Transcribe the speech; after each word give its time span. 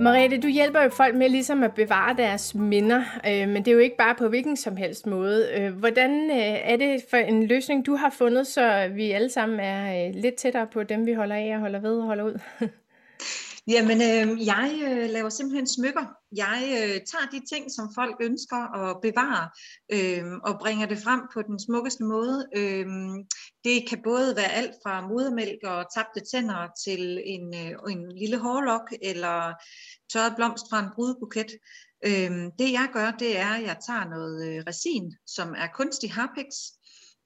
Mariette, 0.00 0.40
du 0.40 0.48
hjælper 0.48 0.82
jo 0.82 0.88
folk 0.88 1.14
med 1.14 1.28
ligesom 1.28 1.62
at 1.62 1.74
bevare 1.74 2.16
deres 2.16 2.54
minder, 2.54 3.02
øh, 3.26 3.48
men 3.48 3.56
det 3.56 3.68
er 3.68 3.72
jo 3.72 3.78
ikke 3.78 3.96
bare 3.96 4.14
på 4.14 4.28
hvilken 4.28 4.56
som 4.56 4.76
helst 4.76 5.06
måde. 5.06 5.48
Øh, 5.58 5.72
hvordan 5.72 6.30
øh, 6.30 6.36
er 6.72 6.76
det 6.76 7.04
for 7.10 7.16
en 7.16 7.46
løsning, 7.46 7.86
du 7.86 7.96
har 7.96 8.10
fundet, 8.10 8.46
så 8.46 8.88
vi 8.94 9.10
alle 9.10 9.30
sammen 9.30 9.60
er 9.60 10.06
øh, 10.08 10.14
lidt 10.14 10.34
tættere 10.34 10.66
på 10.66 10.82
dem, 10.82 11.06
vi 11.06 11.12
holder 11.12 11.36
af 11.36 11.52
og 11.54 11.60
holder 11.60 11.80
ved 11.80 11.98
og 11.98 12.04
holder 12.04 12.24
ud? 12.24 12.38
Jamen, 13.66 14.02
øh, 14.02 14.46
jeg 14.46 14.80
øh, 14.84 15.10
laver 15.10 15.28
simpelthen 15.28 15.66
smykker. 15.66 16.06
Jeg 16.36 16.62
øh, 16.62 17.00
tager 17.10 17.28
de 17.32 17.46
ting, 17.54 17.70
som 17.72 17.90
folk 17.94 18.16
ønsker 18.20 18.74
at 18.74 19.00
bevare, 19.02 19.50
øh, 19.92 20.32
og 20.44 20.58
bringer 20.60 20.86
det 20.86 20.98
frem 20.98 21.20
på 21.34 21.42
den 21.42 21.58
smukkeste 21.60 22.04
måde. 22.04 22.46
Øh, 22.56 22.86
det 23.64 23.88
kan 23.88 24.00
både 24.04 24.36
være 24.36 24.52
alt 24.52 24.74
fra 24.82 25.06
modermælk 25.08 25.58
og 25.64 25.86
tabte 25.94 26.20
tænder 26.32 26.68
til 26.84 27.22
en, 27.24 27.54
øh, 27.54 27.92
en 27.92 28.18
lille 28.18 28.38
hårlok 28.38 28.92
eller 29.02 29.52
tørret 30.12 30.36
blomst 30.36 30.64
fra 30.70 30.78
en 30.78 30.90
brudebuket. 30.94 31.50
Øh, 32.06 32.30
det 32.58 32.72
jeg 32.72 32.88
gør, 32.92 33.10
det 33.10 33.38
er, 33.38 33.50
at 33.50 33.62
jeg 33.62 33.76
tager 33.86 34.08
noget 34.08 34.48
øh, 34.48 34.62
resin, 34.66 35.14
som 35.26 35.54
er 35.56 35.66
kunstig 35.74 36.12
harpiks, 36.12 36.58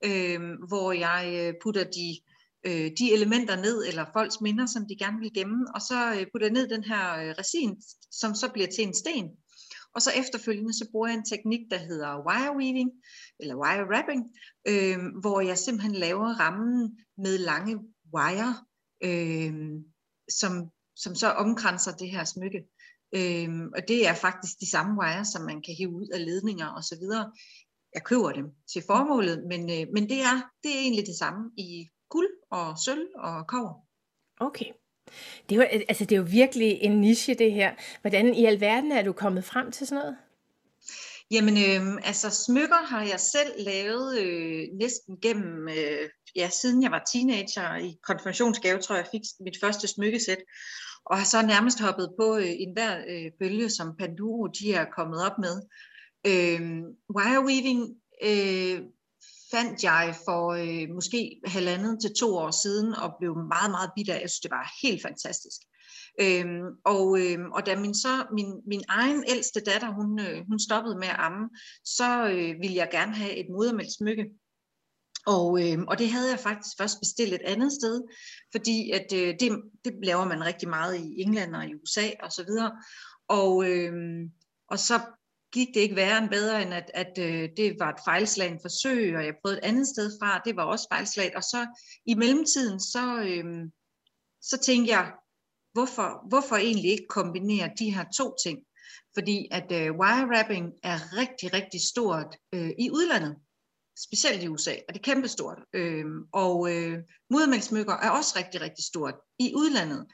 øh, 0.05 0.41
hvor 0.69 0.93
jeg 0.93 1.23
øh, 1.41 1.55
putter 1.63 1.85
de 1.85 2.19
øh, 2.67 2.91
de 2.99 3.13
elementer 3.13 3.57
ned, 3.57 3.87
eller 3.89 4.05
folks 4.13 4.41
minder, 4.41 4.67
som 4.67 4.87
de 4.89 4.97
gerne 4.97 5.19
vil 5.21 5.35
gemme, 5.35 5.67
og 5.75 5.81
så 5.81 6.15
øh, 6.15 6.27
putter 6.33 6.47
jeg 6.47 6.53
ned 6.53 6.69
den 6.69 6.85
her 6.85 7.05
øh, 7.21 7.35
resin, 7.39 7.83
som 8.11 8.35
så 8.35 8.51
bliver 8.53 8.69
til 8.69 8.85
en 8.85 8.95
sten. 8.95 9.29
Og 9.95 10.03
så 10.03 10.11
efterfølgende, 10.17 10.75
så 10.75 10.89
bruger 10.93 11.09
jeg 11.09 11.17
en 11.17 11.25
teknik, 11.25 11.61
der 11.71 11.79
hedder 11.79 12.27
wire 12.29 12.57
weaving, 12.57 12.91
eller 13.41 13.57
wire 13.57 13.87
wrapping, 13.91 14.23
øh, 14.69 14.99
hvor 15.21 15.41
jeg 15.41 15.59
simpelthen 15.59 15.95
laver 15.95 16.29
rammen 16.41 16.99
med 17.19 17.39
lange 17.39 17.79
wire, 18.15 18.55
øh, 19.05 19.55
som, 20.31 20.53
som 20.97 21.15
så 21.15 21.29
omkranser 21.31 21.93
det 21.93 22.11
her 22.11 22.25
smykke. 22.25 22.61
Øh, 23.15 23.49
og 23.77 23.83
det 23.89 24.09
er 24.09 24.15
faktisk 24.15 24.61
de 24.61 24.71
samme 24.71 25.01
wire, 25.01 25.25
som 25.25 25.43
man 25.43 25.63
kan 25.63 25.75
hive 25.79 25.91
ud 25.91 26.09
af 26.09 26.25
ledninger 26.25 26.69
osv. 26.79 27.05
Jeg 27.95 28.05
køber 28.05 28.33
dem 28.33 28.47
til 28.73 28.83
formålet, 28.87 29.45
men, 29.49 29.61
øh, 29.61 29.87
men 29.95 30.09
det, 30.09 30.21
er, 30.21 30.37
det 30.63 30.71
er 30.75 30.81
egentlig 30.81 31.07
det 31.07 31.19
samme 31.19 31.51
i 31.57 31.89
og 32.51 32.79
sølv 32.85 33.07
og 33.19 33.47
kover. 33.47 33.75
Okay. 34.41 34.67
Det 35.49 35.57
er, 35.57 35.57
jo, 35.57 35.63
altså, 35.63 36.05
det 36.05 36.13
er 36.13 36.17
jo 36.17 36.27
virkelig 36.31 36.79
en 36.81 37.01
niche, 37.01 37.35
det 37.35 37.53
her. 37.53 37.75
Hvordan 38.01 38.35
i 38.35 38.45
alverden 38.45 38.93
er 38.93 39.03
du 39.03 39.13
kommet 39.13 39.45
frem 39.45 39.73
til 39.73 39.87
sådan 39.87 40.03
noget? 40.03 40.17
Jamen, 41.31 41.57
øh, 41.57 42.01
altså 42.05 42.31
smykker 42.31 42.87
har 42.87 43.03
jeg 43.03 43.21
selv 43.21 43.53
lavet 43.59 44.19
øh, 44.19 44.69
næsten 44.73 45.17
gennem, 45.23 45.69
øh, 45.69 46.09
ja, 46.37 46.49
siden 46.51 46.83
jeg 46.83 46.91
var 46.91 47.05
teenager 47.13 47.77
i 47.77 47.97
konfirmationsgave, 48.03 48.79
tror 48.79 48.97
jeg, 48.97 49.07
fik 49.13 49.23
mit 49.41 49.57
første 49.61 49.89
smykkesæt. 49.89 50.39
Og 51.05 51.19
har 51.19 51.25
så 51.25 51.47
nærmest 51.47 51.81
hoppet 51.81 52.15
på 52.21 52.37
øh, 52.37 52.53
enhver 52.59 52.99
øh, 53.09 53.31
bølge, 53.41 53.71
som 53.71 53.97
Panduro 53.99 54.47
de 54.47 54.75
er 54.75 54.85
kommet 54.97 55.27
op 55.27 55.39
med. 55.39 55.63
Øh, 56.27 56.61
wireweaving 57.17 57.81
øh, 58.23 58.81
fandt 59.51 59.85
jeg 59.85 60.15
for 60.25 60.53
øh, 60.53 60.95
måske 60.95 61.41
halvandet 61.45 61.99
til 62.01 62.15
to 62.15 62.37
år 62.37 62.51
siden 62.51 62.95
og 62.95 63.15
blev 63.21 63.37
meget, 63.37 63.71
meget 63.71 63.91
bitter. 63.97 64.15
Jeg 64.15 64.31
synes, 64.31 64.41
det 64.41 64.51
var 64.51 64.73
helt 64.83 65.03
fantastisk. 65.03 65.61
Øhm, 66.21 66.67
og, 66.85 67.21
øhm, 67.21 67.53
og 67.53 67.67
da 67.67 67.77
min, 67.77 67.95
så, 67.95 68.27
min, 68.33 68.53
min 68.67 68.83
egen 68.89 69.25
ældste 69.29 69.61
datter, 69.61 69.93
hun, 69.93 70.21
øh, 70.21 70.47
hun 70.49 70.59
stoppede 70.59 70.99
med 70.99 71.09
at 71.09 71.17
amme, 71.19 71.49
så 71.85 72.29
øh, 72.29 72.61
ville 72.61 72.77
jeg 72.77 72.89
gerne 72.91 73.15
have 73.15 73.37
et 73.37 73.47
modermælksmykke. 73.51 74.27
Og, 75.27 75.49
øh, 75.63 75.79
og 75.89 75.99
det 75.99 76.11
havde 76.11 76.31
jeg 76.31 76.39
faktisk 76.39 76.77
først 76.79 77.01
bestilt 77.01 77.35
et 77.35 77.41
andet 77.45 77.73
sted, 77.73 78.03
fordi 78.53 78.91
at 78.91 79.13
øh, 79.15 79.35
det, 79.41 79.63
det 79.85 79.93
laver 80.03 80.25
man 80.25 80.45
rigtig 80.45 80.69
meget 80.69 80.97
i 80.97 81.21
England 81.21 81.57
og 81.57 81.67
i 81.67 81.75
USA 81.75 82.09
og 82.23 82.33
så 82.33 82.45
videre. 82.45 82.73
Og, 83.29 83.71
øh, 83.71 83.93
og 84.71 84.79
så 84.79 85.01
gik 85.57 85.75
det 85.75 85.81
ikke 85.81 85.97
værre 85.97 86.19
end 86.19 86.29
bedre, 86.31 86.63
end 86.63 86.75
at, 86.75 86.91
at 86.95 87.19
øh, 87.19 87.49
det 87.57 87.77
var 87.79 87.91
et 87.93 88.05
fejlslagen 88.05 88.59
forsøg, 88.63 89.17
og 89.17 89.25
jeg 89.25 89.35
prøvede 89.43 89.59
et 89.59 89.65
andet 89.65 89.87
sted 89.89 90.19
fra, 90.21 90.43
det 90.45 90.57
var 90.57 90.65
også 90.65 90.87
fejlslaget. 90.93 91.35
Og 91.35 91.43
så 91.43 91.67
i 92.07 92.15
mellemtiden, 92.15 92.81
så, 92.81 93.05
øh, 93.29 93.45
så 94.43 94.57
tænkte 94.67 94.93
jeg, 94.97 95.13
hvorfor, 95.73 96.29
hvorfor 96.29 96.57
egentlig 96.57 96.91
ikke 96.91 97.07
kombinere 97.09 97.71
de 97.79 97.95
her 97.95 98.05
to 98.19 98.35
ting? 98.45 98.59
Fordi 99.15 99.49
at 99.51 99.73
øh, 99.73 99.99
wire 100.01 100.27
wrapping 100.31 100.73
er 100.83 100.99
rigtig, 101.21 101.53
rigtig 101.53 101.81
stort 101.93 102.37
øh, 102.55 102.71
i 102.79 102.91
udlandet, 102.91 103.37
specielt 104.07 104.43
i 104.43 104.49
USA, 104.49 104.75
og 104.89 104.95
det 104.95 105.01
er 105.01 105.09
kæmpestort. 105.13 105.59
Øh, 105.73 106.05
og 106.33 106.73
øh, 106.73 106.99
modermælksmykker 107.31 107.93
er 107.93 108.11
også 108.11 108.33
rigtig, 108.39 108.61
rigtig 108.61 108.85
stort 108.85 109.15
i 109.39 109.53
udlandet. 109.55 110.07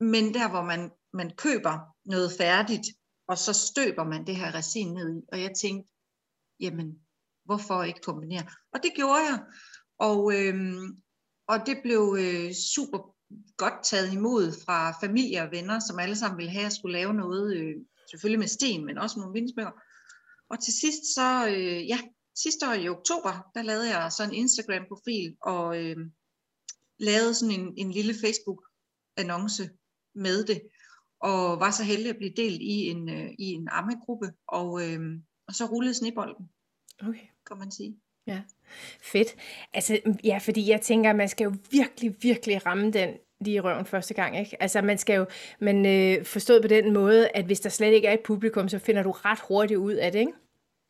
Men 0.00 0.34
der, 0.34 0.48
hvor 0.50 0.62
man, 0.62 0.90
man 1.12 1.30
køber 1.36 1.78
noget 2.04 2.32
færdigt, 2.38 2.86
og 3.28 3.38
så 3.38 3.52
støber 3.52 4.04
man 4.04 4.26
det 4.26 4.36
her 4.36 4.54
resin 4.54 4.94
ned 4.94 5.16
i. 5.16 5.20
Og 5.32 5.40
jeg 5.40 5.52
tænkte, 5.56 5.92
jamen, 6.60 6.98
hvorfor 7.44 7.82
ikke 7.82 8.00
kombinere? 8.00 8.46
Og 8.72 8.82
det 8.82 8.92
gjorde 8.96 9.20
jeg. 9.20 9.38
Og, 9.98 10.34
øhm, 10.34 11.02
og 11.48 11.58
det 11.66 11.76
blev 11.82 12.16
øh, 12.18 12.52
super 12.74 13.14
godt 13.56 13.84
taget 13.84 14.12
imod 14.12 14.52
fra 14.64 15.06
familie 15.06 15.42
og 15.42 15.50
venner, 15.50 15.80
som 15.80 15.98
alle 15.98 16.16
sammen 16.16 16.38
ville 16.38 16.50
have, 16.50 16.60
at 16.60 16.64
jeg 16.64 16.72
skulle 16.72 16.98
lave 16.98 17.14
noget, 17.14 17.56
øh, 17.56 17.74
selvfølgelig 18.10 18.38
med 18.38 18.48
sten, 18.48 18.86
men 18.86 18.98
også 18.98 19.18
nogle 19.18 19.32
vindsmykker. 19.32 19.72
Og 20.50 20.62
til 20.64 20.72
sidst 20.72 21.14
så, 21.14 21.46
øh, 21.48 21.88
ja, 21.88 21.98
sidste 22.36 22.68
år 22.68 22.72
i 22.72 22.88
oktober, 22.88 23.50
der 23.54 23.62
lavede 23.62 23.98
jeg 23.98 24.12
så 24.12 24.24
en 24.24 24.34
Instagram-profil, 24.34 25.36
og 25.42 25.82
øh, 25.82 25.96
lavede 26.98 27.34
sådan 27.34 27.60
en, 27.60 27.74
en 27.76 27.90
lille 27.90 28.14
Facebook-annonce 28.14 29.68
med 30.14 30.44
det 30.44 30.60
og 31.24 31.60
var 31.60 31.70
så 31.70 31.84
heldig 31.84 32.10
at 32.10 32.16
blive 32.16 32.32
delt 32.36 32.62
i 32.62 32.88
en, 32.90 33.08
øh, 33.08 33.30
i 33.38 33.44
en 33.52 33.68
ammegruppe, 33.72 34.32
og, 34.48 34.88
øh, 34.88 35.00
og 35.48 35.54
så 35.54 35.64
rullede 35.64 35.94
snebolden, 35.94 36.48
okay. 37.00 37.26
kan 37.46 37.58
man 37.58 37.70
sige. 37.70 37.96
Ja, 38.26 38.42
fedt. 39.02 39.36
Altså, 39.72 40.00
ja, 40.24 40.38
fordi 40.38 40.70
jeg 40.70 40.80
tænker, 40.80 41.10
at 41.10 41.16
man 41.16 41.28
skal 41.28 41.44
jo 41.44 41.54
virkelig, 41.70 42.14
virkelig 42.20 42.66
ramme 42.66 42.90
den 42.90 43.10
lige 43.40 43.54
i 43.54 43.60
røven 43.60 43.86
første 43.86 44.14
gang, 44.14 44.38
ikke? 44.38 44.62
Altså, 44.62 44.82
man 44.82 44.98
skal 44.98 45.16
jo, 45.16 45.26
man 45.60 45.86
øh, 45.86 46.24
forstået 46.24 46.62
på 46.62 46.68
den 46.68 46.92
måde, 46.92 47.28
at 47.28 47.44
hvis 47.44 47.60
der 47.60 47.70
slet 47.70 47.92
ikke 47.92 48.08
er 48.08 48.12
et 48.12 48.22
publikum, 48.24 48.68
så 48.68 48.78
finder 48.78 49.02
du 49.02 49.10
ret 49.10 49.40
hurtigt 49.48 49.78
ud 49.78 49.92
af 49.92 50.12
det, 50.12 50.18
ikke? 50.18 50.32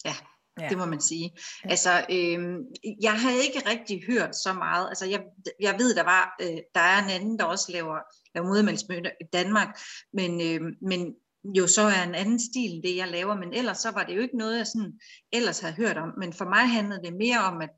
Ja, 0.04 0.14
Ja. 0.60 0.68
Det 0.68 0.78
må 0.78 0.84
man 0.86 1.00
sige. 1.00 1.32
Ja. 1.64 1.70
Altså, 1.70 1.90
øh, 2.10 2.58
jeg 3.02 3.12
har 3.12 3.30
ikke 3.42 3.62
rigtig 3.70 4.04
hørt 4.06 4.36
så 4.36 4.52
meget. 4.52 4.88
Altså, 4.88 5.06
jeg, 5.06 5.22
jeg 5.60 5.74
ved, 5.78 5.94
der 5.94 6.02
var, 6.02 6.36
øh, 6.40 6.58
der 6.74 6.80
er 6.80 7.04
en 7.04 7.10
anden, 7.10 7.38
der 7.38 7.44
også 7.44 7.72
laver, 7.72 7.98
laver 8.34 8.48
modermælksmøder 8.48 9.10
i 9.20 9.24
Danmark, 9.32 9.78
men, 10.12 10.40
øh, 10.40 10.72
men 10.82 11.14
jo 11.44 11.66
så 11.66 11.82
er 11.82 12.02
en 12.02 12.14
anden 12.14 12.40
stil 12.40 12.74
end 12.74 12.82
det, 12.82 12.96
jeg 12.96 13.08
laver. 13.08 13.36
Men 13.36 13.54
ellers 13.54 13.78
så 13.78 13.90
var 13.90 14.04
det 14.04 14.16
jo 14.16 14.20
ikke 14.20 14.36
noget, 14.36 14.58
jeg 14.58 14.66
sådan 14.66 15.00
ellers 15.32 15.60
havde 15.60 15.74
hørt 15.74 15.98
om. 15.98 16.10
Men 16.18 16.32
for 16.32 16.44
mig 16.44 16.68
handlede 16.68 17.02
det 17.02 17.16
mere 17.16 17.40
om, 17.44 17.60
at 17.60 17.70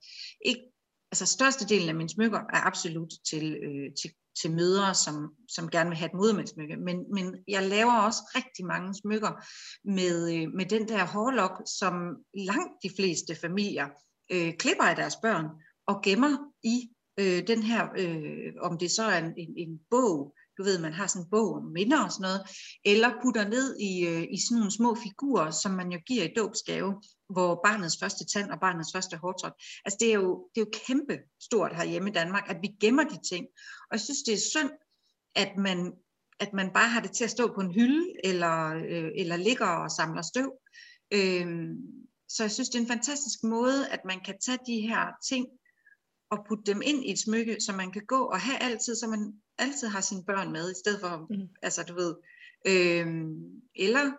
ikke, 0.44 0.62
altså 1.12 1.26
størstedelen 1.26 1.88
af 1.88 1.94
mine 1.94 2.08
smykker 2.08 2.38
er 2.38 2.66
absolut 2.66 3.12
til, 3.30 3.56
øh, 3.62 3.94
til 4.02 4.10
til 4.42 4.52
mødre, 4.52 4.94
som, 4.94 5.34
som 5.48 5.68
gerne 5.70 5.90
vil 5.90 5.98
have 5.98 6.06
et 6.06 6.14
modermændsmykke. 6.14 6.76
Men, 6.76 6.96
men 7.12 7.36
jeg 7.48 7.62
laver 7.62 7.92
også 7.92 8.20
rigtig 8.34 8.66
mange 8.66 8.94
smykker 8.94 9.32
med, 9.84 10.34
øh, 10.34 10.52
med 10.54 10.66
den 10.66 10.88
der 10.88 11.06
hårlok, 11.06 11.62
som 11.78 12.16
langt 12.34 12.72
de 12.82 12.90
fleste 12.96 13.34
familier 13.34 13.88
øh, 14.32 14.54
klipper 14.56 14.84
af 14.84 14.96
deres 14.96 15.16
børn 15.16 15.46
og 15.86 16.02
gemmer 16.02 16.52
i 16.62 16.90
øh, 17.20 17.46
den 17.46 17.62
her, 17.62 17.88
øh, 17.98 18.52
om 18.60 18.78
det 18.78 18.90
så 18.90 19.02
er 19.02 19.18
en, 19.18 19.32
en, 19.36 19.54
en 19.56 19.80
bog, 19.90 20.35
du 20.58 20.62
ved, 20.62 20.78
man 20.78 20.92
har 20.92 21.06
sådan 21.06 21.22
en 21.22 21.30
bog 21.30 21.54
om 21.54 21.62
minder 21.62 22.04
og 22.04 22.12
sådan 22.12 22.22
noget, 22.22 22.40
eller 22.84 23.10
putter 23.22 23.48
ned 23.48 23.76
i, 23.80 24.06
øh, 24.06 24.22
i 24.22 24.38
sådan 24.46 24.58
nogle 24.58 24.72
små 24.72 24.94
figurer, 24.94 25.50
som 25.50 25.72
man 25.72 25.92
jo 25.92 25.98
giver 26.06 26.24
i 26.24 26.34
dåbsgave, 26.36 27.02
hvor 27.28 27.60
barnets 27.64 27.98
første 28.00 28.24
tand 28.26 28.50
og 28.50 28.60
barnets 28.60 28.92
første 28.94 29.16
hårtråd. 29.16 29.50
Altså 29.84 29.96
det 30.00 30.08
er 30.08 30.14
jo, 30.14 30.48
det 30.54 30.60
er 30.60 30.64
jo 30.66 30.78
kæmpe 30.86 31.18
stort 31.42 31.76
herhjemme 31.76 32.10
i 32.10 32.12
Danmark, 32.12 32.50
at 32.50 32.56
vi 32.62 32.68
gemmer 32.80 33.04
de 33.04 33.18
ting. 33.30 33.46
Og 33.88 33.92
jeg 33.92 34.00
synes, 34.00 34.22
det 34.26 34.34
er 34.34 34.48
synd, 34.52 34.70
at 35.34 35.52
man, 35.56 35.92
at 36.40 36.52
man 36.52 36.70
bare 36.74 36.88
har 36.88 37.00
det 37.00 37.12
til 37.12 37.24
at 37.24 37.30
stå 37.30 37.54
på 37.54 37.60
en 37.60 37.74
hylde, 37.74 38.12
eller, 38.24 38.74
øh, 38.74 39.10
eller 39.16 39.36
ligger 39.36 39.66
og 39.66 39.90
samler 39.90 40.22
støv. 40.22 40.52
Øh, 41.12 41.68
så 42.28 42.42
jeg 42.42 42.50
synes, 42.50 42.68
det 42.68 42.78
er 42.78 42.82
en 42.82 42.94
fantastisk 42.96 43.38
måde, 43.44 43.88
at 43.88 44.00
man 44.04 44.20
kan 44.24 44.34
tage 44.46 44.58
de 44.66 44.80
her 44.80 45.04
ting, 45.28 45.46
og 46.30 46.38
putte 46.48 46.72
dem 46.72 46.82
ind 46.84 47.04
i 47.04 47.12
et 47.12 47.18
smykke, 47.18 47.56
så 47.60 47.72
man 47.72 47.92
kan 47.92 48.06
gå 48.06 48.20
og 48.24 48.40
have 48.40 48.62
altid, 48.62 48.96
så 48.96 49.06
man 49.06 49.34
altid 49.58 49.88
har 49.88 50.00
sine 50.00 50.24
børn 50.24 50.52
med, 50.52 50.70
i 50.70 50.80
stedet 50.84 51.00
for, 51.00 51.26
mm. 51.30 51.48
altså 51.62 51.82
du 51.82 51.94
ved, 51.94 52.14
øh, 52.66 53.06
eller, 53.74 54.12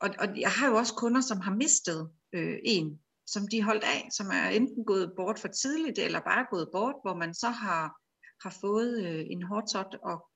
og, 0.00 0.10
og 0.18 0.40
jeg 0.40 0.50
har 0.50 0.68
jo 0.68 0.76
også 0.76 0.94
kunder, 0.94 1.20
som 1.20 1.40
har 1.40 1.54
mistet 1.54 2.10
øh, 2.32 2.58
en, 2.64 3.00
som 3.26 3.48
de 3.48 3.62
holdt 3.62 3.84
af, 3.84 4.08
som 4.12 4.26
er 4.26 4.48
enten 4.48 4.84
gået 4.84 5.12
bort 5.16 5.38
for 5.38 5.48
tidligt, 5.48 5.98
eller 5.98 6.20
bare 6.20 6.46
gået 6.50 6.68
bort, 6.72 6.94
hvor 7.02 7.14
man 7.14 7.34
så 7.34 7.48
har, 7.48 8.00
har 8.42 8.56
fået 8.60 9.06
øh, 9.06 9.24
en 9.30 9.42
hårdtot 9.42 9.96
og, 10.02 10.26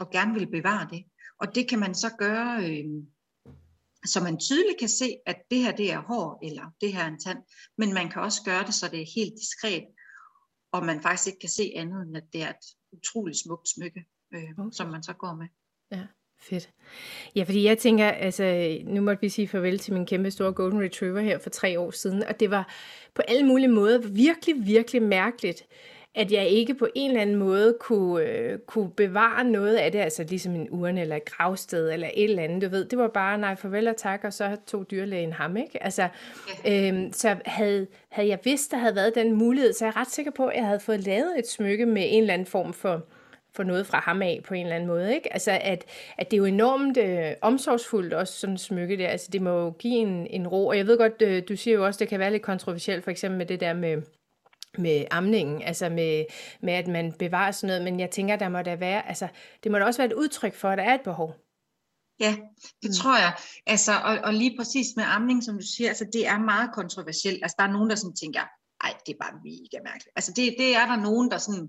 og 0.00 0.10
gerne 0.10 0.34
vil 0.34 0.50
bevare 0.50 0.88
det. 0.90 1.04
Og 1.40 1.54
det 1.54 1.68
kan 1.68 1.78
man 1.78 1.94
så 1.94 2.10
gøre, 2.18 2.70
øh, 2.70 2.84
så 4.06 4.20
man 4.22 4.38
tydeligt 4.38 4.78
kan 4.78 4.88
se, 4.88 5.16
at 5.26 5.36
det 5.50 5.58
her 5.58 5.72
det 5.72 5.92
er 5.92 6.00
hår, 6.00 6.38
eller 6.42 6.74
det 6.80 6.92
her 6.92 7.02
er 7.02 7.08
en 7.08 7.20
tand, 7.20 7.38
men 7.78 7.94
man 7.94 8.10
kan 8.10 8.22
også 8.22 8.42
gøre 8.44 8.64
det, 8.66 8.74
så 8.74 8.88
det 8.88 9.00
er 9.00 9.14
helt 9.16 9.34
diskret, 9.40 9.84
og 10.74 10.84
man 10.84 11.00
faktisk 11.00 11.26
ikke 11.26 11.38
kan 11.38 11.48
se 11.48 11.72
andet, 11.76 12.02
end 12.02 12.16
at 12.16 12.24
det 12.32 12.42
er 12.42 12.48
et 12.48 12.66
utroligt 12.92 13.38
smukt 13.38 13.68
smykke, 13.68 14.04
øh, 14.34 14.42
okay. 14.58 14.70
som 14.72 14.90
man 14.90 15.02
så 15.02 15.12
går 15.12 15.34
med. 15.34 15.46
Ja. 15.92 16.06
Fedt. 16.40 16.70
Ja, 17.36 17.42
fordi 17.42 17.64
jeg 17.64 17.78
tænker, 17.78 18.08
altså, 18.08 18.78
nu 18.84 19.00
måtte 19.00 19.20
vi 19.20 19.28
sige 19.28 19.48
farvel 19.48 19.78
til 19.78 19.92
min 19.92 20.06
kæmpe 20.06 20.30
store 20.30 20.52
Golden 20.52 20.82
Retriever 20.82 21.20
her 21.20 21.38
for 21.38 21.50
tre 21.50 21.80
år 21.80 21.90
siden, 21.90 22.22
og 22.22 22.40
det 22.40 22.50
var 22.50 22.74
på 23.14 23.22
alle 23.28 23.46
mulige 23.46 23.68
måder 23.68 23.98
virkelig, 24.08 24.66
virkelig 24.66 25.02
mærkeligt, 25.02 25.66
at 26.14 26.32
jeg 26.32 26.48
ikke 26.48 26.74
på 26.74 26.88
en 26.94 27.10
eller 27.10 27.22
anden 27.22 27.36
måde 27.36 27.76
kunne, 27.80 28.24
øh, 28.24 28.58
kunne 28.58 28.90
bevare 28.90 29.44
noget 29.44 29.76
af 29.76 29.92
det, 29.92 29.98
altså 29.98 30.24
ligesom 30.24 30.54
en 30.54 30.68
urne 30.70 31.00
eller 31.00 31.16
et 31.16 31.24
gravsted 31.24 31.92
eller 31.92 32.08
et 32.14 32.24
eller 32.24 32.42
andet, 32.42 32.62
du 32.62 32.68
ved. 32.68 32.84
Det 32.84 32.98
var 32.98 33.08
bare, 33.08 33.38
nej, 33.38 33.54
farvel 33.54 33.88
og 33.88 33.96
tak, 33.96 34.24
og 34.24 34.32
så 34.32 34.56
tog 34.66 34.90
dyrlægen 34.90 35.32
ham, 35.32 35.56
ikke? 35.56 35.84
Altså, 35.84 36.08
øhm, 36.68 37.12
så 37.12 37.36
havde, 37.46 37.86
havde 38.08 38.28
jeg 38.28 38.38
vidst, 38.44 38.70
der 38.70 38.76
havde 38.76 38.96
været 38.96 39.14
den 39.14 39.32
mulighed, 39.32 39.72
så 39.72 39.84
er 39.84 39.88
jeg 39.88 39.96
ret 39.96 40.10
sikker 40.10 40.32
på, 40.32 40.46
at 40.46 40.56
jeg 40.56 40.66
havde 40.66 40.80
fået 40.80 41.00
lavet 41.00 41.38
et 41.38 41.48
smykke 41.48 41.86
med 41.86 42.02
en 42.06 42.20
eller 42.20 42.34
anden 42.34 42.46
form 42.46 42.72
for, 42.72 43.06
for 43.54 43.62
noget 43.62 43.86
fra 43.86 44.00
ham 44.00 44.22
af 44.22 44.40
på 44.44 44.54
en 44.54 44.62
eller 44.62 44.76
anden 44.76 44.88
måde. 44.88 45.14
Ikke? 45.14 45.32
Altså, 45.32 45.50
at, 45.62 45.84
at 46.18 46.30
det 46.30 46.36
er 46.36 46.38
jo 46.38 46.44
enormt 46.44 46.96
øh, 46.98 47.30
omsorgsfuldt 47.40 48.14
også, 48.14 48.40
sådan 48.40 48.58
smykke 48.58 48.96
der. 48.96 49.08
Altså, 49.08 49.28
det 49.32 49.42
må 49.42 49.50
jo 49.50 49.70
give 49.70 49.94
en, 49.94 50.26
en 50.30 50.48
ro. 50.48 50.66
Og 50.66 50.76
jeg 50.76 50.86
ved 50.86 50.98
godt, 50.98 51.22
øh, 51.22 51.42
du 51.48 51.56
siger 51.56 51.74
jo 51.74 51.86
også, 51.86 51.98
det 51.98 52.08
kan 52.08 52.20
være 52.20 52.30
lidt 52.30 52.42
kontroversielt, 52.42 53.04
for 53.04 53.10
eksempel 53.10 53.38
med 53.38 53.46
det 53.46 53.60
der 53.60 53.72
med, 53.72 54.02
med 54.78 55.04
amningen, 55.10 55.62
altså 55.62 55.88
med, 55.88 56.24
med, 56.62 56.72
at 56.72 56.88
man 56.88 57.12
bevarer 57.18 57.50
sådan 57.50 57.66
noget, 57.68 57.84
men 57.84 58.00
jeg 58.00 58.10
tænker, 58.10 58.36
der 58.36 58.48
må 58.48 58.62
da 58.62 58.74
være, 58.74 59.08
altså, 59.08 59.28
det 59.62 59.72
må 59.72 59.78
da 59.78 59.84
også 59.84 60.02
være 60.02 60.10
et 60.10 60.16
udtryk 60.16 60.54
for, 60.54 60.68
at 60.68 60.78
der 60.78 60.84
er 60.84 60.94
et 60.94 61.00
behov. 61.04 61.34
Ja, 62.20 62.36
det 62.82 62.90
mm. 62.90 62.92
tror 62.92 63.18
jeg. 63.18 63.36
Altså, 63.66 63.92
og, 63.92 64.18
og 64.24 64.34
lige 64.34 64.56
præcis 64.58 64.86
med 64.96 65.04
amning, 65.06 65.44
som 65.44 65.54
du 65.54 65.66
siger, 65.76 65.88
altså, 65.88 66.06
det 66.12 66.26
er 66.26 66.38
meget 66.38 66.70
kontroversielt. 66.74 67.38
Altså, 67.42 67.56
der 67.58 67.64
er 67.64 67.72
nogen, 67.72 67.90
der 67.90 67.96
sådan 67.96 68.16
tænker, 68.16 68.40
ej, 68.84 68.94
det 69.06 69.12
er 69.12 69.24
bare 69.24 69.40
mega 69.44 69.82
mærkeligt. 69.84 70.12
Altså, 70.16 70.32
det, 70.36 70.54
det 70.58 70.76
er 70.76 70.86
der 70.86 70.96
nogen, 70.96 71.30
der 71.30 71.38
sådan 71.38 71.68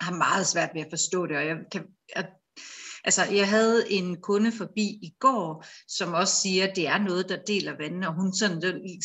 har 0.00 0.14
meget 0.14 0.46
svært 0.46 0.70
ved 0.74 0.80
at 0.80 0.90
forstå 0.90 1.26
det, 1.26 1.36
og 1.36 1.46
jeg 1.46 1.56
kan, 1.72 1.86
jeg, 2.16 2.28
altså 3.04 3.24
jeg 3.24 3.48
havde 3.48 3.92
en 3.92 4.20
kunde 4.20 4.52
forbi 4.52 4.98
i 5.02 5.14
går, 5.20 5.64
som 5.88 6.12
også 6.12 6.36
siger, 6.36 6.68
at 6.68 6.76
det 6.76 6.86
er 6.86 6.98
noget, 6.98 7.28
der 7.28 7.36
deler 7.46 7.76
vandene, 7.76 8.08
og 8.08 8.14
hun 8.14 8.32
sådan, 8.32 8.62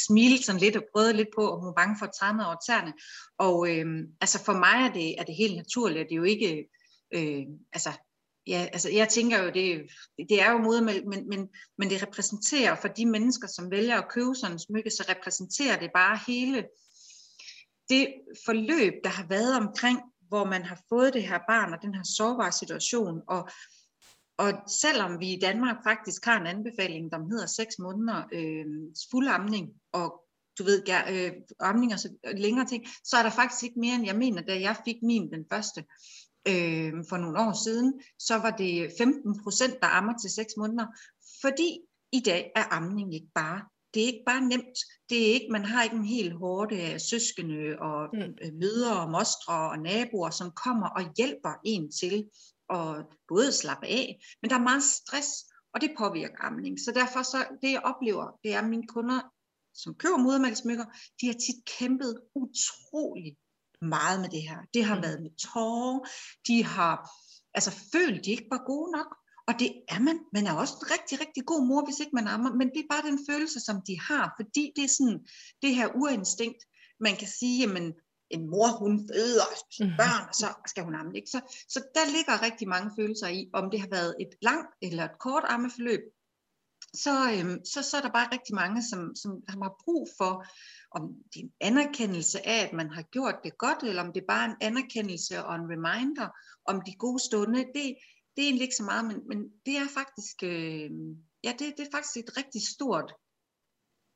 smilte 0.07 0.43
sådan 0.43 0.61
lidt 0.61 0.75
og 0.75 0.83
prøvede 0.93 1.13
lidt 1.13 1.29
på, 1.35 1.47
og 1.47 1.59
hun 1.59 1.67
var 1.67 1.73
bange 1.73 1.95
for 1.99 2.05
at 2.05 2.13
træde 2.19 2.47
over 2.47 2.55
tæerne, 2.67 2.93
og 3.37 3.69
øh, 3.69 3.85
altså 4.21 4.43
for 4.43 4.53
mig 4.53 4.89
er 4.89 4.93
det, 4.93 5.19
er 5.19 5.23
det 5.23 5.35
helt 5.35 5.55
naturligt, 5.55 6.09
det 6.09 6.15
er 6.15 6.17
jo 6.17 6.23
ikke, 6.23 6.69
øh, 7.13 7.45
altså 7.73 7.89
ja, 8.47 8.67
altså 8.73 8.89
jeg 8.89 9.09
tænker 9.09 9.43
jo, 9.43 9.49
det, 9.49 9.81
det 10.29 10.41
er 10.41 10.51
jo 10.51 10.57
modermælk, 10.57 11.05
men, 11.05 11.29
men, 11.29 11.49
men 11.77 11.89
det 11.89 12.03
repræsenterer 12.03 12.75
for 12.75 12.87
de 12.87 13.05
mennesker, 13.05 13.47
som 13.47 13.71
vælger 13.71 13.97
at 13.97 14.09
købe 14.09 14.35
sådan 14.35 14.55
en 14.55 14.59
smykke, 14.59 14.89
så 14.89 15.05
repræsenterer 15.09 15.79
det 15.79 15.89
bare 15.93 16.19
hele 16.27 16.65
det 17.89 18.13
forløb, 18.45 18.93
der 19.03 19.09
har 19.09 19.27
været 19.27 19.57
omkring 19.57 19.99
hvor 20.27 20.45
man 20.45 20.63
har 20.63 20.79
fået 20.89 21.13
det 21.13 21.27
her 21.27 21.39
barn 21.49 21.73
og 21.73 21.79
den 21.81 21.95
her 21.95 22.03
sårbare 22.17 22.51
situation. 22.51 23.21
Og, 23.27 23.49
og 24.37 24.53
selvom 24.67 25.19
vi 25.19 25.33
i 25.33 25.39
Danmark 25.39 25.75
faktisk 25.83 26.25
har 26.25 26.39
en 26.39 26.47
anbefaling, 26.47 27.11
der 27.11 27.29
hedder 27.29 27.45
6 27.45 27.79
måneder 27.79 28.23
øh, 28.33 28.65
fuldamning, 29.11 29.69
og 29.93 30.21
du 30.59 30.63
ved, 30.63 30.83
øh, 31.09 31.31
amning 31.59 31.93
og 31.93 31.99
så 31.99 32.09
længere 32.37 32.65
ting, 32.65 32.85
så 33.03 33.17
er 33.17 33.23
der 33.23 33.29
faktisk 33.29 33.63
ikke 33.63 33.79
mere 33.79 33.95
end 33.95 34.05
jeg 34.05 34.15
mener, 34.15 34.41
da 34.41 34.59
jeg 34.61 34.75
fik 34.85 34.95
min 35.03 35.31
den 35.31 35.45
første 35.51 35.85
øh, 36.47 36.93
for 37.09 37.17
nogle 37.17 37.39
år 37.39 37.63
siden, 37.63 38.01
så 38.19 38.35
var 38.37 38.51
det 38.51 38.91
15 38.97 39.43
procent, 39.43 39.73
der 39.81 39.87
ammer 39.87 40.13
til 40.17 40.29
6 40.29 40.53
måneder, 40.57 40.85
fordi 41.41 41.79
i 42.11 42.19
dag 42.19 42.51
er 42.55 42.63
amning 42.71 43.15
ikke 43.15 43.31
bare 43.35 43.61
det 43.95 44.03
er 44.03 44.07
ikke 44.07 44.23
bare 44.25 44.41
nemt. 44.41 44.77
Det 45.09 45.17
er 45.29 45.33
ikke, 45.33 45.47
man 45.51 45.65
har 45.65 45.83
ikke 45.83 45.95
en 45.95 46.05
helt 46.05 46.33
hårde 46.33 46.81
af 46.81 47.01
søskende 47.01 47.75
og 47.79 48.09
mm. 48.13 48.59
mødre 48.61 49.01
og 49.01 49.11
mostre 49.11 49.53
og 49.71 49.79
naboer, 49.79 50.29
som 50.29 50.51
kommer 50.65 50.87
og 50.87 51.03
hjælper 51.17 51.53
en 51.65 51.91
til 51.91 52.25
at 52.69 53.05
både 53.27 53.51
slappe 53.51 53.87
af, 53.87 54.19
men 54.41 54.49
der 54.49 54.55
er 54.55 54.69
meget 54.69 54.83
stress, 54.83 55.29
og 55.73 55.81
det 55.81 55.95
påvirker 55.97 56.37
amning. 56.39 56.79
Så 56.79 56.91
derfor 56.91 57.21
så, 57.23 57.45
det 57.61 57.71
jeg 57.71 57.81
oplever, 57.83 58.39
det 58.43 58.53
er, 58.53 58.59
at 58.59 58.69
mine 58.69 58.87
kunder, 58.87 59.19
som 59.73 59.95
køber 59.95 60.17
modermælksmykker, 60.17 60.85
de 61.21 61.25
har 61.25 61.33
tit 61.33 61.65
kæmpet 61.79 62.21
utrolig 62.35 63.37
meget 63.81 64.21
med 64.21 64.29
det 64.29 64.41
her. 64.41 64.57
Det 64.73 64.85
har 64.85 64.95
mm. 64.95 65.01
været 65.01 65.21
med 65.21 65.31
tårer, 65.37 65.99
de 66.47 66.63
har 66.63 67.09
altså 67.53 67.71
følt, 67.91 68.25
de 68.25 68.31
ikke 68.31 68.47
var 68.51 68.65
gode 68.65 68.91
nok, 68.91 69.15
og 69.47 69.53
det 69.59 69.69
er 69.89 69.99
man. 69.99 70.19
Man 70.33 70.47
er 70.47 70.53
også 70.53 70.73
en 70.81 70.91
rigtig, 70.91 71.19
rigtig 71.19 71.45
god 71.45 71.67
mor, 71.67 71.85
hvis 71.85 71.99
ikke 71.99 72.15
man 72.15 72.27
ammer, 72.27 72.53
men 72.53 72.67
det 72.69 72.79
er 72.79 72.93
bare 72.93 73.09
den 73.09 73.19
følelse, 73.29 73.59
som 73.59 73.81
de 73.87 73.99
har, 73.99 74.33
fordi 74.39 74.73
det 74.75 74.83
er 74.83 74.93
sådan 74.97 75.19
det 75.61 75.75
her 75.75 75.87
urinstinkt. 75.95 76.61
Man 76.99 77.15
kan 77.15 77.27
sige, 77.27 77.59
jamen, 77.59 77.93
en 78.29 78.49
mor, 78.49 78.67
hun 78.79 79.09
føder 79.13 79.49
mhm. 79.79 79.97
børn, 79.97 80.27
og 80.29 80.35
så 80.35 80.47
skal 80.67 80.83
hun 80.83 80.95
amme. 80.95 81.15
Ikke? 81.15 81.29
Så, 81.29 81.39
så 81.69 81.79
der 81.95 82.05
ligger 82.15 82.41
rigtig 82.47 82.67
mange 82.67 82.91
følelser 82.99 83.27
i, 83.27 83.49
om 83.53 83.71
det 83.71 83.79
har 83.79 83.87
været 83.91 84.15
et 84.19 84.33
langt 84.41 84.71
eller 84.81 85.03
et 85.03 85.19
kort 85.19 85.43
ammeforløb, 85.47 86.01
så, 86.95 87.31
øhm, 87.31 87.65
så, 87.65 87.83
så 87.89 87.97
er 87.97 88.01
der 88.01 88.11
bare 88.11 88.29
rigtig 88.31 88.55
mange, 88.55 88.83
som, 88.83 89.15
som 89.15 89.43
har 89.47 89.75
brug 89.83 90.07
for, 90.17 90.45
om 90.91 91.01
det 91.33 91.39
er 91.39 91.43
en 91.43 91.53
anerkendelse 91.61 92.47
af, 92.47 92.67
at 92.67 92.73
man 92.73 92.89
har 92.89 93.01
gjort 93.01 93.35
det 93.43 93.57
godt, 93.57 93.83
eller 93.83 94.03
om 94.03 94.13
det 94.13 94.21
er 94.21 94.27
bare 94.27 94.45
en 94.45 94.55
anerkendelse 94.61 95.45
og 95.45 95.55
en 95.55 95.69
reminder 95.73 96.27
om 96.65 96.81
de 96.81 96.93
gode 96.93 97.19
stunder. 97.19 97.63
Det, 97.75 97.95
det 98.35 98.41
er 98.41 98.47
egentlig 98.47 98.61
ikke 98.61 98.75
så 98.75 98.83
meget, 98.83 99.05
men, 99.05 99.27
men 99.27 99.39
det 99.65 99.77
er 99.77 99.87
faktisk, 99.99 100.43
øh, 100.43 100.89
ja, 101.43 101.51
det, 101.59 101.73
det 101.77 101.83
er 101.87 101.95
faktisk 101.97 102.17
et 102.17 102.37
rigtig 102.37 102.61
stort 102.75 103.13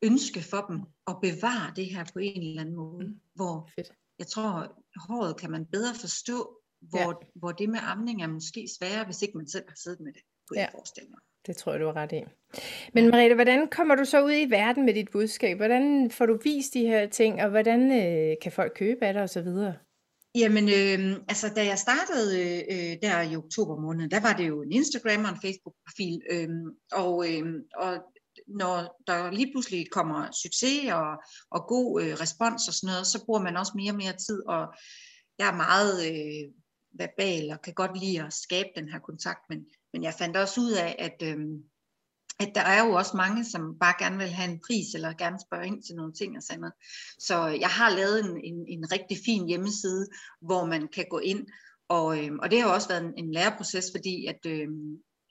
ønske 0.03 0.41
for 0.41 0.65
dem 0.69 0.81
at 1.07 1.15
bevare 1.21 1.73
det 1.75 1.85
her 1.85 2.05
på 2.13 2.19
en 2.19 2.41
eller 2.41 2.61
anden 2.61 2.75
måde, 2.75 3.07
mm. 3.07 3.19
hvor 3.35 3.69
Fedt. 3.75 3.91
jeg 4.19 4.27
tror, 4.27 4.51
håret 5.07 5.37
kan 5.37 5.51
man 5.51 5.65
bedre 5.65 5.95
forstå, 5.95 6.59
hvor, 6.81 6.99
ja. 6.99 7.27
hvor 7.35 7.51
det 7.51 7.69
med 7.69 7.79
amning 7.83 8.23
er 8.23 8.27
måske 8.27 8.67
sværere, 8.79 9.05
hvis 9.05 9.21
ikke 9.21 9.37
man 9.37 9.47
selv 9.47 9.65
har 9.67 9.75
siddet 9.83 9.99
med 9.99 10.13
det, 10.13 10.21
på 10.47 10.53
ja. 10.55 10.67
forestille 10.71 11.09
mig. 11.09 11.19
Det 11.47 11.57
tror 11.57 11.71
jeg, 11.71 11.81
du 11.81 11.85
har 11.85 11.95
ret 11.95 12.11
i. 12.11 12.23
Men 12.93 13.09
Mariette, 13.09 13.35
hvordan 13.35 13.67
kommer 13.67 13.95
du 13.95 14.05
så 14.05 14.25
ud 14.25 14.31
i 14.31 14.49
verden 14.49 14.85
med 14.85 14.93
dit 14.93 15.11
budskab? 15.11 15.57
Hvordan 15.57 16.11
får 16.11 16.25
du 16.25 16.39
vist 16.43 16.73
de 16.73 16.87
her 16.87 17.07
ting, 17.07 17.41
og 17.41 17.49
hvordan 17.49 17.91
øh, 17.91 18.35
kan 18.41 18.51
folk 18.51 18.71
købe 18.75 19.05
af 19.05 19.13
dig 19.13 19.23
osv.? 19.23 19.47
Jamen, 20.35 20.69
øh, 20.69 21.17
altså 21.27 21.53
da 21.55 21.65
jeg 21.65 21.77
startede 21.77 22.39
øh, 22.73 22.97
der 23.01 23.21
i 23.21 23.35
oktober 23.35 23.81
måned, 23.81 24.09
der 24.09 24.19
var 24.19 24.33
det 24.33 24.47
jo 24.47 24.61
en 24.61 24.71
Instagram 24.71 25.23
og 25.23 25.29
en 25.29 25.41
Facebook-profil, 25.41 26.21
øh, 26.31 26.49
og, 26.91 27.33
øh, 27.33 27.53
og 27.75 27.93
når 28.49 29.01
der 29.07 29.31
lige 29.31 29.51
pludselig 29.53 29.91
kommer 29.91 30.31
succes 30.43 30.91
og, 30.91 31.23
og 31.51 31.67
god 31.67 32.01
øh, 32.01 32.13
respons 32.13 32.67
og 32.67 32.73
sådan 32.73 32.93
noget, 32.93 33.07
så 33.07 33.25
bruger 33.25 33.41
man 33.41 33.57
også 33.57 33.71
mere 33.75 33.91
og 33.91 33.97
mere 33.97 34.13
tid, 34.13 34.47
og 34.47 34.73
jeg 35.39 35.47
er 35.47 35.55
meget 35.55 35.93
øh, 36.11 36.53
verbal 36.93 37.51
og 37.51 37.61
kan 37.61 37.73
godt 37.73 37.99
lide 37.99 38.23
at 38.23 38.33
skabe 38.33 38.69
den 38.75 38.89
her 38.89 38.99
kontakt, 38.99 39.39
men, 39.49 39.65
men 39.93 40.03
jeg 40.03 40.13
fandt 40.13 40.37
også 40.37 40.61
ud 40.61 40.71
af, 40.71 40.95
at 40.99 41.27
øh, 41.29 41.37
at 42.41 42.51
der 42.55 42.61
er 42.61 42.85
jo 42.85 42.91
også 42.91 43.17
mange, 43.17 43.45
som 43.45 43.79
bare 43.79 43.93
gerne 43.99 44.17
vil 44.17 44.27
have 44.27 44.51
en 44.51 44.59
pris, 44.67 44.93
eller 44.93 45.13
gerne 45.13 45.39
spørge 45.47 45.67
ind 45.67 45.83
til 45.83 45.95
nogle 45.95 46.13
ting 46.13 46.37
og 46.37 46.43
sådan 46.43 46.59
noget. 46.59 46.73
Så 47.19 47.47
jeg 47.47 47.69
har 47.69 47.89
lavet 47.89 48.19
en, 48.19 48.37
en, 48.43 48.65
en 48.67 48.91
rigtig 48.91 49.17
fin 49.25 49.47
hjemmeside, 49.47 50.07
hvor 50.41 50.65
man 50.65 50.87
kan 50.87 51.05
gå 51.09 51.19
ind, 51.19 51.47
og, 51.89 52.25
øh, 52.25 52.31
og 52.41 52.51
det 52.51 52.61
har 52.61 52.67
jo 52.67 52.73
også 52.73 52.87
været 52.87 53.05
en, 53.05 53.13
en 53.17 53.31
læreproces, 53.33 53.85
fordi 53.95 54.25
at 54.25 54.39
Øh, 54.45 54.67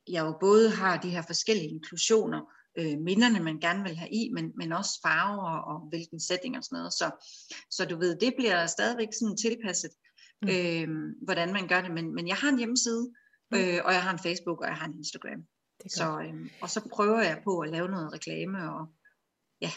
jeg 0.08 0.24
jo 0.26 0.36
både 0.40 0.70
har 0.70 1.00
de 1.00 1.10
her 1.10 1.22
forskellige 1.22 1.68
inklusioner, 1.68 2.40
øh, 2.78 2.98
minderne 2.98 3.40
man 3.40 3.58
gerne 3.60 3.82
vil 3.82 3.96
have 3.96 4.10
i, 4.10 4.30
men, 4.34 4.52
men 4.56 4.72
også 4.72 5.00
farver 5.06 5.58
og 5.70 5.88
hvilken 5.88 6.20
setting 6.20 6.56
og 6.56 6.64
sådan 6.64 6.76
noget. 6.76 6.92
Så, 6.92 7.10
så 7.70 7.84
du 7.84 7.98
ved, 7.98 8.18
det 8.18 8.34
bliver 8.38 8.66
stadigvæk 8.66 9.08
sådan 9.12 9.36
tilpasset, 9.36 9.90
mm. 10.42 10.48
øh, 10.48 10.88
hvordan 11.22 11.52
man 11.52 11.68
gør 11.68 11.80
det. 11.80 11.90
Men, 11.90 12.14
men 12.14 12.28
jeg 12.28 12.36
har 12.36 12.48
en 12.48 12.58
hjemmeside, 12.58 13.12
mm. 13.50 13.58
øh, 13.58 13.78
og 13.84 13.92
jeg 13.92 14.02
har 14.02 14.12
en 14.12 14.24
Facebook, 14.26 14.60
og 14.60 14.66
jeg 14.66 14.76
har 14.76 14.86
en 14.86 14.98
Instagram. 14.98 15.42
Det 15.82 15.92
så, 15.92 16.20
øhm, 16.20 16.50
og 16.62 16.70
så 16.70 16.88
prøver 16.92 17.22
jeg 17.22 17.40
på 17.44 17.58
at 17.58 17.70
lave 17.70 17.88
noget 17.88 18.12
reklame, 18.12 18.72
og 18.72 18.86
ja. 19.60 19.70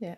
ja. 0.00 0.14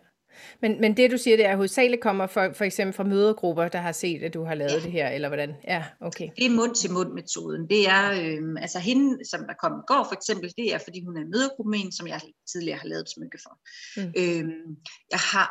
Men, 0.61 0.81
men 0.81 0.97
det 0.97 1.11
du 1.11 1.17
siger, 1.17 1.37
det 1.37 1.45
er 1.45 1.55
hovedsageligt 1.55 2.01
kommer 2.01 2.27
for, 2.27 2.53
for 2.53 2.65
eksempel 2.65 2.93
fra 2.93 3.03
mødergrupper, 3.03 3.67
der 3.67 3.79
har 3.79 3.91
set, 3.91 4.23
at 4.23 4.33
du 4.33 4.43
har 4.43 4.55
lavet 4.55 4.71
ja. 4.71 4.79
det 4.79 4.91
her, 4.91 5.09
eller 5.09 5.27
hvordan? 5.27 5.53
Ja, 5.63 5.85
okay. 6.01 6.29
Det 6.37 6.45
er 6.45 6.49
mund-til-mund-metoden. 6.49 7.69
Det 7.69 7.89
er, 7.89 8.11
øhm, 8.11 8.57
altså 8.57 8.79
hende, 8.79 9.25
som 9.25 9.39
der 9.47 9.53
kom 9.53 9.71
i 9.71 9.83
går 9.87 10.03
for 10.09 10.13
eksempel, 10.13 10.53
det 10.57 10.73
er, 10.73 10.77
fordi 10.77 11.05
hun 11.05 11.17
er 11.17 11.21
en 11.21 11.31
mødergruppe 11.31 11.69
med 11.69 11.79
en, 11.79 11.91
som 11.91 12.07
jeg 12.07 12.21
tidligere 12.51 12.77
har 12.77 12.87
lavet 12.87 13.01
et 13.01 13.13
smykke 13.15 13.39
for. 13.45 13.53
Mm. 13.97 14.13
Øhm, 14.17 14.75
jeg 15.11 15.19
har, 15.33 15.47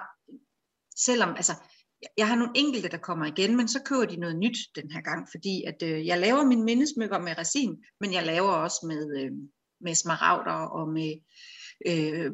selvom, 0.97 1.31
altså, 1.37 1.53
jeg 2.17 2.29
har 2.29 2.37
nogle 2.37 2.53
enkelte, 2.55 2.89
der 2.89 2.97
kommer 3.09 3.27
igen, 3.27 3.57
men 3.57 3.69
så 3.69 3.83
køber 3.83 4.05
de 4.05 4.17
noget 4.17 4.37
nyt 4.37 4.59
den 4.75 4.91
her 4.91 5.01
gang, 5.01 5.29
fordi 5.31 5.65
at 5.67 5.83
øh, 5.83 6.07
jeg 6.07 6.19
laver 6.19 6.45
mine 6.45 6.65
mindesmykker 6.65 7.19
med 7.19 7.39
resin, 7.39 7.77
men 8.01 8.13
jeg 8.13 8.27
laver 8.27 8.51
også 8.51 8.87
med, 8.87 9.21
øh, 9.21 9.31
med 9.81 9.95
smaragder 9.95 10.67
og 10.79 10.89
med 10.89 11.13
øh, 11.87 12.33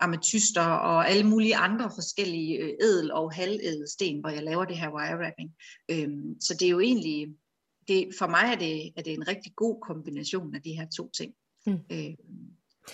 ametyster 0.00 0.66
og 0.66 1.10
alle 1.10 1.24
mulige 1.24 1.56
andre 1.56 1.90
forskellige 1.94 2.58
øh, 2.58 2.72
edel- 2.80 3.12
og 3.12 3.32
halvedel 3.32 3.86
hvor 4.20 4.28
jeg 4.28 4.42
laver 4.42 4.64
det 4.64 4.78
her 4.78 4.94
wire 4.94 5.16
wrapping. 5.16 5.50
Øh, 5.90 6.08
så 6.40 6.56
det 6.60 6.66
er 6.66 6.70
jo 6.70 6.80
egentlig, 6.80 7.28
det, 7.88 8.08
for 8.18 8.26
mig 8.26 8.44
er 8.52 8.58
det, 8.58 8.92
er 8.96 9.02
det 9.02 9.12
en 9.12 9.28
rigtig 9.28 9.52
god 9.56 9.80
kombination 9.80 10.54
af 10.54 10.62
de 10.62 10.72
her 10.72 10.86
to 10.96 11.10
ting. 11.10 11.34
Mm. 11.66 11.78
Øh, 11.92 12.14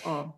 og 0.03 0.31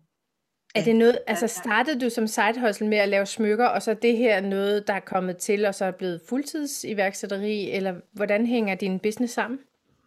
er 0.74 0.84
det 0.84 0.96
noget, 0.96 1.18
altså 1.26 1.46
startede 1.46 2.00
du 2.00 2.10
som 2.10 2.26
sidehustle 2.26 2.88
med 2.88 2.98
at 2.98 3.08
lave 3.08 3.26
smykker, 3.26 3.66
og 3.66 3.82
så 3.82 3.94
det 3.94 4.16
her 4.16 4.40
noget, 4.40 4.86
der 4.86 4.92
er 4.92 5.00
kommet 5.00 5.36
til, 5.36 5.66
og 5.66 5.74
så 5.74 5.84
er 5.84 5.90
blevet 5.90 6.20
fuldtids 6.28 6.84
iværksætteri, 6.84 7.70
eller 7.70 7.94
hvordan 8.12 8.46
hænger 8.46 8.74
din 8.74 8.98
business 8.98 9.34
sammen? 9.34 9.58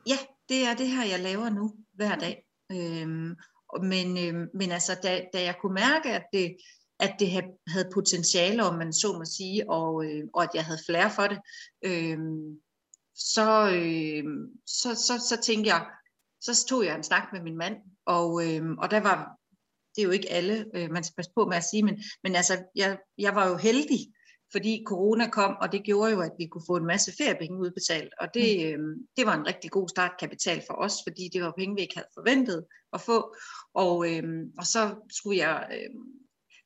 Ja, 0.07 0.17
det 0.49 0.57
er 0.57 0.75
det 0.77 0.87
her, 0.87 1.05
jeg 1.05 1.19
laver 1.19 1.49
nu 1.49 1.71
hver 1.93 2.15
dag. 2.15 2.45
Øhm, 2.71 3.35
men, 3.81 4.17
øh, 4.17 4.47
men 4.53 4.71
altså, 4.71 4.99
da, 5.03 5.25
da 5.33 5.43
jeg 5.43 5.55
kunne 5.61 5.73
mærke, 5.73 6.09
at 6.09 6.25
det, 6.33 6.55
at 6.99 7.15
det 7.19 7.29
havde 7.67 7.89
potentiale, 7.93 8.63
om 8.63 8.75
man 8.75 8.93
så 8.93 9.13
må 9.13 9.25
sige, 9.25 9.69
og, 9.69 10.05
øh, 10.05 10.23
og 10.33 10.43
at 10.43 10.49
jeg 10.53 10.65
havde 10.65 10.79
flere 10.85 11.11
for 11.11 11.27
det, 11.27 11.39
øh, 11.85 12.17
så, 13.15 13.71
øh, 13.75 14.23
så, 14.65 14.95
så, 14.95 15.27
så 15.29 15.41
tænkte 15.43 15.69
jeg, 15.73 15.85
så 16.41 16.65
tog 16.65 16.85
jeg 16.85 16.95
en 16.95 17.03
snak 17.03 17.23
med 17.33 17.41
min 17.41 17.57
mand, 17.57 17.75
og, 18.05 18.47
øh, 18.47 18.71
og 18.77 18.91
der 18.91 18.99
var, 18.99 19.37
det 19.95 20.01
er 20.01 20.05
jo 20.05 20.11
ikke 20.11 20.31
alle, 20.31 20.65
øh, 20.75 20.91
man 20.91 21.03
skal 21.03 21.15
passe 21.15 21.31
på 21.35 21.45
med 21.45 21.57
at 21.57 21.63
sige, 21.63 21.83
men, 21.83 22.03
men 22.23 22.35
altså, 22.35 22.63
jeg, 22.75 22.99
jeg 23.17 23.35
var 23.35 23.49
jo 23.49 23.55
heldig, 23.57 23.99
fordi 24.51 24.83
corona 24.87 25.29
kom, 25.29 25.55
og 25.61 25.71
det 25.71 25.83
gjorde 25.83 26.11
jo, 26.11 26.21
at 26.21 26.31
vi 26.37 26.45
kunne 26.45 26.67
få 26.67 26.75
en 26.75 26.85
masse 26.85 27.13
feriepenge 27.17 27.59
udbetalt, 27.59 28.13
og 28.19 28.27
det, 28.33 28.65
øh, 28.65 28.79
det 29.17 29.25
var 29.25 29.35
en 29.35 29.47
rigtig 29.47 29.71
god 29.71 29.89
startkapital 29.89 30.63
for 30.67 30.73
os, 30.73 30.93
fordi 31.07 31.29
det 31.33 31.41
var 31.41 31.53
penge, 31.57 31.75
vi 31.75 31.81
ikke 31.81 31.95
havde 31.95 32.13
forventet 32.13 32.65
at 32.93 33.01
få, 33.01 33.35
og, 33.73 34.11
øh, 34.11 34.23
og 34.57 34.65
så 34.65 34.95
skulle 35.09 35.37
jeg 35.37 35.67
øh, 35.71 35.89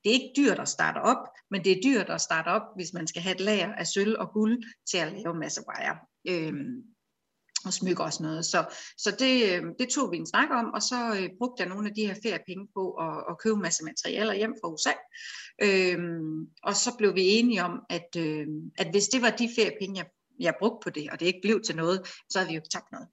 det 0.04 0.10
er 0.10 0.14
ikke 0.14 0.34
dyrt 0.38 0.60
at 0.60 0.70
starte 0.70 0.98
op, 0.98 1.28
men 1.52 1.64
det 1.64 1.72
er 1.72 1.82
dyrt 1.84 2.10
at 2.10 2.22
starte 2.22 2.48
op, 2.48 2.62
hvis 2.76 2.94
man 2.94 3.08
skal 3.08 3.22
have 3.22 3.36
et 3.36 3.42
lager 3.42 3.74
af 3.74 3.88
sølv 3.88 4.16
og 4.20 4.32
guld 4.34 4.64
til 4.92 4.98
at 4.98 5.14
lave 5.14 5.34
en 5.34 5.40
masse 5.40 5.62
wire. 5.70 5.98
Øhm, 6.30 6.84
og 7.66 7.74
smykke 7.74 8.04
også 8.04 8.24
noget. 8.24 8.46
Så, 8.46 8.66
så 8.98 9.16
det, 9.20 9.34
øh, 9.44 9.64
det 9.80 9.90
tog 9.90 10.12
vi 10.12 10.18
en 10.18 10.28
snak 10.28 10.50
om, 10.52 10.66
og 10.74 10.82
så 10.82 11.16
øh, 11.20 11.30
brugte 11.38 11.64
jeg 11.64 11.70
nogle 11.70 11.88
af 11.90 11.96
de 11.96 12.08
her 12.08 12.16
feriepenge 12.24 12.68
på 12.76 12.94
at, 12.94 13.24
at 13.30 13.38
købe 13.40 13.56
en 13.56 13.62
masse 13.62 13.84
materialer 13.84 14.34
hjem 14.34 14.54
fra 14.62 14.70
USA. 14.74 14.94
Øhm, 15.62 16.48
og 16.64 16.76
så 16.76 16.96
blev 16.98 17.16
vi 17.16 17.26
enige 17.26 17.64
om, 17.64 17.80
at, 17.90 18.10
øh, 18.18 18.48
at 18.78 18.88
hvis 18.92 19.08
det 19.08 19.22
var 19.22 19.30
de 19.30 19.50
feriepenge, 19.56 19.98
jeg, 19.98 20.08
jeg 20.40 20.54
brugte 20.60 20.84
på 20.84 20.90
det, 20.90 21.10
og 21.12 21.20
det 21.20 21.26
ikke 21.26 21.42
blev 21.44 21.62
til 21.62 21.76
noget, 21.76 22.02
så 22.30 22.40
havde 22.40 22.50
vi 22.50 22.56
jo 22.56 22.60
ikke 22.60 22.70
tabt 22.70 22.92
noget. 22.92 23.08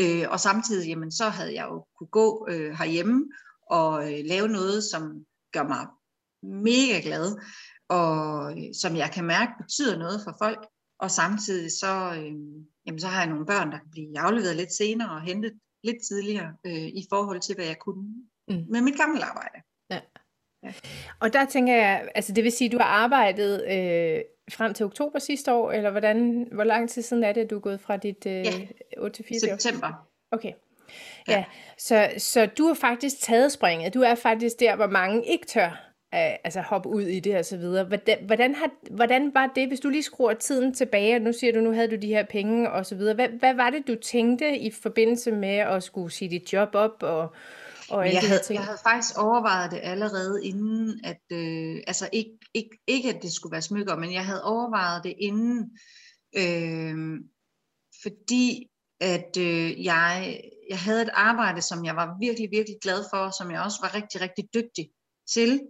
Øh, 0.00 0.30
og 0.30 0.40
samtidig, 0.40 0.88
jamen, 0.88 1.12
så 1.12 1.28
havde 1.28 1.54
jeg 1.54 1.66
jo 1.70 1.86
kunne 1.98 2.08
gå 2.12 2.48
øh, 2.50 2.70
herhjemme 2.78 3.24
og 3.70 4.12
øh, 4.12 4.24
lave 4.24 4.48
noget, 4.48 4.84
som 4.84 5.24
gør 5.52 5.62
mig 5.62 5.86
mega 6.42 7.00
glad, 7.00 7.36
og 7.88 8.52
øh, 8.52 8.74
som 8.80 8.96
jeg 8.96 9.10
kan 9.14 9.24
mærke 9.24 9.52
betyder 9.62 9.98
noget 9.98 10.20
for 10.24 10.34
folk. 10.42 10.66
Og 10.98 11.10
samtidig 11.10 11.72
så, 11.72 12.14
øh, 12.16 12.32
jamen, 12.86 13.00
så 13.00 13.06
har 13.06 13.20
jeg 13.20 13.30
nogle 13.30 13.46
børn, 13.46 13.72
der 13.72 13.78
kan 13.78 13.90
blive 13.90 14.18
afleveret 14.18 14.56
lidt 14.56 14.72
senere 14.72 15.10
og 15.10 15.22
hentet 15.22 15.52
lidt 15.84 15.96
tidligere 16.08 16.52
øh, 16.66 16.72
i 16.72 17.06
forhold 17.08 17.40
til, 17.40 17.54
hvad 17.54 17.64
jeg 17.66 17.78
kunne 17.78 18.08
mm. 18.48 18.64
med 18.68 18.80
mit 18.80 18.96
gamle 18.96 19.24
arbejde. 19.24 19.58
Ja. 19.90 20.00
Ja. 20.62 20.72
Og 21.20 21.32
der 21.32 21.44
tænker 21.44 21.74
jeg, 21.74 22.08
altså 22.14 22.32
det 22.32 22.44
vil 22.44 22.52
sige, 22.52 22.68
at 22.68 22.72
du 22.72 22.78
har 22.78 22.84
arbejdet 22.84 23.64
øh, 23.64 24.20
frem 24.52 24.74
til 24.74 24.86
oktober 24.86 25.18
sidste 25.18 25.52
år, 25.52 25.72
eller 25.72 25.90
hvordan, 25.90 26.48
hvor 26.52 26.64
lang 26.64 26.90
tid 26.90 27.02
siden 27.02 27.24
er 27.24 27.32
det, 27.32 27.40
at 27.40 27.50
du 27.50 27.56
er 27.56 27.60
gået 27.60 27.80
fra 27.80 27.96
dit 27.96 28.26
øh, 28.26 28.32
ja. 28.32 28.68
8 28.98 29.16
til 29.16 29.24
4? 29.28 29.40
September. 29.40 30.08
Okay. 30.30 30.52
Ja, 31.28 31.32
ja. 31.32 31.44
Så, 31.78 32.10
så 32.18 32.46
du 32.46 32.66
har 32.66 32.74
faktisk 32.74 33.20
taget 33.20 33.52
springet. 33.52 33.94
Du 33.94 34.00
er 34.00 34.14
faktisk 34.14 34.60
der, 34.60 34.76
hvor 34.76 34.86
mange 34.86 35.26
ikke 35.26 35.46
tør 35.46 35.87
altså 36.12 36.60
hoppe 36.60 36.88
ud 36.88 37.02
i 37.02 37.20
det 37.20 37.36
og 37.36 37.44
så 37.44 37.56
videre. 37.56 37.84
Hvordan, 37.84 38.26
hvordan, 38.26 38.54
har, 38.54 38.70
hvordan 38.90 39.34
var 39.34 39.52
det, 39.54 39.68
hvis 39.68 39.80
du 39.80 39.88
lige 39.88 40.02
skruer 40.02 40.34
tiden 40.34 40.74
tilbage, 40.74 41.16
og 41.16 41.22
nu 41.22 41.32
siger 41.32 41.52
du, 41.52 41.60
nu 41.60 41.72
havde 41.72 41.90
du 41.90 41.96
de 41.96 42.06
her 42.06 42.24
penge 42.30 42.70
og 42.70 42.86
så 42.86 42.94
videre. 42.94 43.14
Hvad, 43.14 43.28
hvad 43.28 43.54
var 43.54 43.70
det, 43.70 43.88
du 43.88 43.94
tænkte 44.02 44.58
i 44.58 44.70
forbindelse 44.70 45.32
med 45.32 45.56
at 45.56 45.82
skulle 45.82 46.12
sige 46.12 46.30
dit 46.30 46.52
job 46.52 46.68
op 46.74 47.02
og, 47.02 47.34
og 47.90 48.06
alle 48.06 48.18
jeg, 48.20 48.28
havde, 48.28 48.42
ting? 48.42 48.56
jeg 48.56 48.64
havde 48.64 48.78
faktisk 48.92 49.18
overvejet 49.18 49.70
det 49.70 49.80
allerede 49.82 50.44
inden, 50.44 51.00
at, 51.04 51.22
øh, 51.32 51.76
altså 51.86 52.08
ikke, 52.12 52.38
ikke, 52.54 52.78
ikke 52.86 53.08
at 53.08 53.22
det 53.22 53.32
skulle 53.32 53.52
være 53.52 53.62
smykker, 53.62 53.96
men 53.96 54.12
jeg 54.12 54.24
havde 54.24 54.44
overvejet 54.44 55.04
det 55.04 55.14
inden, 55.18 55.70
øh, 56.36 57.20
fordi 58.02 58.66
at 59.00 59.36
øh, 59.38 59.84
jeg, 59.84 60.40
jeg 60.70 60.78
havde 60.78 61.02
et 61.02 61.10
arbejde, 61.12 61.62
som 61.62 61.84
jeg 61.84 61.96
var 61.96 62.16
virkelig, 62.20 62.48
virkelig 62.50 62.78
glad 62.82 63.04
for, 63.12 63.30
som 63.38 63.50
jeg 63.50 63.60
også 63.60 63.78
var 63.82 63.94
rigtig, 63.94 64.20
rigtig 64.20 64.44
dygtig 64.54 64.90
til 65.34 65.60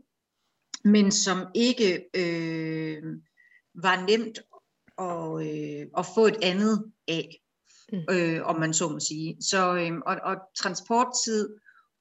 men 0.85 1.13
som 1.13 1.47
ikke 1.55 2.05
øh, 2.15 3.03
var 3.75 4.07
nemt 4.07 4.39
at, 4.99 5.47
øh, 5.47 5.87
at 5.99 6.07
få 6.15 6.27
et 6.27 6.37
andet 6.43 6.93
af, 7.09 7.41
mm. 7.93 7.99
øh, 8.11 8.47
om 8.47 8.61
man 8.61 8.75
så 8.75 8.89
må 8.89 9.01
sige. 9.01 9.37
Så, 9.43 9.75
øh, 9.75 9.93
og, 10.07 10.17
og 10.23 10.37
transporttid 10.57 11.49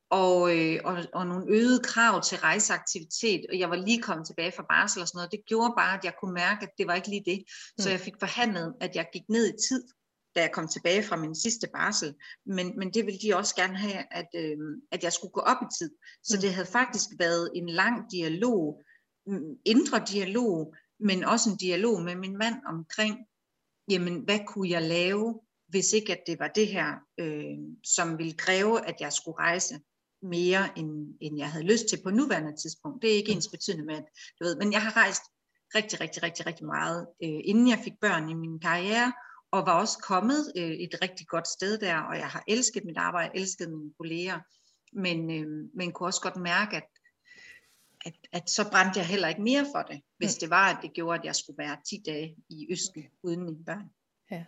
og, 0.10 0.58
øh, 0.58 0.80
og, 0.84 0.98
og 1.14 1.28
nogle 1.28 1.46
øgede 1.50 1.84
krav 1.84 2.24
til 2.24 2.38
rejseaktivitet, 2.38 3.46
og 3.50 3.60
jeg 3.60 3.70
var 3.70 3.76
lige 3.76 4.02
kommet 4.02 4.28
tilbage 4.28 4.52
fra 4.52 4.66
barsel 4.70 5.02
og 5.02 5.08
sådan 5.08 5.18
noget, 5.18 5.32
det 5.32 5.46
gjorde 5.48 5.74
bare, 5.78 5.98
at 5.98 6.06
jeg 6.06 6.14
kunne 6.20 6.34
mærke, 6.34 6.64
at 6.64 6.70
det 6.78 6.88
var 6.88 6.96
ikke 6.96 7.10
lige 7.10 7.24
det. 7.26 7.38
Mm. 7.38 7.82
Så 7.82 7.90
jeg 7.90 8.00
fik 8.00 8.14
forhandlet, 8.20 8.74
at 8.82 8.96
jeg 8.96 9.08
gik 9.14 9.30
ned 9.30 9.48
i 9.48 9.58
tid, 9.70 9.84
da 10.38 10.42
jeg 10.42 10.52
kom 10.52 10.68
tilbage 10.68 11.04
fra 11.04 11.16
min 11.16 11.36
sidste 11.36 11.68
barsel. 11.74 12.16
Men, 12.46 12.80
men 12.80 12.94
det 12.94 13.06
ville 13.06 13.20
de 13.20 13.36
også 13.36 13.56
gerne 13.56 13.78
have, 13.78 14.04
at, 14.12 14.28
øh, 14.36 14.58
at 14.92 15.04
jeg 15.04 15.14
skulle 15.14 15.32
gå 15.32 15.40
op 15.40 15.58
i 15.62 15.68
tid. 15.80 15.92
Så 16.24 16.38
mm. 16.38 16.42
det 16.42 16.54
havde 16.54 16.68
faktisk 16.68 17.10
været 17.20 17.52
en 17.56 17.70
lang 17.70 18.12
dialog, 18.12 18.82
mm, 19.28 19.56
indre 19.66 20.04
dialog, 20.10 20.76
men 21.00 21.24
også 21.24 21.50
en 21.50 21.58
dialog 21.58 22.02
med 22.02 22.16
min 22.16 22.38
mand 22.38 22.56
omkring, 22.68 23.18
jamen 23.90 24.20
hvad 24.20 24.40
kunne 24.48 24.70
jeg 24.70 24.82
lave, 24.82 25.42
hvis 25.68 25.94
ikke 25.94 26.12
at 26.12 26.24
det 26.28 26.40
var 26.40 26.48
det 26.48 26.68
her, 26.68 26.96
øh, 27.20 27.58
som 27.84 28.18
ville 28.18 28.34
kræve, 28.34 28.88
at 28.88 28.96
jeg 29.00 29.14
skulle 29.14 29.38
rejse 29.38 29.80
mere, 30.22 30.80
end, 30.80 31.16
end 31.22 31.38
jeg 31.38 31.52
havde 31.52 31.66
lyst 31.66 31.86
til 31.90 32.00
på 32.04 32.10
nuværende 32.10 32.56
tidspunkt. 32.62 33.02
Det 33.02 33.12
er 33.12 33.16
ikke 33.16 33.32
mm. 33.32 33.36
ens 33.36 33.48
betydende 33.48 33.86
med, 33.86 33.96
at 33.96 34.06
du 34.40 34.44
ved, 34.46 34.56
men 34.58 34.72
jeg 34.72 34.82
har 34.82 34.98
rejst 34.98 35.22
rigtig, 35.76 36.02
rigtig, 36.02 36.24
rigtig, 36.24 36.46
rigtig 36.46 36.66
meget, 36.66 37.08
øh, 37.24 37.40
inden 37.44 37.68
jeg 37.68 37.80
fik 37.84 37.94
børn 38.02 38.30
i 38.30 38.34
min 38.34 38.60
karriere, 38.60 39.14
og 39.52 39.66
var 39.66 39.80
også 39.80 39.98
kommet 39.98 40.52
øh, 40.58 40.72
et 40.72 40.96
rigtig 41.02 41.28
godt 41.28 41.48
sted 41.48 41.78
der, 41.78 41.98
og 42.00 42.18
jeg 42.18 42.28
har 42.28 42.44
elsket 42.48 42.86
mit 42.86 42.98
arbejde, 42.98 43.32
elsket 43.36 43.70
mine 43.70 43.94
kolleger, 43.98 44.40
men, 44.94 45.32
øh, 45.32 45.70
men 45.74 45.92
kunne 45.92 46.08
også 46.08 46.22
godt 46.22 46.36
mærke, 46.36 46.78
at, 46.78 46.88
at, 48.06 48.14
at 48.32 48.50
så 48.50 48.70
brændte 48.70 49.00
jeg 49.00 49.08
heller 49.08 49.28
ikke 49.28 49.42
mere 49.42 49.66
for 49.76 49.82
det, 49.82 50.02
hvis 50.18 50.36
mm. 50.36 50.40
det 50.40 50.50
var, 50.50 50.74
at 50.74 50.78
det 50.82 50.94
gjorde, 50.94 51.20
at 51.20 51.26
jeg 51.26 51.36
skulle 51.36 51.58
være 51.58 51.78
10 51.90 52.02
dage 52.06 52.36
i 52.50 52.68
Østen 52.72 53.00
okay. 53.00 53.10
uden 53.24 53.44
mine 53.44 53.66
børn. 53.66 53.90
Ja. 54.32 54.46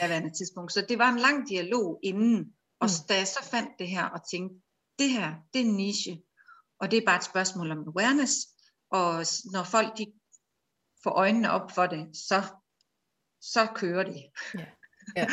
På 0.00 0.24
det 0.26 0.34
tidspunkt. 0.34 0.72
Så 0.72 0.86
det 0.88 0.98
var 0.98 1.08
en 1.08 1.18
lang 1.18 1.48
dialog 1.48 2.00
inden, 2.02 2.54
og 2.80 2.88
mm. 2.88 3.06
da 3.08 3.16
jeg 3.16 3.26
så 3.26 3.48
fandt 3.50 3.70
det 3.78 3.88
her 3.88 4.04
og 4.04 4.28
tænkte, 4.30 4.56
det 4.98 5.10
her, 5.10 5.34
det 5.52 5.60
er 5.60 5.64
en 5.64 5.74
niche, 5.74 6.22
og 6.80 6.90
det 6.90 6.96
er 6.96 7.06
bare 7.06 7.16
et 7.16 7.24
spørgsmål 7.24 7.70
om 7.70 7.88
awareness, 7.88 8.32
og 8.90 9.26
når 9.52 9.64
folk 9.64 9.98
de 9.98 10.12
får 11.02 11.10
øjnene 11.10 11.50
op 11.50 11.70
for 11.70 11.86
det, 11.86 12.16
så 12.16 12.42
så 13.42 13.66
kører 13.74 14.02
det. 14.02 14.22
Ja. 14.54 14.64
ja. 15.16 15.26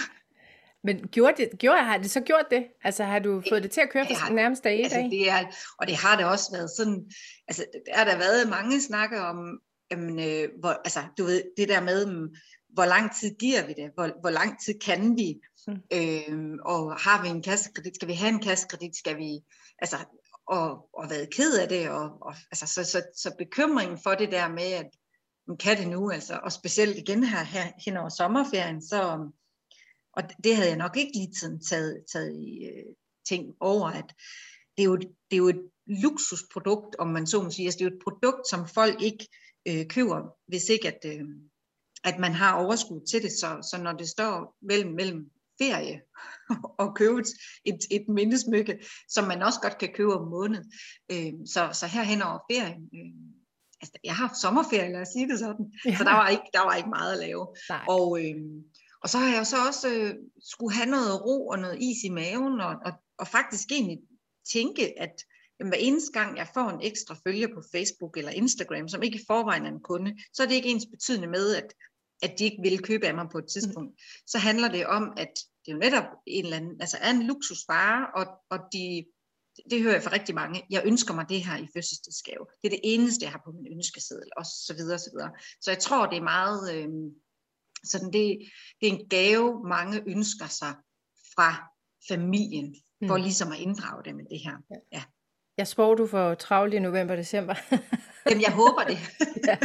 Men 0.84 1.08
gjorde 1.08 1.34
det, 1.38 1.60
gjorde, 1.60 1.84
har 1.84 1.98
det 1.98 2.12
så 2.12 2.22
gjort 2.22 2.46
det? 2.52 2.68
Altså 2.84 3.04
har 3.04 3.20
du 3.20 3.44
fået 3.50 3.64
det 3.64 3.72
til 3.72 3.82
at 3.82 3.90
køre 3.90 4.06
for 4.06 4.28
ja, 4.28 4.34
nærmest 4.34 4.64
dag 4.64 4.80
i 4.80 4.82
altså, 4.82 4.98
dag? 4.98 5.06
Det 5.12 5.30
er, 5.30 5.46
og 5.80 5.88
det 5.88 5.96
har 5.96 6.18
det 6.18 6.26
også 6.26 6.52
været 6.52 6.70
sådan, 6.70 7.12
altså 7.48 7.66
der 7.86 7.98
har 7.98 8.06
der 8.06 8.18
været 8.18 8.50
mange 8.50 8.82
snakke 8.82 9.22
om, 9.22 9.60
jamen, 9.92 10.20
øh, 10.20 10.50
hvor, 10.60 10.70
altså 10.70 11.00
du 11.18 11.24
ved, 11.24 11.44
det 11.58 11.70
der 11.70 11.82
med, 11.82 12.06
mm, 12.06 12.36
hvor 12.74 12.86
lang 12.86 13.16
tid 13.16 13.36
giver 13.40 13.66
vi 13.68 13.74
det? 13.74 13.92
Hvor, 13.94 14.20
hvor 14.22 14.30
lang 14.30 14.62
tid 14.62 14.80
kan 14.80 15.18
vi? 15.18 15.40
Mm. 15.68 15.74
Øh, 15.94 16.58
og 16.66 17.00
har 17.00 17.22
vi 17.24 17.30
en 17.30 17.44
kassekredit? 17.44 17.96
Skal 17.96 18.08
vi 18.08 18.14
have 18.14 18.30
en 18.30 18.42
kassekredit? 18.42 18.98
Skal 18.98 19.18
vi, 19.18 19.40
altså, 19.80 19.98
og, 20.48 20.90
og 20.94 21.10
været 21.10 21.34
ked 21.34 21.60
af 21.60 21.70
det, 21.70 21.90
og, 21.90 22.18
og 22.22 22.36
altså, 22.52 22.68
så, 22.68 22.84
så, 22.84 23.04
så 23.16 23.36
bekymringen 23.38 24.00
for 24.04 24.12
det 24.12 24.32
der 24.32 24.48
med, 24.48 24.72
at 24.72 24.90
kan 25.56 25.78
det 25.78 25.88
nu, 25.88 26.12
altså, 26.12 26.40
og 26.44 26.52
specielt 26.52 26.98
igen 26.98 27.24
her, 27.24 27.44
her 27.44 27.72
hen 27.86 27.98
over 27.98 28.10
sommerferien, 28.10 28.82
så, 28.82 29.30
og 30.14 30.24
det 30.44 30.56
havde 30.56 30.70
jeg 30.70 30.78
nok 30.78 30.98
ikke 30.98 31.12
lige 31.14 31.34
tiden 31.40 31.62
taget, 31.62 32.06
taget 32.14 32.36
i 32.36 32.66
øh, 32.66 32.96
ting 33.28 33.54
over, 33.60 33.88
at 33.88 34.14
det 34.78 34.84
er, 34.84 34.90
jo, 34.90 34.96
det 34.98 35.34
er 35.34 35.38
jo 35.38 35.48
et 35.48 35.62
luksusprodukt, 35.88 36.96
om 36.96 37.08
man 37.08 37.28
så 37.28 37.44
må 37.44 37.50
sige, 37.50 37.66
altså, 37.66 37.78
det 37.78 37.86
er 37.86 37.90
jo 37.90 37.96
et 37.96 38.04
produkt, 38.04 38.48
som 38.50 38.68
folk 38.68 39.02
ikke 39.02 39.28
øh, 39.68 39.88
køber, 39.88 40.36
hvis 40.48 40.70
ikke 40.70 40.88
at, 40.88 41.00
øh, 41.06 41.26
at 42.04 42.20
man 42.20 42.32
har 42.32 42.64
overskud 42.64 43.06
til 43.12 43.22
det, 43.22 43.32
så, 43.32 43.70
så 43.72 43.82
når 43.84 43.94
det 43.94 44.10
står 44.10 44.56
mellem, 44.62 44.92
mellem 44.94 45.32
ferie 45.62 46.02
og 46.82 46.96
købe 46.96 47.24
et, 47.66 47.80
et 47.92 48.06
mindesmykke, 48.08 48.80
som 49.10 49.28
man 49.28 49.42
også 49.42 49.60
godt 49.62 49.78
kan 49.78 49.94
købe 49.94 50.14
om 50.14 50.28
måneden. 50.28 50.72
Øh, 51.12 51.34
så, 51.46 51.70
så 51.74 51.88
her 51.88 52.04
hen 52.04 52.22
over 52.22 52.40
ferien, 52.52 52.90
øh, 52.96 53.29
altså, 53.82 53.98
jeg 54.04 54.16
har 54.16 54.28
haft 54.28 54.42
sommerferie, 54.42 54.92
lad 54.92 55.02
os 55.02 55.08
sige 55.08 55.30
det 55.30 55.40
sådan, 55.40 55.66
ja. 55.86 55.98
så 55.98 56.04
der 56.04 56.12
var 56.12 56.28
ikke, 56.28 56.50
der 56.54 56.64
var 56.64 56.76
ikke 56.76 56.90
meget 56.90 57.14
at 57.14 57.20
lave. 57.20 57.48
Og, 57.88 58.26
øh, 58.26 58.36
og 59.04 59.10
så 59.10 59.18
har 59.18 59.36
jeg 59.36 59.48
så 59.48 59.58
også 59.68 59.90
øh, 59.90 60.16
skulle 60.54 60.76
have 60.76 60.90
noget 60.90 61.26
ro 61.26 61.48
og 61.48 61.60
noget 61.60 61.82
is 61.82 62.04
i 62.04 62.10
maven, 62.10 62.60
og, 62.62 62.76
og, 62.86 62.94
og 63.18 63.28
faktisk 63.28 63.72
egentlig 63.72 64.00
tænke, 64.54 65.00
at 65.00 65.24
jamen, 65.60 65.72
hver 65.72 65.80
eneste 65.80 66.12
gang 66.20 66.38
jeg 66.38 66.48
får 66.54 66.70
en 66.70 66.82
ekstra 66.82 67.16
følger 67.28 67.48
på 67.48 67.62
Facebook 67.72 68.18
eller 68.18 68.32
Instagram, 68.32 68.88
som 68.88 69.04
ikke 69.04 69.20
i 69.20 69.28
forvejen 69.28 69.66
er 69.66 69.72
en 69.72 69.84
kunde, 69.84 70.16
så 70.34 70.44
er 70.44 70.48
det 70.48 70.56
ikke 70.56 70.70
ens 70.70 70.86
betydende 70.92 71.28
med, 71.28 71.56
at, 71.56 71.74
at 72.22 72.40
de 72.40 72.44
ikke 72.44 72.62
vil 72.62 72.80
købe 72.80 73.08
af 73.08 73.16
mig 73.16 73.28
på 73.32 73.38
et 73.38 73.48
tidspunkt. 73.54 73.92
Mm. 73.92 73.98
Så 74.28 74.38
handler 74.38 74.68
det 74.68 74.86
om, 74.86 75.14
at 75.18 75.34
det 75.66 75.72
er 75.72 75.76
jo 75.76 75.80
netop 75.80 76.06
en 76.28 76.46
eller 76.46 76.58
anden, 76.58 76.82
altså 76.82 76.98
er 77.02 77.12
en 77.12 77.24
luksusvare, 77.24 78.08
og, 78.16 78.26
og 78.50 78.60
de 78.74 79.06
det 79.70 79.82
hører 79.82 79.94
jeg 79.94 80.04
fra 80.04 80.12
rigtig 80.12 80.36
mange, 80.36 80.66
jeg 80.70 80.82
ønsker 80.86 81.14
mig 81.14 81.26
det 81.30 81.46
her 81.46 81.58
i 81.58 81.68
fødselsdagsgave. 81.76 82.46
Det 82.62 82.68
er 82.68 82.70
det 82.70 82.80
eneste, 82.84 83.24
jeg 83.24 83.32
har 83.32 83.42
på 83.46 83.52
min 83.52 83.74
ønskeseddel, 83.74 84.30
og 84.38 84.46
så 84.46 84.74
videre, 84.78 84.96
og 84.96 85.00
så 85.00 85.12
videre. 85.14 85.32
Så 85.62 85.72
jeg 85.72 85.80
tror, 85.80 86.06
det 86.06 86.18
er 86.18 86.22
meget, 86.22 86.76
øh, 86.76 86.90
sådan 87.84 88.14
det, 88.14 88.40
det 88.82 88.88
er 88.88 88.94
en 88.94 89.10
gave, 89.10 89.64
mange 89.68 90.04
ønsker 90.08 90.48
sig 90.48 90.74
fra 91.36 91.70
familien, 92.08 92.76
mm. 93.02 93.08
for 93.08 93.18
ligesom 93.18 93.52
at 93.52 93.60
inddrage 93.60 94.04
dem 94.06 94.20
i 94.20 94.24
det 94.30 94.40
her. 94.40 94.58
Ja. 94.92 95.04
Jeg 95.58 95.68
spår, 95.68 95.96
du 95.96 96.08
får 96.08 96.34
travlt 96.34 96.74
i 96.74 96.80
november 96.80 97.14
og 97.14 97.18
december. 97.18 97.56
Jamen, 98.30 98.42
jeg 98.42 98.52
håber 98.52 98.84
det. 98.88 98.98
ja. 99.48 99.58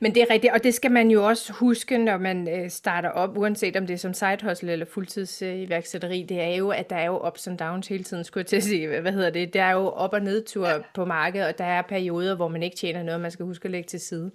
Men 0.00 0.14
det 0.14 0.22
er 0.22 0.30
rigtigt, 0.30 0.52
og 0.52 0.64
det 0.64 0.74
skal 0.74 0.90
man 0.90 1.10
jo 1.10 1.26
også 1.26 1.52
huske, 1.52 1.98
når 1.98 2.18
man 2.18 2.48
øh, 2.48 2.70
starter 2.70 3.08
op, 3.08 3.38
uanset 3.38 3.76
om 3.76 3.86
det 3.86 3.94
er 3.94 3.98
som 3.98 4.14
side 4.14 4.38
hustle 4.42 4.72
eller 4.72 4.86
fuldtidsiværksætteri, 4.86 6.22
det 6.22 6.40
er 6.40 6.54
jo, 6.54 6.70
at 6.70 6.90
der 6.90 6.96
er 6.96 7.06
jo 7.06 7.26
ups 7.26 7.46
and 7.46 7.58
downs 7.58 7.88
hele 7.88 8.04
tiden, 8.04 8.24
skulle 8.24 8.42
jeg 8.42 8.46
til 8.46 8.56
at 8.56 8.62
sige, 8.62 9.00
hvad 9.00 9.12
hedder 9.12 9.30
det, 9.30 9.54
der 9.54 9.62
er 9.62 9.72
jo 9.72 9.88
op- 9.88 10.12
og 10.12 10.20
nedtur 10.20 10.68
ja. 10.68 10.78
på 10.94 11.04
markedet, 11.04 11.48
og 11.48 11.58
der 11.58 11.64
er 11.64 11.82
perioder, 11.82 12.34
hvor 12.34 12.48
man 12.48 12.62
ikke 12.62 12.76
tjener 12.76 13.02
noget, 13.02 13.20
man 13.20 13.30
skal 13.30 13.46
huske 13.46 13.64
at 13.64 13.70
lægge 13.70 13.86
til 13.86 14.00
side. 14.00 14.30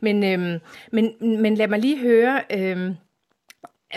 Men, 0.00 0.24
øhm, 0.24 0.60
men, 0.92 1.12
men 1.42 1.54
lad 1.54 1.68
mig 1.68 1.78
lige 1.78 1.98
høre, 1.98 2.42
øhm, 2.52 2.94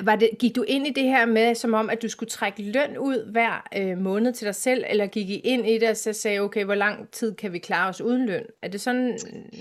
var 0.03 0.15
det, 0.15 0.29
gik 0.39 0.55
du 0.55 0.63
ind 0.63 0.87
i 0.87 0.93
det 0.93 1.03
her 1.03 1.25
med, 1.25 1.55
som 1.55 1.73
om, 1.73 1.89
at 1.89 2.01
du 2.01 2.09
skulle 2.09 2.29
trække 2.29 2.61
løn 2.61 2.97
ud 2.97 3.31
hver 3.31 3.67
øh, 3.77 3.97
måned 3.97 4.33
til 4.33 4.45
dig 4.45 4.55
selv, 4.55 4.83
eller 4.89 5.07
gik 5.07 5.29
I 5.29 5.39
ind 5.39 5.67
i 5.67 5.77
det 5.77 5.89
og 5.89 5.97
så 5.97 6.13
sagde, 6.13 6.39
okay, 6.39 6.65
hvor 6.65 6.75
lang 6.75 7.11
tid 7.11 7.35
kan 7.35 7.53
vi 7.53 7.59
klare 7.59 7.89
os 7.89 8.01
uden 8.01 8.25
løn? 8.25 8.45
Er 8.61 8.67
det 8.67 8.81
sådan... 8.81 9.19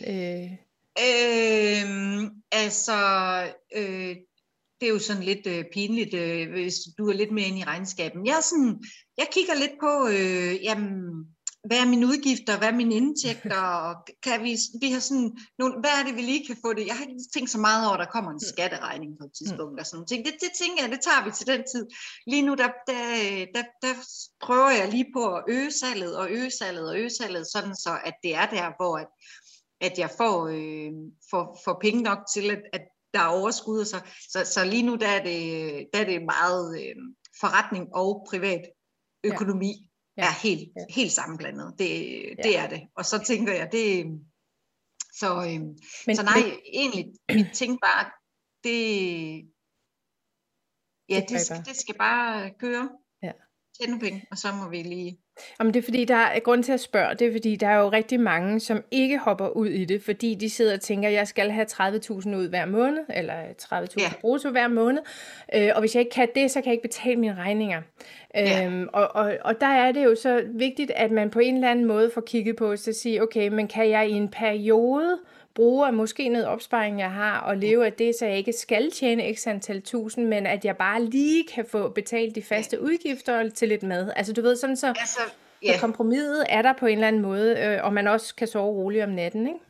Øh... 0.08 0.50
Øhm, 0.98 2.30
altså, 2.52 2.92
øh, 3.76 4.16
det 4.80 4.88
er 4.88 4.92
jo 4.92 4.98
sådan 4.98 5.22
lidt 5.22 5.46
øh, 5.46 5.64
pinligt, 5.72 6.14
øh, 6.14 6.50
hvis 6.50 6.74
du 6.98 7.08
er 7.08 7.14
lidt 7.14 7.32
mere 7.32 7.46
inde 7.46 7.58
i 7.58 7.64
regnskaben. 7.64 8.26
Jeg, 8.26 8.36
er 8.36 8.40
sådan, 8.40 8.84
jeg 9.18 9.26
kigger 9.32 9.54
lidt 9.54 9.76
på, 9.80 10.08
øh, 10.08 10.64
jamen, 10.64 11.26
hvad 11.64 11.78
er 11.78 11.88
mine 11.88 12.06
udgifter, 12.06 12.58
hvad 12.58 12.68
er 12.68 12.72
mine 12.72 12.94
indtægter, 12.94 13.62
og 13.86 13.94
kan 14.22 14.42
vi, 14.42 14.56
vi 14.80 14.90
har 14.90 15.00
sådan 15.00 15.36
nogle, 15.58 15.74
hvad 15.80 15.90
er 15.98 16.04
det, 16.06 16.16
vi 16.16 16.20
lige 16.20 16.46
kan 16.46 16.56
få 16.64 16.72
det? 16.72 16.86
Jeg 16.86 16.96
har 16.96 17.04
ikke 17.04 17.32
tænkt 17.34 17.50
så 17.50 17.58
meget 17.58 17.86
over, 17.86 17.96
at 17.96 18.04
der 18.04 18.12
kommer 18.12 18.30
en 18.30 18.42
mm. 18.44 18.50
skatteregning 18.52 19.18
på 19.18 19.24
et 19.24 19.32
tidspunkt, 19.38 19.72
mm. 19.72 19.78
og 19.78 19.86
sådan 19.86 19.96
nogle 19.96 20.06
ting. 20.06 20.24
Det, 20.26 20.34
det 20.44 20.50
tænker 20.60 20.82
jeg, 20.82 20.90
det 20.92 21.00
tager 21.00 21.24
vi 21.24 21.30
til 21.30 21.46
den 21.46 21.62
tid. 21.72 21.86
Lige 22.26 22.42
nu, 22.42 22.54
der, 22.54 22.70
der, 22.90 23.02
der, 23.54 23.64
der 23.82 23.94
prøver 24.46 24.70
jeg 24.70 24.88
lige 24.88 25.08
på 25.16 25.24
at 25.36 25.44
øge 25.48 25.72
salget, 25.72 26.16
og 26.16 26.26
øge 26.30 26.50
salget, 26.50 26.88
og 26.90 26.98
øge 26.98 27.10
salget, 27.10 27.46
sådan 27.54 27.76
så, 27.76 27.92
at 28.04 28.14
det 28.22 28.34
er 28.34 28.46
der, 28.46 28.66
hvor 28.78 28.94
at, 29.02 29.08
at 29.80 29.98
jeg 29.98 30.10
får, 30.20 30.36
øh, 30.58 30.92
får, 31.30 31.60
får 31.64 31.78
penge 31.80 32.02
nok 32.02 32.18
til, 32.34 32.50
at, 32.50 32.62
at 32.72 32.84
der 33.14 33.20
er 33.20 33.36
overskud. 33.40 33.84
Så, 33.84 33.98
så, 34.32 34.44
så 34.54 34.64
lige 34.64 34.82
nu, 34.82 34.94
der 34.94 35.08
er 35.08 35.22
det, 35.22 35.42
der 35.92 36.00
er 36.00 36.04
det 36.04 36.22
meget 36.22 36.80
øh, 36.80 36.96
forretning 37.40 37.88
og 37.94 38.26
privat 38.30 38.62
økonomi, 39.24 39.72
ja 39.82 39.87
ja. 40.18 40.22
er 40.22 40.40
helt, 40.42 40.72
ja. 40.76 40.84
helt 40.88 41.12
sammenblandet. 41.12 41.74
Det, 41.78 41.90
ja. 42.38 42.42
det 42.42 42.58
er 42.58 42.68
det. 42.68 42.88
Og 42.96 43.04
så 43.04 43.18
tænker 43.18 43.52
jeg, 43.52 43.68
det... 43.72 44.20
Så, 45.20 45.36
øh, 45.36 45.60
men, 46.06 46.16
så 46.16 46.22
nej, 46.22 46.40
men, 46.42 46.52
egentlig, 46.72 47.04
vi 47.28 47.44
tænker 47.54 47.78
bare, 47.86 48.10
det... 48.64 48.80
Ja, 51.08 51.20
det, 51.20 51.28
det, 51.28 51.40
skal, 51.40 51.64
det 51.64 51.76
skal 51.76 51.98
bare 51.98 52.54
køre. 52.58 52.90
Ja. 53.22 53.32
Tjene 53.78 54.00
penge, 54.00 54.26
og 54.30 54.38
så 54.38 54.52
må 54.52 54.68
vi 54.68 54.82
lige 54.82 55.18
Jamen 55.60 55.74
det 55.74 55.80
er 55.80 55.84
fordi, 55.84 56.04
der 56.04 56.16
er 56.16 56.40
grund 56.40 56.64
til 56.64 56.72
at 56.72 56.80
spørge, 56.80 57.14
det 57.14 57.26
er 57.26 57.32
fordi, 57.32 57.56
der 57.56 57.68
er 57.68 57.78
jo 57.78 57.88
rigtig 57.88 58.20
mange, 58.20 58.60
som 58.60 58.82
ikke 58.90 59.18
hopper 59.18 59.48
ud 59.48 59.66
i 59.66 59.84
det, 59.84 60.02
fordi 60.02 60.34
de 60.34 60.50
sidder 60.50 60.74
og 60.74 60.80
tænker, 60.80 61.08
jeg 61.08 61.28
skal 61.28 61.50
have 61.50 61.66
30.000 61.72 62.36
ud 62.36 62.48
hver 62.48 62.66
måned, 62.66 63.04
eller 63.14 63.34
30.000 63.62 63.94
ja. 63.98 64.12
brutto 64.20 64.50
hver 64.50 64.68
måned, 64.68 65.00
øh, 65.54 65.70
og 65.74 65.80
hvis 65.80 65.94
jeg 65.94 66.00
ikke 66.00 66.14
kan 66.14 66.28
det, 66.34 66.50
så 66.50 66.60
kan 66.60 66.66
jeg 66.66 66.72
ikke 66.72 66.88
betale 66.88 67.16
mine 67.16 67.34
regninger. 67.34 67.82
Ja. 68.34 68.66
Øhm, 68.66 68.88
og, 68.92 69.16
og, 69.16 69.36
og 69.44 69.60
der 69.60 69.66
er 69.66 69.92
det 69.92 70.04
jo 70.04 70.14
så 70.14 70.42
vigtigt, 70.54 70.90
at 70.90 71.10
man 71.10 71.30
på 71.30 71.38
en 71.38 71.54
eller 71.54 71.70
anden 71.70 71.84
måde 71.84 72.10
får 72.14 72.20
kigget 72.20 72.56
på, 72.56 72.76
så 72.76 72.92
sige, 72.92 73.22
okay, 73.22 73.48
men 73.48 73.68
kan 73.68 73.90
jeg 73.90 74.08
i 74.08 74.12
en 74.12 74.28
periode 74.28 75.18
bruge 75.58 75.86
af 75.86 75.92
måske 75.92 76.28
noget 76.28 76.46
opsparing, 76.46 76.98
jeg 76.98 77.12
har, 77.12 77.40
og 77.40 77.56
leve 77.56 77.86
af 77.86 77.92
det, 77.92 78.14
så 78.18 78.26
jeg 78.26 78.38
ikke 78.38 78.52
skal 78.52 78.90
tjene 78.90 79.34
x 79.34 79.46
antal 79.46 79.82
tusind, 79.82 80.26
men 80.26 80.46
at 80.46 80.64
jeg 80.64 80.76
bare 80.76 81.04
lige 81.04 81.44
kan 81.54 81.66
få 81.70 81.88
betalt 81.88 82.34
de 82.34 82.42
faste 82.42 82.82
udgifter 82.82 83.50
til 83.50 83.68
lidt 83.68 83.82
mad. 83.82 84.12
Altså 84.16 84.32
du 84.32 84.42
ved, 84.42 84.56
sådan 84.56 84.76
så, 84.76 84.86
altså, 84.86 85.20
ja. 85.62 85.74
så 85.74 85.80
kompromiset 85.80 86.44
er 86.48 86.62
der 86.62 86.72
på 86.80 86.86
en 86.86 86.92
eller 86.92 87.08
anden 87.08 87.22
måde, 87.22 87.58
øh, 87.58 87.84
og 87.84 87.92
man 87.92 88.06
også 88.06 88.34
kan 88.34 88.48
sove 88.48 88.72
roligt 88.72 89.04
om 89.04 89.10
natten, 89.10 89.46
ikke? 89.46 89.60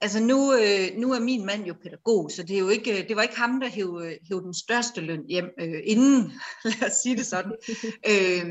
Altså 0.00 0.22
nu, 0.22 0.52
øh, 0.52 1.00
nu 1.00 1.12
er 1.12 1.20
min 1.20 1.46
mand 1.46 1.64
jo 1.64 1.74
pædagog, 1.82 2.30
så 2.30 2.42
det, 2.42 2.56
er 2.56 2.60
jo 2.60 2.68
ikke, 2.68 3.06
det 3.08 3.16
var 3.16 3.22
ikke 3.22 3.38
ham, 3.38 3.60
der 3.60 3.68
hævde, 3.68 4.06
øh, 4.06 4.16
hævde 4.28 4.44
den 4.44 4.54
største 4.54 5.00
løn 5.00 5.24
hjem 5.28 5.50
øh, 5.60 5.80
inden, 5.84 6.32
lad 6.64 6.88
os 6.88 6.92
sige 7.02 7.16
det 7.16 7.26
sådan. 7.26 7.52
øh, 8.10 8.46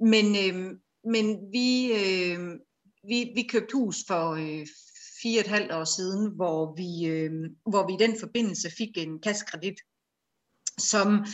men 0.00 0.26
øh, 0.36 0.76
men 1.14 1.26
vi, 1.52 1.92
øh, 1.92 2.38
vi, 3.08 3.32
vi 3.34 3.42
købte 3.42 3.72
hus 3.74 3.96
for, 4.06 4.30
øh, 4.30 4.66
fire 5.22 5.40
og 5.40 5.44
et 5.44 5.46
halvt 5.46 5.72
år 5.72 5.84
siden, 5.84 6.30
hvor 6.36 6.74
vi, 6.76 7.06
øh, 7.06 7.32
hvor 7.70 7.86
vi 7.86 7.92
i 7.92 8.08
den 8.08 8.20
forbindelse 8.20 8.70
fik 8.70 8.98
en 8.98 9.20
kassekredit, 9.20 9.80
som, 10.78 11.26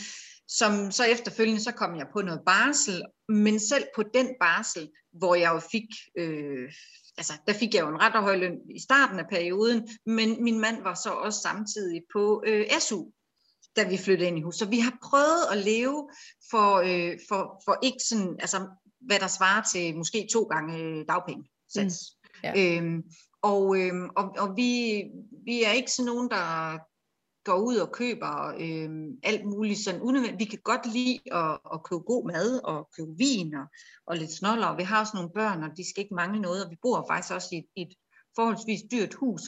som 0.47 0.91
så 0.91 1.03
efterfølgende 1.03 1.61
så 1.61 1.71
kom 1.71 1.95
jeg 1.95 2.07
på 2.13 2.21
noget 2.21 2.41
barsel, 2.45 3.03
men 3.29 3.59
selv 3.59 3.83
på 3.95 4.03
den 4.13 4.27
barsel, 4.39 4.89
hvor 5.11 5.35
jeg 5.35 5.51
jo 5.53 5.59
fik, 5.71 5.87
øh, 6.17 6.71
altså 7.17 7.33
der 7.47 7.53
fik 7.53 7.73
jeg 7.73 7.81
jo 7.81 7.89
en 7.89 8.01
ret 8.01 8.21
høj 8.21 8.35
løn 8.35 8.57
i 8.75 8.79
starten 8.81 9.19
af 9.19 9.25
perioden, 9.31 9.89
men 10.05 10.43
min 10.43 10.59
mand 10.59 10.83
var 10.83 10.93
så 10.93 11.09
også 11.09 11.39
samtidig 11.39 12.01
på 12.13 12.43
øh, 12.47 12.65
SU, 12.79 13.05
da 13.75 13.89
vi 13.89 13.97
flyttede 13.97 14.27
ind 14.27 14.37
i 14.37 14.41
hus. 14.41 14.55
Så 14.55 14.65
vi 14.65 14.79
har 14.79 14.97
prøvet 15.03 15.45
at 15.51 15.57
leve 15.57 16.09
for, 16.51 16.75
øh, 16.75 17.19
for, 17.29 17.61
for 17.65 17.79
ikke 17.83 18.03
sådan, 18.07 18.35
altså 18.39 18.67
hvad 19.01 19.19
der 19.19 19.27
svarer 19.27 19.63
til 19.73 19.97
måske 19.97 20.27
to 20.33 20.43
gange 20.43 21.05
dagpenge. 21.05 21.49
Mm. 21.75 21.89
Ja. 22.43 22.77
Øhm, 22.77 23.03
og, 23.43 23.79
øh, 23.79 23.93
og, 24.15 24.35
og 24.37 24.57
vi, 24.57 25.03
vi 25.45 25.63
er 25.63 25.71
ikke 25.71 25.91
sådan 25.91 26.11
nogen, 26.13 26.29
der 26.29 26.77
går 27.43 27.59
ud 27.59 27.75
og 27.75 27.91
køber 27.91 28.53
øh, 28.59 28.89
alt 29.23 29.45
muligt 29.45 29.79
sådan 29.79 30.01
unødvendigt. 30.01 30.39
Vi 30.39 30.45
kan 30.45 30.59
godt 30.63 30.93
lide 30.93 31.19
at, 31.31 31.59
at 31.73 31.83
købe 31.83 32.01
god 32.01 32.31
mad 32.31 32.59
og 32.63 32.89
købe 32.97 33.17
vin 33.17 33.55
og, 33.55 33.65
og 34.07 34.17
lidt 34.17 34.33
snoller. 34.33 34.67
Og 34.67 34.77
vi 34.77 34.83
har 34.83 34.99
også 34.99 35.11
nogle 35.15 35.29
børn, 35.35 35.63
og 35.63 35.69
de 35.77 35.89
skal 35.89 36.03
ikke 36.03 36.15
mangle 36.15 36.41
noget. 36.41 36.65
Og 36.65 36.71
vi 36.71 36.77
bor 36.81 37.05
faktisk 37.09 37.33
også 37.33 37.49
i 37.51 37.57
et, 37.57 37.67
et 37.75 37.93
forholdsvis 38.35 38.81
dyrt 38.91 39.13
hus. 39.13 39.41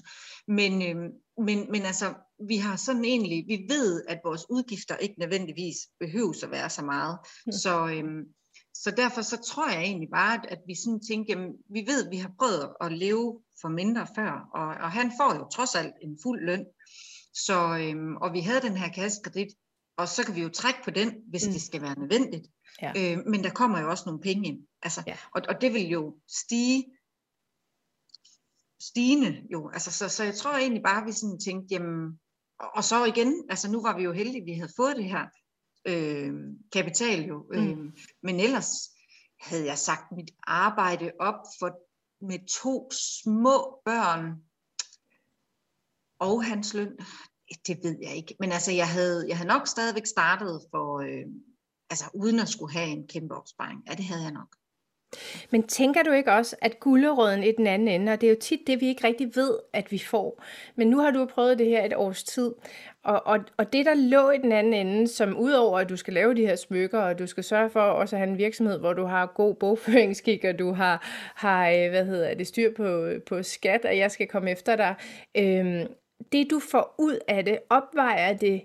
Men, 0.48 0.74
øh, 0.82 1.12
men, 1.46 1.72
men 1.72 1.82
altså, 1.82 2.14
vi 2.48 2.58
har 2.58 2.76
sådan 2.76 3.06
egentlig, 3.06 3.46
vi 3.48 3.66
ved, 3.70 4.04
at 4.08 4.20
vores 4.26 4.46
udgifter 4.50 4.98
ikke 4.98 5.20
nødvendigvis 5.20 5.78
behøver 6.00 6.44
at 6.44 6.52
være 6.52 6.70
så 6.70 6.86
meget. 6.86 7.18
Mm. 7.46 7.52
Så, 7.52 7.88
øh, 7.88 8.26
så 8.84 8.92
derfor 8.92 9.22
så 9.22 9.38
tror 9.42 9.70
jeg 9.70 9.82
egentlig 9.82 10.10
bare, 10.10 10.52
at 10.52 10.60
vi 10.68 10.76
sådan 10.76 11.02
tænker, 11.10 11.34
jamen, 11.34 11.54
vi 11.70 11.84
ved, 11.88 12.06
at 12.06 12.12
vi 12.12 12.18
har 12.18 12.32
prøvet 12.40 12.74
at 12.82 12.92
leve 12.92 13.42
for 13.62 13.70
mindre 13.70 14.08
før, 14.16 14.50
og, 14.54 14.68
og 14.68 14.92
han 14.92 15.12
får 15.20 15.36
jo 15.36 15.48
trods 15.50 15.76
alt 15.76 15.94
en 16.02 16.20
fuld 16.24 16.46
løn. 16.46 16.66
Så, 17.34 17.78
øhm, 17.82 18.16
og 18.16 18.34
vi 18.34 18.40
havde 18.40 18.62
den 18.62 18.78
her 18.78 18.90
kassekredit, 18.92 19.48
og 19.98 20.08
så 20.08 20.26
kan 20.26 20.36
vi 20.36 20.42
jo 20.42 20.50
trække 20.50 20.80
på 20.84 20.92
den, 20.92 21.14
hvis 21.28 21.48
mm. 21.48 21.54
det 21.54 21.62
skal 21.62 21.82
være 21.82 22.00
nødvendigt. 22.00 22.48
Ja. 22.82 22.92
Øh, 22.98 23.18
men 23.26 23.44
der 23.44 23.50
kommer 23.50 23.80
jo 23.80 23.90
også 23.90 24.04
nogle 24.06 24.22
penge 24.22 24.48
ind. 24.48 24.60
Altså, 24.82 25.04
ja. 25.08 25.18
og, 25.36 25.42
og 25.50 25.62
det 25.62 25.74
vil 25.74 25.88
jo 25.88 26.16
stige 26.28 26.86
stigende 28.82 29.44
jo. 29.52 29.70
Altså, 29.70 29.92
så, 29.92 30.10
så 30.10 30.24
jeg 30.24 30.36
tror 30.36 30.52
egentlig 30.52 30.84
bare, 30.84 31.02
at 31.02 31.08
vi 31.08 31.12
sådan 31.12 31.40
tænkte, 31.40 31.68
jamen, 31.76 32.20
og, 32.60 32.70
og 32.76 32.84
så 32.84 33.06
igen, 33.06 33.46
altså 33.50 33.72
nu 33.72 33.82
var 33.82 33.98
vi 33.98 34.04
jo 34.04 34.12
heldige, 34.12 34.42
at 34.42 34.46
vi 34.46 34.54
havde 34.54 34.74
fået 34.78 34.96
det 34.96 35.06
her 35.06 35.26
øh, 35.86 36.34
kapital 36.74 37.26
jo. 37.26 37.45
Mm. 37.52 37.58
Øh, 37.58 37.78
men 38.24 38.39
ellers 38.39 38.89
havde 39.41 39.65
jeg 39.65 39.78
sagt 39.78 40.12
mit 40.12 40.32
arbejde 40.43 41.12
op 41.19 41.39
for 41.60 41.80
med 42.26 42.48
to 42.48 42.89
små 42.91 43.82
børn 43.86 44.36
og 46.19 46.45
hans 46.45 46.74
løn, 46.74 46.98
det 47.67 47.80
ved 47.84 47.98
jeg 48.02 48.15
ikke. 48.15 48.36
Men 48.39 48.52
altså, 48.52 48.71
jeg 48.71 48.89
havde, 48.89 49.26
jeg 49.28 49.38
havde 49.38 49.48
nok 49.48 49.67
stadigvæk 49.67 50.06
startet 50.06 50.62
for, 50.71 51.00
øh, 51.00 51.26
altså 51.89 52.06
uden 52.13 52.39
at 52.39 52.50
skulle 52.50 52.74
have 52.74 52.88
en 52.88 53.08
kæmpe 53.08 53.36
opsparing. 53.36 53.84
Ja, 53.88 53.95
det 53.95 54.06
havde 54.06 54.24
jeg 54.24 54.32
nok. 54.32 54.56
Men 55.52 55.63
tænker 55.63 56.04
du 56.04 56.12
ikke 56.12 56.32
også, 56.32 56.56
at 56.62 56.80
gulderåden 56.80 57.44
i 57.44 57.52
den 57.52 57.68
anden 57.68 57.88
ende, 57.88 58.12
og 58.12 58.22
det 58.22 58.28
er 58.28 58.32
jo 58.32 58.39
tit 58.41 58.60
det, 58.68 58.82
vi 58.82 58.88
ikke 58.88 59.08
rigtig 59.08 59.36
ved, 59.36 59.60
at 59.74 59.91
vi 59.91 60.00
får. 60.00 60.44
Men 60.76 60.88
nu 60.88 61.00
har 61.00 61.12
du 61.12 61.26
prøvet 61.26 61.60
det 61.60 61.68
her 61.68 61.86
et 61.86 61.96
års 61.96 62.24
tid, 62.24 62.54
og, 63.04 63.28
og, 63.28 63.39
og 63.58 63.74
det, 63.74 63.86
der 63.86 63.94
lå 63.94 64.30
i 64.30 64.38
den 64.38 64.52
anden 64.52 64.74
ende, 64.74 65.08
som 65.08 65.38
udover 65.38 65.80
at 65.80 65.89
du 65.89 65.96
skal 65.96 66.13
lave 66.13 66.36
de 66.36 66.46
her 66.46 66.56
smykker, 66.56 67.00
og 67.00 67.20
du 67.20 67.28
skal 67.28 67.44
sørge 67.44 67.70
for 67.70 67.82
også 67.82 68.15
at 68.15 68.20
have 68.20 68.30
en 68.30 68.38
virksomhed, 68.38 68.80
hvor 68.80 68.94
du 68.94 69.06
har 69.06 69.26
god 69.26 69.56
bogføringskik, 69.56 70.44
og 70.44 70.60
du 70.60 70.72
har, 70.72 71.04
har 71.36 71.70
øh, 71.70 71.89
hvad 71.89 72.06
hedder 72.06 72.34
det, 72.34 72.48
styr 72.48 72.74
på, 72.74 73.10
på 73.26 73.44
skat, 73.44 73.86
og 73.86 73.98
jeg 73.98 74.12
skal 74.12 74.28
komme 74.28 74.52
efter 74.52 74.76
dig. 74.76 74.96
Øhm, 75.38 75.88
det, 76.32 76.52
du 76.52 76.60
får 76.60 76.96
ud 77.00 77.20
af 77.28 77.46
det, 77.46 77.60
opvejer 77.70 78.34
det 78.34 78.62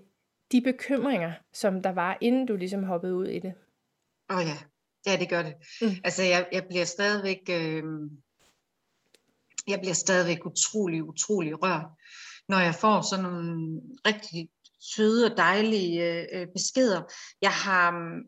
de 0.52 0.60
bekymringer, 0.60 1.32
som 1.52 1.82
der 1.82 1.92
var, 1.92 2.18
inden 2.20 2.46
du 2.46 2.56
ligesom 2.56 2.82
hoppede 2.82 3.14
ud 3.14 3.26
i 3.26 3.38
det? 3.38 3.52
Åh 4.30 4.36
oh 4.36 4.42
ja, 4.42 4.69
Ja, 5.06 5.16
det 5.16 5.28
gør 5.28 5.42
det. 5.42 5.54
Mm. 5.82 5.88
Altså, 6.04 6.22
jeg, 6.22 6.48
jeg 6.52 6.64
bliver 6.68 6.84
stadigvæk, 6.84 7.40
øh, 7.50 7.82
jeg 9.68 9.78
bliver 9.80 9.94
stadigvæk 9.94 10.46
utrolig, 10.46 11.04
utrolig 11.04 11.62
rørt, 11.62 11.86
når 12.48 12.58
jeg 12.58 12.74
får 12.74 13.02
sådan 13.02 13.24
nogle 13.24 13.80
rigtig 14.06 14.50
søde 14.80 15.30
og 15.30 15.36
dejlige 15.36 16.02
øh, 16.34 16.46
beskeder. 16.54 17.02
Jeg 17.42 17.52
har, 17.52 18.20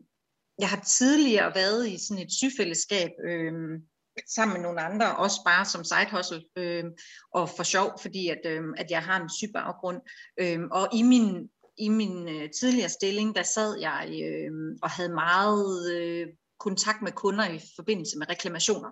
jeg 0.59 0.69
har 0.69 0.83
tidligere 0.97 1.55
været 1.55 1.87
i 1.87 1.97
sådan 2.07 2.23
et 2.23 2.31
syfællesskab, 2.31 3.09
øh, 3.27 3.53
sammen 4.35 4.53
med 4.53 4.61
nogle 4.61 4.81
andre, 4.81 5.15
også 5.15 5.41
bare 5.45 5.65
som 5.65 5.83
side 5.83 6.11
hustle, 6.11 6.43
øh, 6.55 6.83
og 7.33 7.49
for 7.49 7.63
sjov, 7.63 7.91
fordi 8.01 8.29
at, 8.29 8.41
øh, 8.45 8.63
at 8.77 8.91
jeg 8.91 9.03
har 9.03 9.21
en 9.21 9.29
syg 9.29 9.51
baggrund. 9.53 10.01
Øh, 10.39 10.59
og 10.71 10.89
i 10.93 11.01
min 11.01 11.49
i 11.77 11.89
min 11.89 12.29
øh, 12.29 12.49
tidligere 12.59 12.89
stilling, 12.89 13.35
der 13.35 13.43
sad 13.43 13.79
jeg 13.79 14.21
øh, 14.23 14.51
og 14.81 14.89
havde 14.89 15.13
meget 15.13 15.91
øh, 15.95 16.27
kontakt 16.59 17.01
med 17.01 17.11
kunder 17.11 17.49
i 17.49 17.59
forbindelse 17.75 18.17
med 18.17 18.29
reklamationer. 18.29 18.89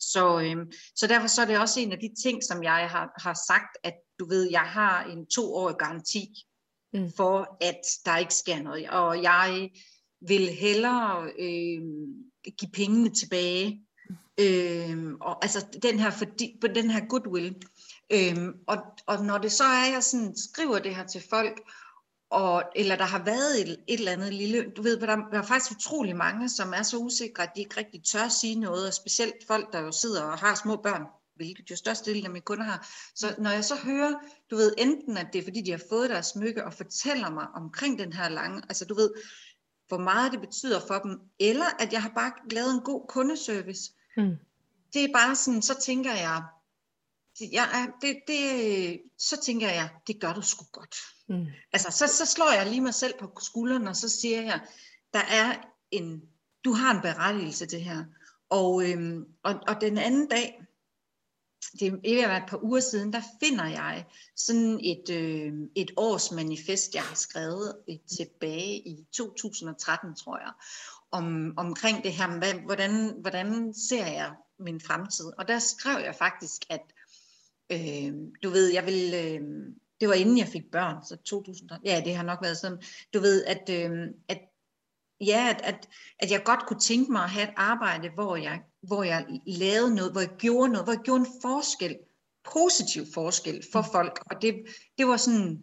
Så, 0.00 0.40
øh, 0.40 0.56
så 0.96 1.06
derfor 1.06 1.26
så 1.26 1.42
er 1.42 1.46
det 1.46 1.58
også 1.58 1.80
en 1.80 1.92
af 1.92 1.98
de 1.98 2.10
ting, 2.22 2.44
som 2.44 2.62
jeg 2.62 2.90
har, 2.90 3.20
har 3.22 3.38
sagt, 3.46 3.78
at 3.82 3.94
du 4.18 4.28
ved, 4.28 4.50
jeg 4.50 4.60
har 4.60 5.04
en 5.04 5.26
toårig 5.26 5.76
garanti 5.78 6.34
mm. 6.92 7.12
for, 7.16 7.56
at 7.60 7.80
der 8.04 8.16
ikke 8.16 8.34
sker 8.34 8.62
noget. 8.62 8.90
Og 8.90 9.22
jeg 9.22 9.70
vil 10.20 10.48
hellere 10.48 11.32
øh, 11.38 11.82
give 12.58 12.70
pengene 12.72 13.14
tilbage. 13.14 13.84
Øh, 14.40 15.12
og 15.20 15.44
altså 15.44 15.66
den 15.82 15.98
her, 15.98 16.10
fordi, 16.10 16.58
på 16.60 16.66
den 16.66 16.90
her 16.90 17.06
goodwill. 17.08 17.56
Øh, 18.12 18.48
og, 18.66 18.78
og 19.06 19.24
når 19.24 19.38
det 19.38 19.52
så 19.52 19.64
er, 19.64 19.86
at 19.86 19.92
jeg 19.92 20.02
sådan 20.02 20.36
skriver 20.36 20.78
det 20.78 20.96
her 20.96 21.06
til 21.06 21.22
folk, 21.30 21.60
og, 22.30 22.62
eller 22.76 22.96
der 22.96 23.04
har 23.04 23.24
været 23.24 23.60
et, 23.60 23.76
et 23.86 23.98
eller 23.98 24.12
andet 24.12 24.34
lille, 24.34 24.70
du 24.76 24.82
ved, 24.82 25.00
der, 25.00 25.06
der 25.06 25.38
er 25.38 25.42
faktisk 25.42 25.78
utrolig 25.78 26.16
mange, 26.16 26.48
som 26.48 26.72
er 26.72 26.82
så 26.82 26.96
usikre, 26.96 27.42
at 27.42 27.50
de 27.56 27.60
ikke 27.60 27.76
rigtig 27.76 28.04
tør 28.04 28.28
sige 28.28 28.54
noget, 28.54 28.86
og 28.86 28.94
specielt 28.94 29.46
folk, 29.46 29.72
der 29.72 29.80
jo 29.80 29.92
sidder 29.92 30.22
og 30.22 30.38
har 30.38 30.54
små 30.54 30.76
børn, 30.76 31.02
hvilket 31.36 31.70
jo 31.70 31.76
del 32.06 32.24
af 32.24 32.30
mine 32.30 32.40
kunder 32.40 32.64
har. 32.64 32.88
Så 33.14 33.34
når 33.38 33.50
jeg 33.50 33.64
så 33.64 33.74
hører, 33.76 34.14
du 34.50 34.56
ved, 34.56 34.74
enten 34.78 35.16
at 35.16 35.26
det 35.32 35.38
er 35.38 35.42
fordi, 35.44 35.60
de 35.60 35.70
har 35.70 35.82
fået 35.88 36.10
deres 36.10 36.26
smykke 36.26 36.64
og 36.64 36.72
fortæller 36.72 37.30
mig 37.30 37.46
omkring 37.54 37.98
den 37.98 38.12
her 38.12 38.28
lange, 38.28 38.62
altså 38.68 38.84
du 38.84 38.94
ved, 38.94 39.10
hvor 39.88 39.98
meget 39.98 40.32
det 40.32 40.40
betyder 40.40 40.80
for 40.86 40.98
dem, 40.98 41.20
eller 41.40 41.66
at 41.78 41.92
jeg 41.92 42.02
har 42.02 42.12
bare 42.14 42.32
lavet 42.50 42.74
en 42.74 42.80
god 42.80 43.06
kundeservice. 43.08 43.92
Mm. 44.16 44.36
Det 44.92 45.04
er 45.04 45.08
bare 45.14 45.36
sådan, 45.36 45.62
så 45.62 45.80
tænker 45.80 46.12
jeg, 46.12 46.42
jeg 47.52 47.88
det, 48.00 48.16
det, 48.26 49.00
så 49.18 49.40
tænker 49.42 49.68
jeg, 49.68 49.88
det 50.06 50.20
gør 50.20 50.32
du 50.32 50.42
sgu 50.42 50.64
godt. 50.72 50.96
Mm. 51.28 51.46
Altså, 51.72 51.90
så, 51.90 52.06
så 52.16 52.26
slår 52.26 52.52
jeg 52.52 52.66
lige 52.66 52.80
mig 52.80 52.94
selv 52.94 53.14
på 53.20 53.32
skulderen, 53.42 53.88
og 53.88 53.96
så 53.96 54.08
siger 54.08 54.42
jeg, 54.42 54.60
der 55.12 55.20
er 55.30 55.54
en, 55.90 56.22
du 56.64 56.72
har 56.72 56.94
en 56.94 57.02
berettigelse 57.02 57.66
til 57.66 57.78
det 57.78 57.84
her. 57.84 58.04
Og, 58.50 58.90
øhm, 58.90 59.24
og, 59.42 59.54
og 59.68 59.80
den 59.80 59.98
anden 59.98 60.28
dag, 60.28 60.62
det 61.80 62.22
er 62.22 62.36
et 62.36 62.48
par 62.48 62.64
uger 62.64 62.80
siden, 62.80 63.12
der 63.12 63.22
finder 63.42 63.66
jeg 63.66 64.06
sådan 64.36 64.80
et, 64.82 65.10
øh, 65.10 65.52
et 65.74 65.90
års 65.96 66.30
manifest, 66.32 66.94
jeg 66.94 67.02
har 67.02 67.14
skrevet 67.14 67.76
tilbage 68.16 68.88
i 68.88 69.06
2013, 69.12 70.14
tror 70.14 70.38
jeg, 70.38 70.52
om, 71.10 71.54
omkring 71.56 72.04
det 72.04 72.12
her, 72.12 72.62
hvordan, 72.64 73.14
hvordan 73.20 73.74
ser 73.74 74.06
jeg 74.06 74.34
min 74.58 74.80
fremtid. 74.80 75.32
Og 75.38 75.48
der 75.48 75.58
skrev 75.58 76.04
jeg 76.04 76.14
faktisk, 76.14 76.62
at 76.70 76.80
øh, 77.72 78.12
du 78.42 78.50
ved, 78.50 78.72
jeg 78.72 78.86
vil, 78.86 79.14
øh, 79.14 79.40
det 80.00 80.08
var 80.08 80.14
inden 80.14 80.38
jeg 80.38 80.48
fik 80.48 80.70
børn, 80.72 81.04
så 81.04 81.16
2000, 81.16 81.70
ja, 81.84 82.02
det 82.04 82.16
har 82.16 82.22
nok 82.22 82.38
været 82.42 82.56
sådan, 82.56 82.82
du 83.14 83.20
ved, 83.20 83.44
at, 83.44 83.70
øh, 83.70 84.08
at 84.28 84.40
ja, 85.20 85.54
at, 85.54 85.60
at, 85.64 85.88
at 86.18 86.30
jeg 86.30 86.42
godt 86.44 86.66
kunne 86.66 86.80
tænke 86.80 87.12
mig 87.12 87.22
at 87.22 87.30
have 87.30 87.48
et 87.48 87.54
arbejde, 87.56 88.08
hvor 88.14 88.36
jeg, 88.36 88.62
hvor 88.82 89.02
jeg 89.02 89.26
lavede 89.46 89.94
noget, 89.94 90.12
hvor 90.12 90.20
jeg 90.20 90.30
gjorde 90.38 90.72
noget, 90.72 90.86
hvor 90.86 90.92
jeg 90.92 91.02
gjorde 91.02 91.20
en 91.20 91.40
forskel, 91.42 91.96
positiv 92.54 93.04
forskel 93.14 93.64
for 93.72 93.80
mm. 93.80 93.86
folk, 93.92 94.22
og 94.30 94.42
det, 94.42 94.54
det 94.98 95.06
var 95.06 95.16
sådan, 95.16 95.62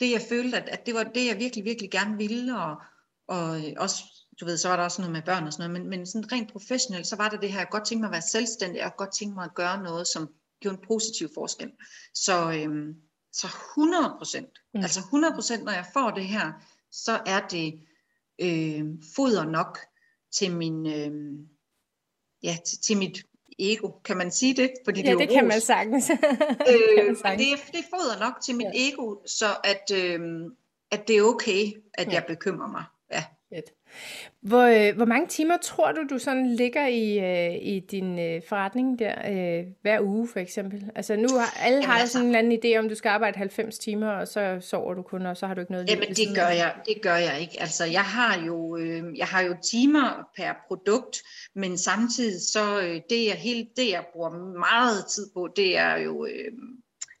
det 0.00 0.10
jeg 0.10 0.22
følte, 0.28 0.56
at, 0.56 0.68
at 0.68 0.86
det 0.86 0.94
var 0.94 1.02
det, 1.02 1.26
jeg 1.26 1.38
virkelig, 1.38 1.64
virkelig 1.64 1.90
gerne 1.90 2.16
ville, 2.16 2.58
og, 2.58 2.76
og 3.28 3.60
også, 3.76 3.96
du 4.40 4.44
ved, 4.44 4.56
så 4.56 4.68
var 4.68 4.76
der 4.76 4.84
også 4.84 5.02
noget 5.02 5.12
med 5.12 5.22
børn 5.22 5.46
og 5.46 5.52
sådan 5.52 5.70
noget, 5.70 5.82
men, 5.82 5.90
men 5.90 6.06
sådan 6.06 6.32
rent 6.32 6.52
professionelt, 6.52 7.06
så 7.06 7.16
var 7.16 7.28
det 7.28 7.42
det 7.42 7.52
her, 7.52 7.58
jeg 7.58 7.68
godt 7.70 7.86
tænke 7.86 8.00
mig 8.00 8.08
at 8.08 8.12
være 8.12 8.22
selvstændig, 8.22 8.84
og 8.84 8.96
godt 8.96 9.14
tænke 9.14 9.34
mig 9.34 9.44
at 9.44 9.54
gøre 9.54 9.82
noget, 9.82 10.06
som 10.06 10.28
gjorde 10.60 10.78
en 10.78 10.86
positiv 10.88 11.28
forskel. 11.34 11.72
Så, 12.14 12.52
øhm, 12.52 12.94
så 13.32 13.46
100 13.46 14.14
procent, 14.18 14.58
mm. 14.74 14.80
altså 14.80 15.00
100 15.00 15.34
procent, 15.34 15.64
når 15.64 15.72
jeg 15.72 15.86
får 15.92 16.10
det 16.10 16.24
her, 16.24 16.52
så 16.90 17.20
er 17.26 17.40
det 17.48 17.80
øh, 18.38 18.84
foder 19.16 19.44
nok 19.44 19.78
til 20.32 20.56
min, 20.56 20.86
øh, 20.86 21.38
ja, 22.42 22.56
til, 22.66 22.78
til 22.78 22.96
mit 22.96 23.24
ego, 23.58 23.90
kan 24.04 24.16
man 24.16 24.30
sige 24.30 24.56
det? 24.56 24.70
Fordi 24.84 25.00
ja, 25.00 25.10
det, 25.10 25.18
det 25.28 25.28
kan 25.30 25.48
man 25.48 25.60
sagtens. 25.60 26.10
øh, 26.10 26.16
kan 26.96 27.06
man 27.06 27.16
sagtens. 27.16 27.60
Det, 27.60 27.72
det 27.72 27.84
foder 27.90 28.20
nok 28.20 28.34
til 28.42 28.56
mit 28.56 28.66
ja. 28.74 28.88
ego, 28.90 29.16
så 29.26 29.46
at, 29.64 29.90
øh, 29.94 30.20
at 30.90 31.08
det 31.08 31.16
er 31.16 31.22
okay, 31.22 31.72
at 31.94 32.06
ja. 32.06 32.12
jeg 32.12 32.24
bekymrer 32.28 32.68
mig. 32.68 32.84
Hvor, 34.40 34.88
øh, 34.88 34.96
hvor 34.96 35.04
mange 35.04 35.28
timer 35.28 35.56
tror 35.56 35.92
du, 35.92 36.00
du 36.10 36.18
sådan 36.18 36.46
ligger 36.46 36.86
i, 36.86 37.18
øh, 37.18 37.54
i 37.62 37.80
din 37.80 38.18
øh, 38.18 38.42
forretning 38.48 38.98
der 38.98 39.14
øh, 39.30 39.66
hver 39.82 40.00
uge 40.00 40.28
for 40.28 40.40
eksempel? 40.40 40.90
Altså 40.94 41.16
nu 41.16 41.28
har 41.38 41.58
alle 41.60 41.84
har 41.84 41.98
altså, 41.98 42.12
sådan 42.12 42.28
en 42.28 42.34
anden 42.34 42.60
idé 42.64 42.78
om, 42.78 42.88
du 42.88 42.94
skal 42.94 43.08
arbejde 43.08 43.38
90 43.38 43.78
timer, 43.78 44.10
og 44.10 44.28
så 44.28 44.58
sover 44.60 44.94
du 44.94 45.02
kun, 45.02 45.26
og 45.26 45.36
så 45.36 45.46
har 45.46 45.54
du 45.54 45.60
ikke 45.60 45.72
noget 45.72 45.90
Jamen 45.90 46.08
det 46.08 46.34
gør 46.34 46.48
jeg, 46.48 46.74
det 46.86 47.02
gør 47.02 47.16
jeg 47.16 47.40
ikke. 47.40 47.60
Altså 47.60 47.84
jeg 47.84 48.04
har 48.04 48.44
jo, 48.46 48.76
øh, 48.76 49.18
jeg 49.18 49.26
har 49.26 49.40
jo 49.40 49.56
timer 49.70 50.28
per 50.36 50.52
produkt, 50.68 51.22
men 51.54 51.78
samtidig 51.78 52.40
så 52.52 52.80
øh, 52.80 53.00
det, 53.10 53.26
jeg, 53.26 53.34
hele 53.34 53.66
det, 53.76 53.90
jeg 53.90 54.04
bruger 54.12 54.30
meget 54.58 55.06
tid 55.06 55.26
på, 55.34 55.48
det 55.56 55.78
er 55.78 55.96
jo... 55.96 56.26
Øh, 56.26 56.52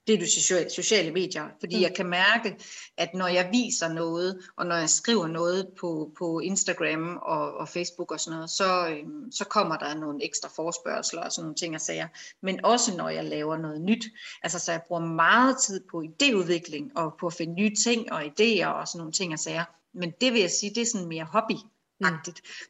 det 0.06 0.14
er 0.14 0.18
de 0.18 0.70
sociale 0.70 1.10
medier, 1.10 1.44
fordi 1.60 1.76
mm. 1.76 1.82
jeg 1.82 1.94
kan 1.94 2.06
mærke, 2.06 2.56
at 2.96 3.14
når 3.14 3.26
jeg 3.26 3.48
viser 3.52 3.88
noget, 3.88 4.38
og 4.56 4.66
når 4.66 4.76
jeg 4.76 4.90
skriver 4.90 5.26
noget 5.26 5.68
på, 5.80 6.12
på 6.18 6.40
Instagram 6.40 7.18
og, 7.22 7.54
og 7.54 7.68
Facebook 7.68 8.12
og 8.12 8.20
sådan 8.20 8.36
noget, 8.36 8.50
så, 8.50 8.88
øhm, 8.88 9.32
så 9.32 9.44
kommer 9.44 9.76
der 9.76 9.94
nogle 9.94 10.24
ekstra 10.24 10.48
forspørgseler 10.56 11.22
og 11.22 11.32
sådan 11.32 11.44
nogle 11.44 11.54
ting 11.54 11.74
og 11.74 11.80
sager. 11.80 12.08
Men 12.42 12.64
også 12.64 12.96
når 12.96 13.08
jeg 13.08 13.24
laver 13.24 13.56
noget 13.56 13.80
nyt. 13.80 14.04
Altså 14.42 14.58
så 14.58 14.72
jeg 14.72 14.82
bruger 14.88 15.02
meget 15.02 15.56
tid 15.58 15.80
på 15.90 16.02
idéudvikling 16.02 16.92
og 16.94 17.14
på 17.20 17.26
at 17.26 17.34
finde 17.34 17.54
nye 17.54 17.74
ting 17.74 18.12
og 18.12 18.22
idéer 18.24 18.66
og 18.66 18.88
sådan 18.88 18.98
nogle 18.98 19.12
ting 19.12 19.32
og 19.32 19.38
sager. 19.38 19.64
Men 19.94 20.12
det 20.20 20.32
vil 20.32 20.40
jeg 20.40 20.50
sige, 20.50 20.74
det 20.74 20.82
er 20.82 20.86
sådan 20.86 21.08
mere 21.08 21.24
hobby 21.24 21.56
mm. 22.00 22.06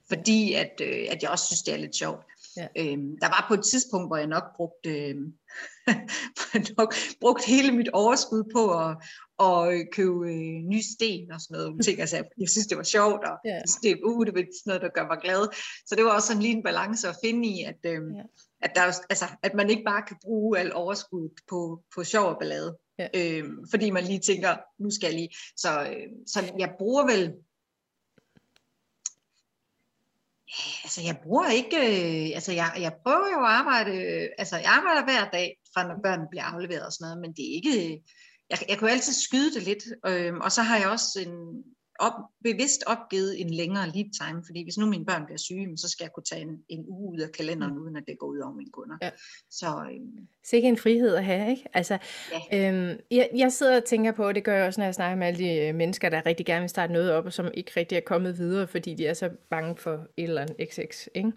fordi 0.09 0.53
at, 0.53 0.81
øh, 0.83 1.07
at 1.11 1.22
jeg 1.22 1.31
også 1.31 1.46
synes, 1.46 1.62
det 1.62 1.75
er 1.75 1.79
lidt 1.79 1.96
sjovt. 1.96 2.27
Ja. 2.57 2.66
Øhm, 2.79 3.16
der 3.23 3.29
var 3.29 3.45
på 3.49 3.55
et 3.55 3.64
tidspunkt, 3.64 4.09
hvor 4.09 4.16
jeg 4.16 4.27
nok 4.27 4.45
brugte, 4.57 4.90
øh, 4.90 5.16
nok 6.79 6.95
brugte 7.21 7.47
hele 7.47 7.73
mit 7.73 7.88
overskud 7.88 8.45
på 8.55 8.62
at, 8.85 8.97
at 9.47 9.88
købe 9.92 10.31
øh, 10.31 10.57
nye 10.73 10.83
sten 10.95 11.33
og 11.33 11.40
sådan 11.40 11.55
noget. 11.57 11.85
Ting, 11.85 12.01
altså, 12.01 12.16
jeg 12.16 12.49
synes, 12.49 12.66
det 12.66 12.77
var 12.77 12.83
sjovt, 12.83 13.25
og 13.25 13.37
ja. 13.45 13.61
det, 13.83 14.01
uh, 14.05 14.27
det 14.27 14.35
var 14.35 14.40
sådan 14.40 14.66
noget, 14.66 14.83
der 14.83 14.88
gør 14.88 15.07
mig 15.07 15.19
glad. 15.23 15.49
Så 15.87 15.95
det 15.95 16.05
var 16.05 16.11
også 16.11 16.29
sådan 16.29 16.42
lige 16.42 16.57
en 16.57 16.62
balance 16.62 17.09
at 17.09 17.16
finde 17.25 17.49
i, 17.49 17.62
at, 17.62 17.81
øh, 17.87 17.92
ja. 17.92 18.23
at, 18.62 18.73
der, 18.75 18.83
altså, 19.11 19.27
at 19.42 19.55
man 19.55 19.71
ikke 19.71 19.85
bare 19.85 20.03
kan 20.09 20.16
bruge 20.25 20.59
al 20.59 20.75
overskud 20.75 21.29
på, 21.49 21.83
på 21.95 22.05
sjov 22.05 22.29
og 22.29 22.38
ballade. 22.40 22.79
Ja. 22.99 23.09
Øh, 23.14 23.45
fordi 23.71 23.90
man 23.90 24.05
lige 24.05 24.21
tænker, 24.21 24.57
nu 24.83 24.90
skal 24.90 25.07
jeg 25.07 25.14
lige. 25.14 25.31
Så, 25.57 25.83
øh, 25.83 26.07
så 26.27 26.53
jeg 26.59 26.75
bruger 26.79 27.07
vel 27.07 27.35
altså 30.85 31.01
jeg 31.03 31.16
bruger 31.23 31.49
ikke, 31.49 31.77
øh, 31.77 32.35
altså 32.35 32.53
jeg, 32.53 32.73
jeg 32.81 32.92
prøver 33.03 33.29
jo 33.33 33.40
at 33.45 33.53
arbejde, 33.53 33.90
øh, 33.90 34.29
altså 34.38 34.57
jeg 34.57 34.71
arbejder 34.79 35.05
hver 35.05 35.31
dag, 35.31 35.59
fra 35.75 35.88
når 35.88 35.97
børnene 36.03 36.29
bliver 36.31 36.45
afleveret 36.45 36.87
og 36.87 36.92
sådan 36.92 37.05
noget, 37.05 37.21
men 37.21 37.33
det 37.33 37.45
er 37.49 37.55
ikke, 37.55 37.75
øh, 37.85 37.99
jeg, 38.51 38.59
jeg 38.69 38.79
kan 38.79 38.88
altid 38.88 39.12
skyde 39.12 39.55
det 39.55 39.62
lidt, 39.62 39.85
øh, 40.07 40.35
og 40.37 40.53
så 40.53 40.62
har 40.62 40.79
jeg 40.79 40.88
også 40.88 41.21
en, 41.27 41.35
op, 42.01 42.13
bevidst 42.45 42.85
opgivet 42.87 43.41
en 43.41 43.51
længere 43.51 43.89
lead 43.95 44.11
time, 44.27 44.43
fordi 44.47 44.63
hvis 44.63 44.79
nu 44.79 44.87
mine 44.87 45.05
børn 45.05 45.25
bliver 45.25 45.39
syge, 45.39 45.77
så 45.77 45.89
skal 45.89 46.05
jeg 46.05 46.13
kunne 46.13 46.25
tage 46.25 46.43
en, 46.43 46.59
en 46.69 46.85
uge 46.89 47.13
ud 47.15 47.21
af 47.21 47.33
kalenderen, 47.33 47.75
mm. 47.75 47.83
uden 47.83 47.97
at 47.97 48.03
det 48.09 48.19
går 48.19 48.27
ud 48.27 48.39
over 48.39 48.55
mine 48.55 48.71
kunder. 48.71 48.97
Ja. 49.03 49.11
Så, 49.51 49.67
øhm, 49.67 50.29
Sikke 50.45 50.69
en 50.69 50.77
frihed 50.77 51.15
at 51.15 51.25
have, 51.25 51.51
ikke? 51.51 51.65
Altså, 51.75 51.99
ja. 52.53 52.71
øhm, 52.71 52.99
jeg, 53.11 53.31
jeg 53.37 53.53
sidder 53.53 53.77
og 53.77 53.85
tænker 53.85 54.13
på, 54.13 54.27
og 54.27 54.35
det 54.35 54.45
gør 54.45 54.57
jeg 54.57 54.67
også, 54.67 54.81
når 54.81 54.85
jeg 54.85 54.95
snakker 54.95 55.17
med 55.17 55.27
alle 55.27 55.39
de 55.39 55.59
øh, 55.59 55.75
mennesker, 55.75 56.09
der 56.09 56.27
rigtig 56.27 56.47
gerne 56.47 56.61
vil 56.61 56.69
starte 56.71 56.93
noget 56.93 57.13
op, 57.13 57.27
og 57.27 57.33
som 57.33 57.51
ikke 57.55 57.73
rigtig 57.77 57.97
er 57.97 58.01
kommet 58.07 58.39
videre, 58.39 58.67
fordi 58.67 58.95
de 58.95 59.07
er 59.07 59.15
så 59.15 59.31
bange 59.51 59.77
for 59.77 59.93
et 60.17 60.25
eller 60.25 60.43
andet 60.43 60.57
XX. 60.69 61.09
Ikke? 61.15 61.33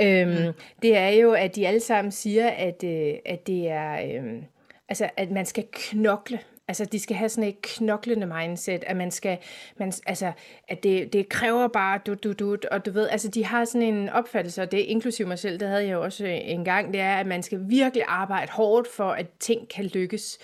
Øhm, 0.00 0.46
mm. 0.46 0.52
Det 0.82 0.96
er 0.96 1.08
jo, 1.08 1.32
at 1.32 1.56
de 1.56 1.66
alle 1.66 1.80
sammen 1.80 2.12
siger, 2.12 2.48
at, 2.50 2.84
øh, 2.84 3.14
at 3.24 3.46
det 3.46 3.68
er... 3.68 4.22
Øh, 4.22 4.42
altså, 4.88 5.10
at 5.16 5.30
man 5.30 5.46
skal 5.46 5.64
knokle 5.72 6.38
Altså, 6.70 6.84
de 6.84 7.00
skal 7.00 7.16
have 7.16 7.28
sådan 7.28 7.48
et 7.48 7.62
knoklende 7.62 8.26
mindset, 8.26 8.84
at 8.86 8.96
man 8.96 9.10
skal, 9.10 9.38
man, 9.76 9.92
altså, 10.06 10.32
at 10.68 10.82
det, 10.82 11.12
det 11.12 11.28
kræver 11.28 11.68
bare 11.68 12.00
du, 12.06 12.14
du, 12.14 12.32
du, 12.32 12.56
og 12.70 12.86
du 12.86 12.90
ved, 12.90 13.08
altså, 13.08 13.28
de 13.28 13.44
har 13.44 13.64
sådan 13.64 13.94
en 13.94 14.08
opfattelse, 14.08 14.62
og 14.62 14.72
det 14.72 14.80
er 14.80 15.26
mig 15.26 15.38
selv, 15.38 15.60
det 15.60 15.68
havde 15.68 15.84
jeg 15.84 15.92
jo 15.92 16.02
også 16.02 16.24
øh, 16.24 16.38
engang, 16.42 16.92
det 16.92 17.00
er, 17.00 17.16
at 17.16 17.26
man 17.26 17.42
skal 17.42 17.60
virkelig 17.68 18.04
arbejde 18.08 18.52
hårdt 18.52 18.88
for, 18.88 19.10
at 19.10 19.26
ting 19.40 19.68
kan 19.68 19.84
lykkes. 19.84 20.38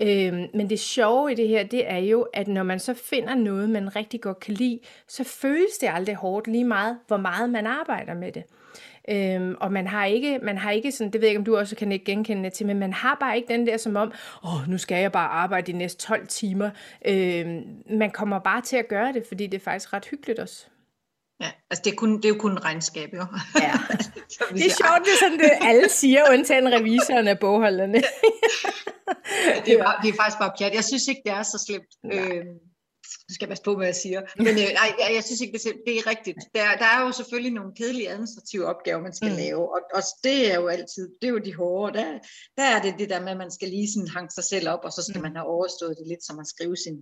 Øhm, 0.00 0.46
men 0.54 0.70
det 0.70 0.80
sjove 0.80 1.32
i 1.32 1.34
det 1.34 1.48
her, 1.48 1.64
det 1.64 1.90
er 1.90 1.98
jo, 1.98 2.22
at 2.22 2.48
når 2.48 2.62
man 2.62 2.78
så 2.78 2.94
finder 2.94 3.34
noget, 3.34 3.70
man 3.70 3.96
rigtig 3.96 4.20
godt 4.20 4.40
kan 4.40 4.54
lide, 4.54 4.78
så 5.08 5.24
føles 5.24 5.78
det 5.80 5.90
aldrig 5.92 6.14
hårdt 6.14 6.46
lige 6.46 6.64
meget, 6.64 6.98
hvor 7.06 7.16
meget 7.16 7.50
man 7.50 7.66
arbejder 7.66 8.14
med 8.14 8.32
det. 8.32 8.42
Øhm, 9.08 9.56
og 9.60 9.72
man 9.72 9.86
har 9.86 10.04
ikke, 10.04 10.38
man 10.42 10.58
har 10.58 10.70
ikke 10.70 10.92
sådan, 10.92 11.12
det 11.12 11.20
ved 11.20 11.28
jeg 11.28 11.30
ikke, 11.30 11.38
om 11.38 11.44
du 11.44 11.56
også 11.56 11.76
kan 11.76 11.92
ikke 11.92 12.04
genkende 12.04 12.50
til, 12.50 12.66
men 12.66 12.78
man 12.78 12.92
har 12.92 13.16
bare 13.20 13.36
ikke 13.36 13.52
den 13.52 13.66
der 13.66 13.76
som 13.76 13.96
om, 13.96 14.12
åh, 14.44 14.68
nu 14.68 14.78
skal 14.78 15.00
jeg 15.00 15.12
bare 15.12 15.28
arbejde 15.28 15.72
de 15.72 15.78
næste 15.78 16.06
12 16.06 16.26
timer. 16.26 16.70
Øhm, 17.06 17.62
man 17.90 18.10
kommer 18.10 18.38
bare 18.38 18.60
til 18.60 18.76
at 18.76 18.88
gøre 18.88 19.12
det, 19.12 19.24
fordi 19.28 19.46
det 19.46 19.60
er 19.60 19.64
faktisk 19.64 19.92
ret 19.92 20.06
hyggeligt 20.06 20.38
også. 20.38 20.66
Ja, 21.40 21.50
altså 21.70 21.82
det 21.84 21.92
er, 21.92 21.96
kun, 21.96 22.16
det 22.16 22.24
er 22.24 22.28
jo 22.28 22.38
kun 22.38 22.58
regnskab, 22.58 23.10
jo. 23.14 23.24
Ja. 23.60 23.72
det 24.56 24.66
er 24.66 24.76
sjovt, 24.82 25.02
det 25.04 25.12
er 25.12 25.20
sådan, 25.20 25.38
det 25.38 25.50
alle 25.60 25.88
siger, 25.88 26.22
undtagen 26.32 26.72
revisoren 26.72 27.28
af 27.28 27.38
bogholderne. 27.38 28.02
det, 29.64 29.72
er 29.74 29.84
bare, 29.84 29.96
det 30.02 30.08
er 30.08 30.16
faktisk 30.22 30.38
bare 30.38 30.52
pjat. 30.58 30.74
Jeg 30.74 30.84
synes 30.84 31.08
ikke, 31.08 31.20
det 31.24 31.32
er 31.32 31.42
så 31.42 31.64
slemt. 31.66 31.92
Øh, 32.14 32.44
nu 33.28 33.34
skal 33.34 33.44
jeg 33.44 33.48
passe 33.48 33.64
på, 33.64 33.76
hvad 33.76 33.86
jeg 33.86 33.96
siger. 34.04 34.20
Men 34.36 34.54
øh, 34.62 34.70
nej, 34.80 34.88
jeg, 35.00 35.10
jeg 35.14 35.24
synes 35.24 35.40
ikke, 35.40 35.52
det, 35.52 35.62
det 35.86 35.94
er 35.98 36.06
rigtigt. 36.06 36.38
Der, 36.54 36.64
der 36.82 36.88
er 36.94 37.00
jo 37.06 37.12
selvfølgelig 37.12 37.52
nogle 37.52 37.72
kedelige 37.76 38.10
administrative 38.10 38.66
opgaver, 38.66 39.00
man 39.02 39.14
skal 39.14 39.30
mm. 39.30 39.36
lave, 39.36 39.62
og, 39.74 39.80
og 39.94 40.02
det 40.24 40.52
er 40.52 40.56
jo 40.60 40.66
altid, 40.66 41.04
det 41.20 41.26
er 41.28 41.32
jo 41.32 41.38
de 41.38 41.54
hårde. 41.54 41.98
Der, 41.98 42.18
der 42.56 42.66
er 42.74 42.82
det 42.82 42.94
det 42.98 43.08
der 43.10 43.20
med, 43.20 43.32
at 43.36 43.42
man 43.44 43.50
skal 43.50 43.68
lige 43.68 43.92
sådan 43.92 44.08
hanke 44.08 44.34
sig 44.34 44.44
selv 44.44 44.68
op, 44.68 44.80
og 44.84 44.92
så 44.92 45.02
skal 45.02 45.18
mm. 45.18 45.22
man 45.22 45.36
have 45.36 45.48
overstået 45.56 45.94
det 45.98 46.06
lidt, 46.06 46.24
som 46.24 46.38
at 46.38 46.46
skrive 46.46 46.76
sin 46.76 46.96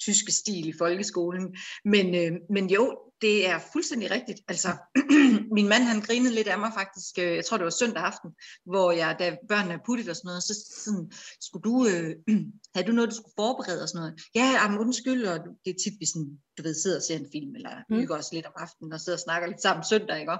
tyske 0.00 0.32
stil 0.32 0.68
i 0.68 0.78
folkeskolen. 0.78 1.56
Men, 1.84 2.06
øh, 2.14 2.32
men 2.50 2.70
jo, 2.70 2.98
det 3.20 3.48
er 3.48 3.58
fuldstændig 3.72 4.10
rigtigt. 4.10 4.40
Altså, 4.48 4.68
min 5.56 5.68
mand 5.68 5.82
han 5.82 6.00
grinede 6.00 6.34
lidt 6.34 6.48
af 6.48 6.58
mig 6.58 6.72
faktisk, 6.74 7.18
øh, 7.18 7.36
jeg 7.36 7.44
tror 7.44 7.56
det 7.56 7.64
var 7.64 7.70
søndag 7.70 8.02
aften, 8.02 8.30
hvor 8.66 8.92
jeg, 8.92 9.16
da 9.18 9.36
børnene 9.48 9.74
er 9.74 9.86
puttet 9.86 10.08
og 10.08 10.16
sådan 10.16 10.28
noget, 10.28 10.42
så 10.42 10.54
sådan, 10.84 11.12
skulle 11.40 11.64
du, 11.68 11.86
øh, 11.86 12.10
havde 12.74 12.86
du 12.86 12.92
noget, 12.92 13.10
du 13.10 13.16
skulle 13.16 13.38
forberede 13.42 13.82
og 13.82 13.88
sådan 13.88 14.00
noget? 14.00 14.14
Ja, 14.34 14.46
jamen, 14.58 14.78
undskyld, 14.78 15.26
og 15.26 15.38
det 15.64 15.70
er 15.70 15.80
tit, 15.84 16.00
vi 16.00 16.06
sådan, 16.06 16.30
du 16.58 16.62
ved, 16.62 16.74
sidder 16.74 16.96
og 16.96 17.02
ser 17.02 17.18
en 17.18 17.32
film, 17.34 17.54
eller 17.54 17.74
mm. 17.88 17.96
hygger 17.96 18.16
os 18.16 18.32
lidt 18.32 18.46
om 18.46 18.56
aftenen, 18.56 18.92
og 18.92 19.00
sidder 19.00 19.16
og 19.16 19.24
snakker 19.26 19.48
lidt 19.48 19.62
sammen 19.62 19.84
søndag, 19.84 20.20
ikke? 20.20 20.38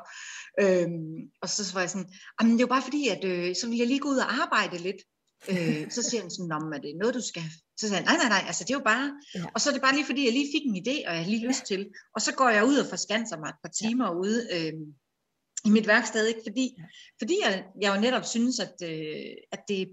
Øhm, 0.62 1.17
og 1.43 1.49
så 1.49 1.62
var 1.75 1.81
jeg 1.81 1.91
sådan, 1.91 2.11
jamen 2.37 2.53
det 2.53 2.61
er 2.61 2.67
jo 2.69 2.75
bare 2.77 2.89
fordi, 2.89 3.03
at 3.09 3.23
øh, 3.25 3.55
så 3.61 3.69
vil 3.69 3.79
jeg 3.79 3.87
lige 3.87 4.05
gå 4.05 4.09
ud 4.09 4.25
og 4.25 4.33
arbejde 4.43 4.79
lidt. 4.79 5.01
Øh, 5.51 5.90
så 5.90 6.03
siger 6.03 6.20
han 6.20 6.31
sådan, 6.31 6.53
om 6.53 6.72
er 6.72 6.79
det 6.79 6.96
noget, 7.01 7.14
du 7.14 7.20
skal 7.20 7.42
så 7.79 7.88
sagde 7.88 7.94
han, 7.94 8.05
nej, 8.05 8.16
nej, 8.16 8.29
nej, 8.29 8.44
altså 8.46 8.64
det 8.64 8.70
er 8.70 8.79
jo 8.79 8.85
bare, 8.85 9.20
ja. 9.35 9.44
og 9.55 9.61
så 9.61 9.70
er 9.70 9.72
det 9.72 9.83
bare 9.83 9.94
lige 9.94 10.07
fordi, 10.07 10.25
jeg 10.25 10.33
lige 10.33 10.53
fik 10.55 10.64
en 10.66 10.77
idé, 10.83 10.96
og 11.09 11.14
jeg 11.14 11.22
har 11.22 11.31
lige 11.31 11.49
lyst 11.49 11.70
ja. 11.70 11.77
til, 11.77 11.90
og 12.14 12.20
så 12.22 12.35
går 12.35 12.49
jeg 12.49 12.64
ud 12.64 12.77
og 12.77 12.87
forskanser 12.87 13.38
mig 13.38 13.49
et 13.49 13.62
par 13.64 13.70
timer 13.70 14.05
ja. 14.05 14.12
ude 14.12 14.49
øh, 14.55 14.72
i 15.64 15.70
mit 15.70 15.87
værksted, 15.87 16.27
ikke? 16.27 16.40
Fordi, 16.46 16.75
ja. 16.79 16.85
fordi 17.18 17.37
jeg, 17.44 17.64
jeg 17.81 17.96
jo 17.96 18.01
netop 18.01 18.25
synes, 18.25 18.61
at, 18.61 18.75
øh, 18.83 19.35
at 19.53 19.61
det 19.68 19.83
er 19.83 19.87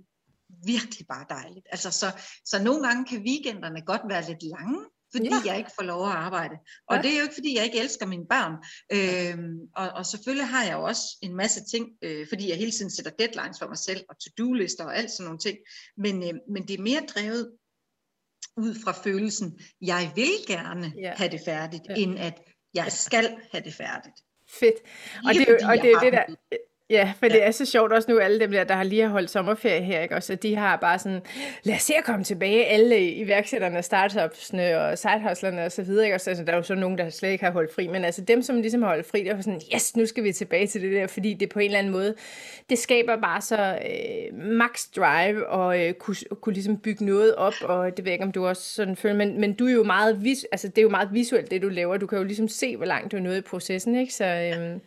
virkelig 0.65 1.07
bare 1.07 1.25
dejligt. 1.29 1.67
Altså, 1.71 1.91
så, 1.91 2.07
så 2.45 2.63
nogle 2.63 2.87
gange 2.87 3.05
kan 3.05 3.23
weekenderne 3.27 3.81
godt 3.81 4.01
være 4.09 4.27
lidt 4.29 4.43
lange, 4.43 4.85
fordi 5.15 5.29
ja. 5.29 5.41
jeg 5.45 5.57
ikke 5.57 5.71
får 5.79 5.83
lov 5.83 6.05
at 6.05 6.11
arbejde. 6.11 6.55
Og 6.89 6.95
ja. 6.95 7.01
det 7.01 7.11
er 7.11 7.17
jo 7.17 7.21
ikke, 7.21 7.33
fordi 7.33 7.57
jeg 7.57 7.65
ikke 7.65 7.79
elsker 7.79 8.05
mine 8.05 8.25
børn. 8.27 8.53
Øhm, 8.95 9.59
og, 9.75 9.89
og 9.89 10.05
selvfølgelig 10.05 10.47
har 10.47 10.63
jeg 10.63 10.73
jo 10.73 10.83
også 10.83 11.17
en 11.21 11.35
masse 11.35 11.65
ting, 11.71 11.89
øh, 12.01 12.27
fordi 12.29 12.49
jeg 12.49 12.57
hele 12.57 12.71
tiden 12.71 12.91
sætter 12.91 13.11
deadlines 13.11 13.59
for 13.59 13.67
mig 13.67 13.77
selv, 13.77 14.01
og 14.09 14.15
to-do-lister 14.19 14.83
og 14.83 14.97
alt 14.97 15.11
sådan 15.11 15.25
nogle 15.25 15.39
ting. 15.39 15.57
Men, 15.97 16.23
øh, 16.23 16.33
men 16.49 16.67
det 16.67 16.79
er 16.79 16.81
mere 16.81 17.01
drevet 17.15 17.51
ud 18.57 18.75
fra 18.83 18.91
følelsen, 18.91 19.59
jeg 19.81 20.11
vil 20.15 20.33
gerne 20.47 20.93
ja. 20.97 21.13
have 21.15 21.31
det 21.31 21.41
færdigt, 21.45 21.83
ja. 21.89 21.95
end 21.97 22.19
at 22.19 22.41
jeg 22.73 22.91
skal 22.91 23.37
have 23.51 23.63
det 23.63 23.73
færdigt. 23.73 24.15
Fedt. 24.59 24.75
Og 25.27 25.33
det, 25.33 25.47
og 25.47 25.77
det 25.81 25.91
er 25.91 25.99
det 25.99 26.13
der, 26.13 26.25
Ja, 26.93 27.13
for 27.19 27.25
ja. 27.25 27.33
det 27.33 27.43
er 27.43 27.51
så 27.51 27.65
sjovt 27.65 27.93
også 27.93 28.11
nu, 28.11 28.19
alle 28.19 28.39
dem 28.39 28.51
der, 28.51 28.63
der 28.63 28.75
har 28.75 28.83
lige 28.83 29.01
har 29.01 29.09
holdt 29.09 29.29
sommerferie 29.29 29.81
her, 29.81 30.01
ikke? 30.01 30.15
Også, 30.15 30.35
de 30.35 30.55
har 30.55 30.77
bare 30.77 30.99
sådan, 30.99 31.21
lad 31.63 31.75
os 31.75 31.81
se 31.81 31.93
at 31.97 32.03
komme 32.03 32.23
tilbage, 32.23 32.65
alle 32.65 33.11
iværksætterne, 33.11 33.83
startupsne 33.83 34.79
og 34.79 34.97
sidehustlerne 34.97 35.65
og 35.65 35.71
så 35.71 35.83
videre, 35.83 36.05
ikke? 36.05 36.15
Også, 36.15 36.29
altså, 36.29 36.43
der 36.45 36.51
er 36.51 36.57
jo 36.57 36.63
så 36.63 36.75
nogen, 36.75 36.97
der 36.97 37.09
slet 37.09 37.29
ikke 37.29 37.43
har 37.43 37.51
holdt 37.51 37.73
fri, 37.75 37.87
men 37.87 38.05
altså 38.05 38.21
dem, 38.21 38.41
som 38.41 38.61
ligesom 38.61 38.81
har 38.81 38.89
holdt 38.89 39.05
fri, 39.05 39.23
der 39.23 39.35
var 39.35 39.41
sådan, 39.41 39.61
yes, 39.75 39.95
nu 39.95 40.05
skal 40.05 40.23
vi 40.23 40.31
tilbage 40.31 40.67
til 40.67 40.81
det 40.81 40.91
der, 40.91 41.07
fordi 41.07 41.33
det 41.33 41.49
på 41.49 41.59
en 41.59 41.65
eller 41.65 41.79
anden 41.79 41.93
måde, 41.93 42.15
det 42.69 42.77
skaber 42.77 43.15
bare 43.15 43.41
så 43.41 43.57
øh, 43.57 44.39
max 44.39 44.87
drive 44.95 45.47
og 45.47 45.81
øh, 45.81 45.93
kunne, 45.93 46.15
kunne 46.41 46.53
ligesom 46.53 46.77
bygge 46.77 47.05
noget 47.05 47.35
op, 47.35 47.53
og 47.61 47.97
det 47.97 48.05
ved 48.05 48.11
jeg 48.11 48.15
ikke, 48.15 48.25
om 48.25 48.31
du 48.31 48.47
også 48.47 48.73
sådan 48.73 48.95
føler, 48.95 49.15
men, 49.15 49.41
men 49.41 49.53
du 49.53 49.67
er 49.67 49.71
jo 49.71 49.83
meget, 49.83 50.23
vis, 50.23 50.45
altså 50.51 50.67
det 50.67 50.77
er 50.77 50.81
jo 50.83 50.89
meget 50.89 51.09
visuelt, 51.11 51.51
det 51.51 51.61
du 51.61 51.69
laver, 51.69 51.97
du 51.97 52.07
kan 52.07 52.17
jo 52.17 52.23
ligesom 52.23 52.47
se, 52.47 52.77
hvor 52.77 52.85
langt 52.85 53.11
du 53.11 53.17
er 53.17 53.21
nået 53.21 53.37
i 53.37 53.41
processen, 53.41 53.95
ikke? 53.95 54.13
Så, 54.13 54.25
øh, 54.25 54.79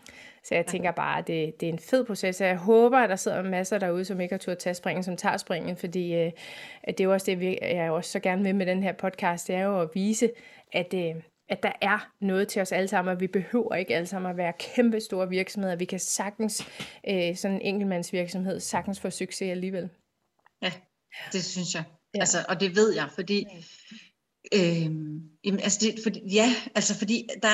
så 0.49 0.55
jeg 0.55 0.67
tænker 0.67 0.91
bare, 0.91 1.19
at 1.19 1.27
det, 1.27 1.61
det 1.61 1.69
er 1.69 1.73
en 1.73 1.79
fed 1.79 2.05
proces, 2.05 2.41
og 2.41 2.47
jeg 2.47 2.57
håber, 2.57 2.99
at 2.99 3.11
der 3.11 3.17
sidder 3.17 3.43
masser 3.43 3.79
derude, 3.79 4.05
som 4.05 4.21
ikke 4.21 4.33
har 4.33 4.39
turde 4.39 4.61
tage 4.61 4.75
springen, 4.75 5.03
som 5.03 5.17
tager 5.17 5.37
springen, 5.37 5.77
fordi 5.77 6.15
øh, 6.15 6.33
at 6.83 6.99
det 6.99 7.01
er 7.01 7.05
jo 7.05 7.13
også 7.13 7.27
det, 7.27 7.59
jeg 7.63 7.91
også 7.91 8.11
så 8.11 8.21
gerne 8.21 8.43
med 8.43 8.53
med 8.53 8.67
den 8.67 8.83
her 8.83 8.93
podcast, 8.93 9.49
det 9.49 9.55
er 9.55 9.63
jo 9.63 9.81
at 9.81 9.89
vise, 9.95 10.31
at, 10.73 10.95
øh, 10.95 11.15
at 11.49 11.63
der 11.63 11.73
er 11.81 12.11
noget 12.21 12.49
til 12.49 12.63
os 12.63 12.73
alle 12.73 12.89
sammen, 12.89 13.15
og 13.15 13.21
vi 13.21 13.27
behøver 13.27 13.75
ikke 13.75 13.97
alle 13.97 14.07
sammen 14.07 14.31
at 14.31 14.37
være 14.37 14.53
kæmpe 14.59 15.01
store 15.01 15.29
virksomheder. 15.29 15.77
Vi 15.77 15.85
kan 15.85 15.99
sagtens, 15.99 16.67
øh, 17.09 17.37
sådan 17.37 17.55
en 17.55 17.61
enkeltmandsvirksomhed, 17.61 18.61
sagtens 18.61 19.01
få 19.01 19.11
succes 19.11 19.51
alligevel. 19.51 19.89
Ja, 20.63 20.73
det 21.33 21.45
synes 21.45 21.75
jeg. 21.75 21.85
Ja. 22.15 22.21
Altså, 22.21 22.39
og 22.49 22.61
det 22.61 22.77
ved 22.77 22.95
jeg, 22.95 23.09
fordi 23.15 23.47
Øh, 24.55 24.85
jamen, 25.45 25.61
altså 25.61 25.79
det, 25.81 26.01
for, 26.03 26.11
ja, 26.33 26.55
altså 26.75 26.99
fordi 26.99 27.29
der, 27.43 27.49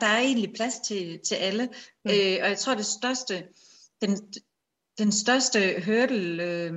der 0.00 0.06
er 0.06 0.18
egentlig 0.18 0.52
plads 0.54 0.78
til, 0.78 1.20
til 1.28 1.34
alle, 1.34 1.66
mm. 2.04 2.10
øh, 2.10 2.38
og 2.42 2.48
jeg 2.48 2.58
tror 2.58 2.74
det 2.74 2.86
største, 2.86 3.44
den, 4.00 4.18
den 4.98 5.12
største 5.12 5.82
hurdle, 5.86 6.42
øh, 6.42 6.72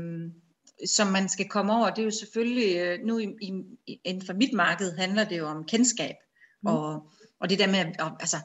som 0.86 1.08
man 1.08 1.30
skal 1.30 1.50
komme 1.50 1.74
over, 1.74 1.90
det 1.90 2.00
er 2.00 2.06
jo 2.06 2.12
selvfølgelig, 2.12 2.78
øh, 2.78 3.00
nu 3.06 3.20
i, 3.20 3.28
i, 3.42 4.00
inden 4.04 4.26
for 4.26 4.34
mit 4.34 4.54
marked 4.54 4.92
handler 4.98 5.24
det 5.24 5.38
jo 5.38 5.48
om 5.48 5.64
kendskab, 5.64 6.16
mm. 6.64 6.68
og, 6.68 7.10
og 7.40 7.50
det 7.50 7.60
der 7.60 7.68
med, 7.68 7.80
at, 7.80 8.12
altså 8.20 8.38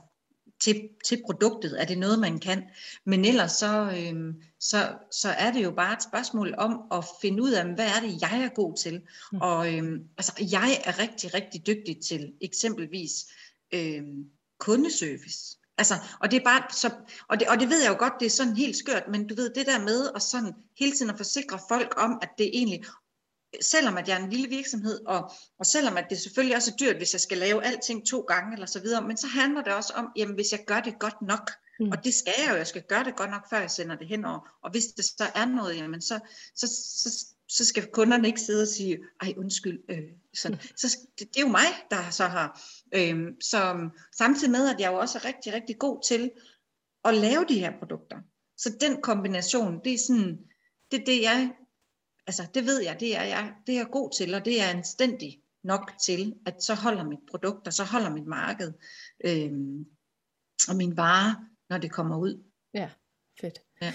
til, 0.61 0.89
til 1.05 1.23
produktet? 1.27 1.81
Er 1.81 1.85
det 1.85 1.99
noget, 1.99 2.19
man 2.19 2.39
kan? 2.39 2.63
Men 3.05 3.25
ellers 3.25 3.53
så, 3.53 3.91
øh, 3.91 4.35
så, 4.61 4.95
så 5.13 5.29
er 5.29 5.53
det 5.53 5.65
jo 5.65 5.71
bare 5.71 5.93
et 5.93 6.03
spørgsmål 6.03 6.55
om 6.59 6.81
at 6.93 7.05
finde 7.21 7.43
ud 7.43 7.53
af, 7.53 7.65
hvad 7.75 7.87
er 7.87 8.01
det, 8.01 8.21
jeg 8.21 8.43
er 8.43 8.49
god 8.49 8.77
til? 8.77 9.03
Mm. 9.33 9.41
Og 9.41 9.75
øh, 9.75 10.01
altså, 10.19 10.33
jeg 10.51 10.83
er 10.85 10.99
rigtig, 10.99 11.35
rigtig 11.35 11.67
dygtig 11.67 11.97
til 12.09 12.33
eksempelvis 12.41 13.13
øh, 13.75 14.03
kundeservice. 14.59 15.59
Altså, 15.79 15.95
og 16.21 16.31
det 16.31 16.37
er 16.41 16.45
bare 16.45 16.63
så, 16.73 16.91
og 17.29 17.41
det, 17.41 17.49
og 17.49 17.61
det 17.61 17.69
ved 17.69 17.83
jeg 17.83 17.91
jo 17.91 17.99
godt, 17.99 18.13
det 18.21 18.27
er 18.27 18.31
sådan 18.31 18.57
helt 18.57 18.77
skørt, 18.77 19.09
men 19.09 19.27
du 19.27 19.35
ved, 19.35 19.51
det 19.55 19.67
der 19.67 19.79
med 19.79 20.11
at 20.15 20.23
sådan 20.23 20.53
hele 20.79 20.93
tiden 20.93 21.11
at 21.11 21.17
forsikre 21.17 21.59
folk 21.69 21.95
om, 21.97 22.19
at 22.23 22.31
det 22.39 22.51
egentlig, 22.53 22.85
selvom 23.61 23.97
at 23.97 24.09
jeg 24.09 24.21
er 24.21 24.25
en 24.25 24.31
lille 24.31 24.49
virksomhed, 24.49 25.01
og, 25.07 25.31
og 25.59 25.67
selvom 25.67 25.97
at 25.97 26.07
det 26.11 26.19
selvfølgelig 26.19 26.57
også 26.57 26.71
er 26.71 26.77
dyrt, 26.77 26.97
hvis 26.97 27.13
jeg 27.13 27.21
skal 27.21 27.39
lave 27.39 27.65
alting 27.65 28.07
to 28.07 28.21
gange 28.21 28.53
eller 28.53 28.67
så 28.67 28.81
videre, 28.81 29.03
men 29.03 29.17
så 29.17 29.27
handler 29.27 29.63
det 29.63 29.73
også 29.75 29.93
om, 29.97 30.09
jamen 30.17 30.35
hvis 30.35 30.53
jeg 30.53 30.65
gør 30.67 30.81
det 30.81 30.99
godt 30.99 31.23
nok, 31.23 31.51
mm. 31.81 31.89
og 31.89 32.05
det 32.05 32.15
skal 32.15 32.33
jeg 32.39 32.51
jo, 32.51 32.57
jeg 32.57 32.67
skal 32.67 32.83
gøre 32.83 33.05
det 33.05 33.17
godt 33.17 33.31
nok, 33.31 33.51
før 33.51 33.61
jeg 33.61 33.71
sender 33.71 33.97
det 33.97 34.09
henover, 34.09 34.59
og 34.63 34.71
hvis 34.71 34.85
det 34.87 35.05
så 35.05 35.31
er 35.35 35.45
noget, 35.45 35.77
jamen 35.77 36.03
så, 36.03 36.21
så, 36.57 36.67
så, 37.03 37.27
så 37.49 37.65
skal 37.67 37.87
kunderne 37.93 38.29
ikke 38.29 38.41
sidde 38.41 38.63
og 38.63 38.69
sige, 38.69 38.99
ej 39.23 39.35
undskyld, 39.37 39.81
øh, 39.91 40.03
sådan. 40.35 40.59
Mm. 40.63 40.77
så 40.77 40.99
det, 41.19 41.29
det 41.35 41.37
er 41.37 41.47
jo 41.47 41.49
mig, 41.49 41.69
der 41.91 42.11
så 42.11 42.25
har, 42.25 42.61
øh, 42.95 43.27
så 43.41 43.91
samtidig 44.19 44.51
med, 44.51 44.69
at 44.69 44.81
jeg 44.81 44.93
jo 44.93 44.99
også 44.99 45.19
er 45.19 45.25
rigtig, 45.25 45.53
rigtig 45.53 45.79
god 45.79 46.03
til 46.09 46.31
at 47.05 47.15
lave 47.15 47.45
de 47.49 47.59
her 47.59 47.73
produkter, 47.79 48.17
så 48.57 48.77
den 48.81 49.03
kombination, 49.03 49.81
det 49.85 49.95
er 49.95 49.99
sådan, 49.99 50.39
det 50.91 51.01
er 51.01 51.05
det, 51.05 51.23
jeg 51.23 51.53
altså 52.27 52.47
det 52.55 52.65
ved 52.65 52.83
jeg, 52.83 53.01
det 53.01 53.17
er 53.17 53.23
jeg, 53.23 53.55
det 53.67 53.75
er 53.75 53.79
jeg 53.79 53.91
god 53.91 54.11
til, 54.11 54.35
og 54.35 54.45
det 54.45 54.63
er 54.63 54.69
anstændig 54.69 55.43
nok 55.63 55.93
til, 56.03 56.35
at 56.47 56.63
så 56.63 56.75
holder 56.75 57.05
mit 57.05 57.19
produkt, 57.31 57.67
og 57.67 57.73
så 57.73 57.85
holder 57.85 58.11
mit 58.11 58.27
marked, 58.27 58.73
øh, 59.25 59.53
og 60.69 60.77
min 60.77 60.97
vare, 60.97 61.49
når 61.71 61.79
det 61.79 61.93
kommer 61.93 62.19
ud. 62.19 62.45
Ja, 62.75 62.91
fedt. 63.41 63.66
Ja. 63.83 63.93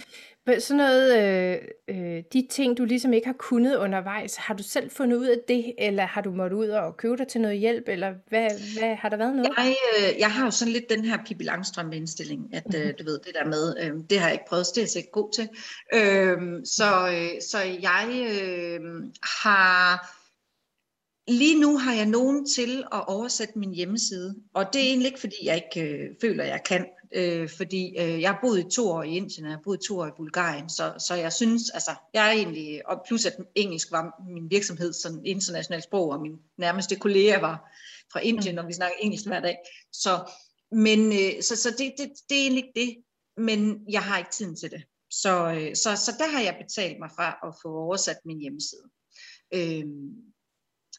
Sådan 0.60 0.78
noget, 0.78 1.18
øh, 1.18 1.58
øh, 1.88 2.24
de 2.34 2.48
ting, 2.50 2.78
du 2.78 2.86
ligesom 2.86 3.14
ikke 3.14 3.28
har 3.28 3.36
kunnet 3.40 3.76
undervejs, 3.76 4.36
har 4.36 4.54
du 4.54 4.64
selv 4.64 4.92
fundet 4.92 5.18
ud 5.18 5.26
af 5.26 5.38
det, 5.48 5.74
eller 5.78 6.06
har 6.06 6.22
du 6.22 6.32
måttet 6.32 6.58
ud 6.58 6.68
og 6.68 6.98
købe 6.98 7.18
dig 7.18 7.28
til 7.28 7.42
noget 7.42 7.60
hjælp, 7.60 7.84
eller 7.88 8.14
hvad, 8.30 8.50
hvad 8.80 8.96
har 8.96 9.10
der 9.10 9.18
været 9.18 9.36
noget? 9.36 9.54
Jeg, 9.58 9.76
øh, 9.98 10.20
jeg 10.20 10.32
har 10.32 10.46
jo 10.46 10.52
sådan 10.52 10.74
lidt 10.74 10.90
den 10.90 11.06
her 11.06 11.18
Pippi 11.26 11.44
Langstrøm 11.44 11.94
indstilling, 11.94 12.50
at 12.54 12.76
øh, 12.76 12.94
du 13.00 13.04
ved, 13.04 13.20
det 13.20 13.34
der 13.34 13.46
med, 13.46 13.76
øh, 13.82 13.92
det 14.10 14.20
har 14.20 14.28
jeg 14.28 14.34
ikke 14.34 14.46
prøvet, 14.50 14.66
det 14.76 14.82
er 14.82 14.92
jeg 14.96 14.98
ikke 14.98 15.12
god 15.12 15.32
til. 15.34 15.50
Øh, 15.94 16.66
så, 16.66 17.08
øh, 17.08 17.42
så 17.42 17.58
jeg 17.82 18.28
øh, 18.30 18.80
har 19.44 20.21
Lige 21.28 21.60
nu 21.60 21.78
har 21.78 21.94
jeg 21.94 22.06
nogen 22.06 22.46
til 22.46 22.84
at 22.92 23.08
oversætte 23.08 23.60
min 23.60 23.74
hjemmeside, 23.74 24.36
og 24.54 24.66
det 24.74 24.82
er 24.82 24.86
egentlig 24.86 25.08
ikke, 25.08 25.20
fordi 25.20 25.36
jeg 25.44 25.56
ikke 25.56 25.90
øh, 25.90 26.10
føler, 26.22 26.44
jeg 26.44 26.64
kan 26.66 26.86
øh, 27.16 27.50
fordi 27.50 27.96
øh, 28.00 28.22
jeg 28.22 28.30
har 28.30 28.40
boet 28.42 28.60
i 28.60 28.76
to 28.76 28.90
år 28.90 29.04
i 29.04 29.16
Indien, 29.16 29.46
og 29.46 29.50
jeg 29.50 29.58
har 29.58 29.64
boet 29.64 29.80
to 29.88 30.00
år 30.00 30.08
i 30.08 30.12
Bulgarien, 30.18 30.70
så, 30.70 30.94
så 31.08 31.16
jeg 31.16 31.34
synes, 31.34 31.70
altså, 31.70 31.92
jeg 32.14 32.28
er 32.28 32.32
egentlig, 32.32 32.90
og 32.90 33.02
plus 33.08 33.26
at 33.26 33.36
engelsk 33.56 33.92
var 33.92 34.24
min 34.30 34.52
virksomhed, 34.52 34.94
sådan 34.94 35.26
internationalt 35.26 35.84
sprog, 35.84 36.10
og 36.10 36.22
min 36.22 36.40
nærmeste 36.58 36.96
kollega 36.96 37.40
var 37.40 37.72
fra 38.14 38.20
Indien, 38.20 38.60
og 38.60 38.68
vi 38.68 38.74
snakker 38.74 38.98
engelsk 39.00 39.28
hver 39.28 39.40
dag, 39.40 39.58
så, 39.92 40.32
men, 40.72 41.14
øh, 41.14 41.42
så, 41.42 41.56
så 41.56 41.70
det, 41.70 41.94
det, 41.98 42.12
det 42.30 42.38
er 42.38 42.42
egentlig 42.42 42.64
ikke 42.64 42.80
det, 42.80 43.04
men 43.38 43.86
jeg 43.90 44.04
har 44.04 44.18
ikke 44.18 44.32
tiden 44.32 44.56
til 44.56 44.72
det. 44.72 44.84
Så, 45.10 45.54
øh, 45.54 45.76
så, 45.76 45.96
så 45.96 46.12
der 46.20 46.28
har 46.32 46.42
jeg 46.42 46.58
betalt 46.62 47.00
mig 47.00 47.10
fra 47.16 47.48
at 47.48 47.56
få 47.62 47.68
oversat 47.68 48.18
min 48.26 48.40
hjemmeside. 48.40 48.84
Øh, 49.54 49.86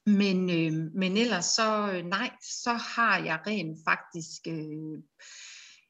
men, 0.07 0.51
øh, 0.51 0.91
men 0.95 1.17
ellers 1.17 1.45
så, 1.45 1.91
øh, 1.93 2.05
nej, 2.05 2.31
så 2.43 2.73
har 2.73 3.19
jeg 3.19 3.39
rent 3.47 3.79
faktisk 3.89 4.41
øh, 4.49 5.03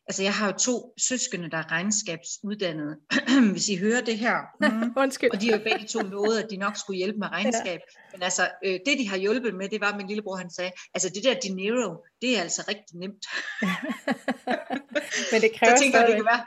Altså 0.07 0.23
jeg 0.23 0.35
har 0.35 0.47
jo 0.47 0.59
to 0.59 0.95
søskende, 0.99 1.51
der 1.51 1.57
er 1.57 1.73
regnskabsuddannede. 1.73 2.97
Hvis 3.53 3.69
I 3.69 3.77
hører 3.77 4.01
det 4.01 4.19
her. 4.19 4.37
Mm, 4.61 4.93
Undskyld. 5.03 5.31
Og 5.31 5.41
de 5.41 5.51
har 5.51 5.59
jo 5.59 5.65
begge 5.65 5.87
to 5.87 6.01
lovet, 6.01 6.39
at 6.39 6.51
de 6.51 6.57
nok 6.57 6.77
skulle 6.77 6.97
hjælpe 6.97 7.19
med 7.19 7.29
regnskab. 7.29 7.81
Ja. 7.81 8.13
Men 8.13 8.23
altså, 8.23 8.51
øh, 8.65 8.81
det 8.87 8.99
de 8.99 9.09
har 9.09 9.17
hjulpet 9.17 9.55
med, 9.55 9.69
det 9.69 9.81
var, 9.81 9.91
at 9.93 9.97
min 9.97 10.07
lillebror 10.07 10.37
han 10.37 10.51
sagde, 10.51 10.73
altså 10.95 11.09
det 11.09 11.25
der 11.25 11.35
dinero, 11.41 12.05
det 12.23 12.39
er 12.39 12.43
altså 12.43 12.65
rigtig 12.69 12.97
nemt. 12.97 13.25
Men 15.33 15.41
det 15.43 15.53
kræver 15.59 15.77
så 15.77 15.83
tænker 15.83 15.99
jeg, 15.99 16.09
det 16.09 16.17
kan 16.17 16.25
være, 16.25 16.45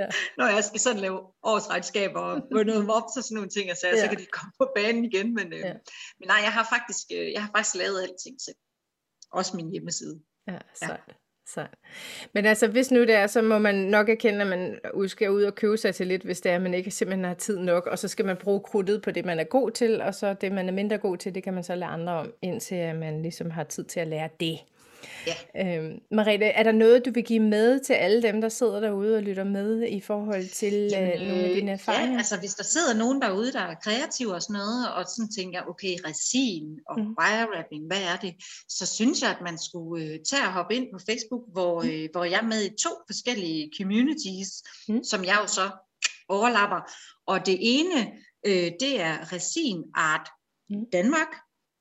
ja. 0.00 0.06
når 0.38 0.46
jeg 0.56 0.64
skal 0.64 0.80
sådan 0.80 1.00
lave 1.00 1.18
årsregnskaber 1.42 2.20
og 2.20 2.42
få 2.52 2.62
noget 2.62 2.84
mops 2.84 3.16
og 3.18 3.24
sådan 3.24 3.34
nogle 3.34 3.50
ting, 3.50 3.76
så, 3.76 3.86
ja. 3.86 4.00
så 4.02 4.08
kan 4.08 4.18
de 4.18 4.26
komme 4.26 4.52
på 4.58 4.66
banen 4.76 5.04
igen. 5.04 5.34
Men, 5.34 5.52
øh, 5.52 5.58
ja. 5.58 5.72
men 6.18 6.26
nej, 6.32 6.40
jeg 6.46 6.52
har 6.52 6.66
faktisk, 6.74 7.06
øh, 7.16 7.32
jeg 7.32 7.42
har 7.42 7.50
faktisk 7.56 7.74
lavet 7.82 8.02
alting 8.02 8.36
selv. 8.46 8.56
også 9.32 9.56
min 9.56 9.70
hjemmeside. 9.70 10.20
Ja, 10.48 10.58
sejt. 10.74 11.00
Ja. 11.08 11.12
Så. 11.54 11.66
Men 12.34 12.46
altså, 12.46 12.66
hvis 12.66 12.90
nu 12.90 13.00
det 13.00 13.14
er, 13.14 13.26
så 13.26 13.42
må 13.42 13.58
man 13.58 13.74
nok 13.74 14.08
erkende, 14.08 14.40
at 14.40 14.46
man 14.46 14.78
skal 15.08 15.30
ud 15.30 15.42
og 15.42 15.54
købe 15.54 15.76
sig 15.76 15.94
til 15.94 16.06
lidt, 16.06 16.22
hvis 16.22 16.40
det 16.40 16.52
er, 16.52 16.56
at 16.56 16.62
man 16.62 16.74
ikke 16.74 16.90
simpelthen 16.90 17.24
har 17.24 17.34
tid 17.34 17.58
nok, 17.58 17.86
og 17.86 17.98
så 17.98 18.08
skal 18.08 18.24
man 18.24 18.36
bruge 18.36 18.60
krudtet 18.60 19.02
på 19.02 19.10
det, 19.10 19.24
man 19.24 19.38
er 19.38 19.44
god 19.44 19.70
til, 19.70 20.02
og 20.02 20.14
så 20.14 20.34
det, 20.34 20.52
man 20.52 20.68
er 20.68 20.72
mindre 20.72 20.98
god 20.98 21.16
til, 21.16 21.34
det 21.34 21.42
kan 21.42 21.54
man 21.54 21.64
så 21.64 21.74
lade 21.74 21.90
andre 21.90 22.12
om, 22.12 22.32
indtil 22.42 22.94
man 22.94 23.22
ligesom 23.22 23.50
har 23.50 23.64
tid 23.64 23.84
til 23.84 24.00
at 24.00 24.08
lære 24.08 24.28
det. 24.40 24.58
Ja. 25.26 25.76
Øhm, 25.76 25.98
Mariette, 26.10 26.46
er 26.46 26.62
der 26.62 26.72
noget, 26.72 27.04
du 27.04 27.10
vil 27.10 27.24
give 27.24 27.40
med 27.40 27.80
til 27.80 27.92
alle 27.92 28.22
dem, 28.22 28.40
der 28.40 28.48
sidder 28.48 28.80
derude 28.80 29.16
og 29.16 29.22
lytter 29.22 29.44
med 29.44 29.82
i 29.88 30.00
forhold 30.00 30.48
til 30.48 30.74
øh, 30.74 30.90
Jamen, 30.90 31.12
øh, 31.12 31.28
nogle 31.28 31.44
af 31.44 31.54
dine 31.54 31.70
erfaringer? 31.70 32.12
Ja, 32.12 32.18
altså 32.18 32.38
hvis 32.38 32.54
der 32.54 32.64
sidder 32.64 32.94
nogen 32.94 33.22
derude, 33.22 33.52
der 33.52 33.60
er 33.60 33.74
kreative 33.74 34.34
og 34.34 34.42
sådan 34.42 34.54
noget, 34.54 34.92
og 34.94 35.04
sådan 35.08 35.32
tænker, 35.32 35.62
okay, 35.68 35.94
resin 36.06 36.78
og 36.88 37.00
mm. 37.00 37.16
wire-wrapping, 37.20 37.86
hvad 37.86 38.02
er 38.02 38.16
det? 38.16 38.34
Så 38.68 38.86
synes 38.86 39.22
jeg, 39.22 39.30
at 39.30 39.40
man 39.40 39.58
skulle 39.58 40.04
øh, 40.04 40.18
tage 40.30 40.42
og 40.42 40.52
hoppe 40.52 40.74
ind 40.74 40.86
på 40.92 40.98
Facebook, 41.08 41.42
hvor, 41.52 41.82
mm. 41.82 41.88
øh, 41.88 42.08
hvor 42.12 42.24
jeg 42.24 42.38
er 42.38 42.46
med 42.46 42.64
i 42.64 42.76
to 42.82 42.90
forskellige 43.06 43.70
communities, 43.80 44.62
mm. 44.88 45.04
som 45.04 45.24
jeg 45.24 45.38
jo 45.42 45.46
så 45.46 45.70
overlapper. 46.28 46.80
Og 47.26 47.46
det 47.46 47.58
ene, 47.60 48.12
øh, 48.46 48.72
det 48.80 49.00
er 49.00 49.32
Resin 49.32 49.84
Art 49.94 50.28
mm. 50.70 50.84
Danmark, 50.92 51.28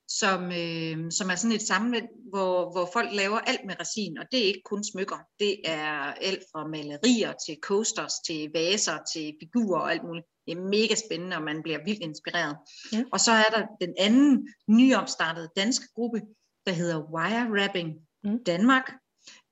som, 0.07 0.43
øh, 0.43 1.11
som 1.11 1.29
er 1.29 1.35
sådan 1.35 1.55
et 1.55 1.61
sammenvæld, 1.61 2.07
hvor, 2.29 2.71
hvor 2.71 2.89
folk 2.93 3.09
laver 3.13 3.39
alt 3.39 3.65
med 3.65 3.75
resin, 3.79 4.17
og 4.17 4.25
det 4.31 4.39
er 4.39 4.45
ikke 4.45 4.61
kun 4.65 4.83
smykker. 4.83 5.17
Det 5.39 5.55
er 5.65 6.13
alt 6.29 6.43
fra 6.51 6.67
malerier 6.67 7.33
til 7.45 7.57
coasters, 7.61 8.13
til 8.27 8.51
vaser, 8.53 8.97
til 9.13 9.35
figurer 9.41 9.81
og 9.81 9.91
alt 9.91 10.03
muligt. 10.03 10.25
Det 10.45 10.57
er 10.57 10.61
mega 10.61 10.95
spændende, 11.05 11.37
og 11.37 11.43
man 11.43 11.63
bliver 11.63 11.83
vildt 11.85 12.01
inspireret. 12.01 12.57
Ja. 12.93 13.03
Og 13.11 13.19
så 13.19 13.31
er 13.31 13.49
der 13.55 13.65
den 13.81 13.93
anden 13.97 14.47
nyopstartede 14.67 15.49
danske 15.57 15.85
gruppe, 15.95 16.21
der 16.65 16.71
hedder 16.71 17.11
Wire 17.13 17.51
Wrapping 17.51 17.93
mm. 18.23 18.43
Danmark, 18.43 18.91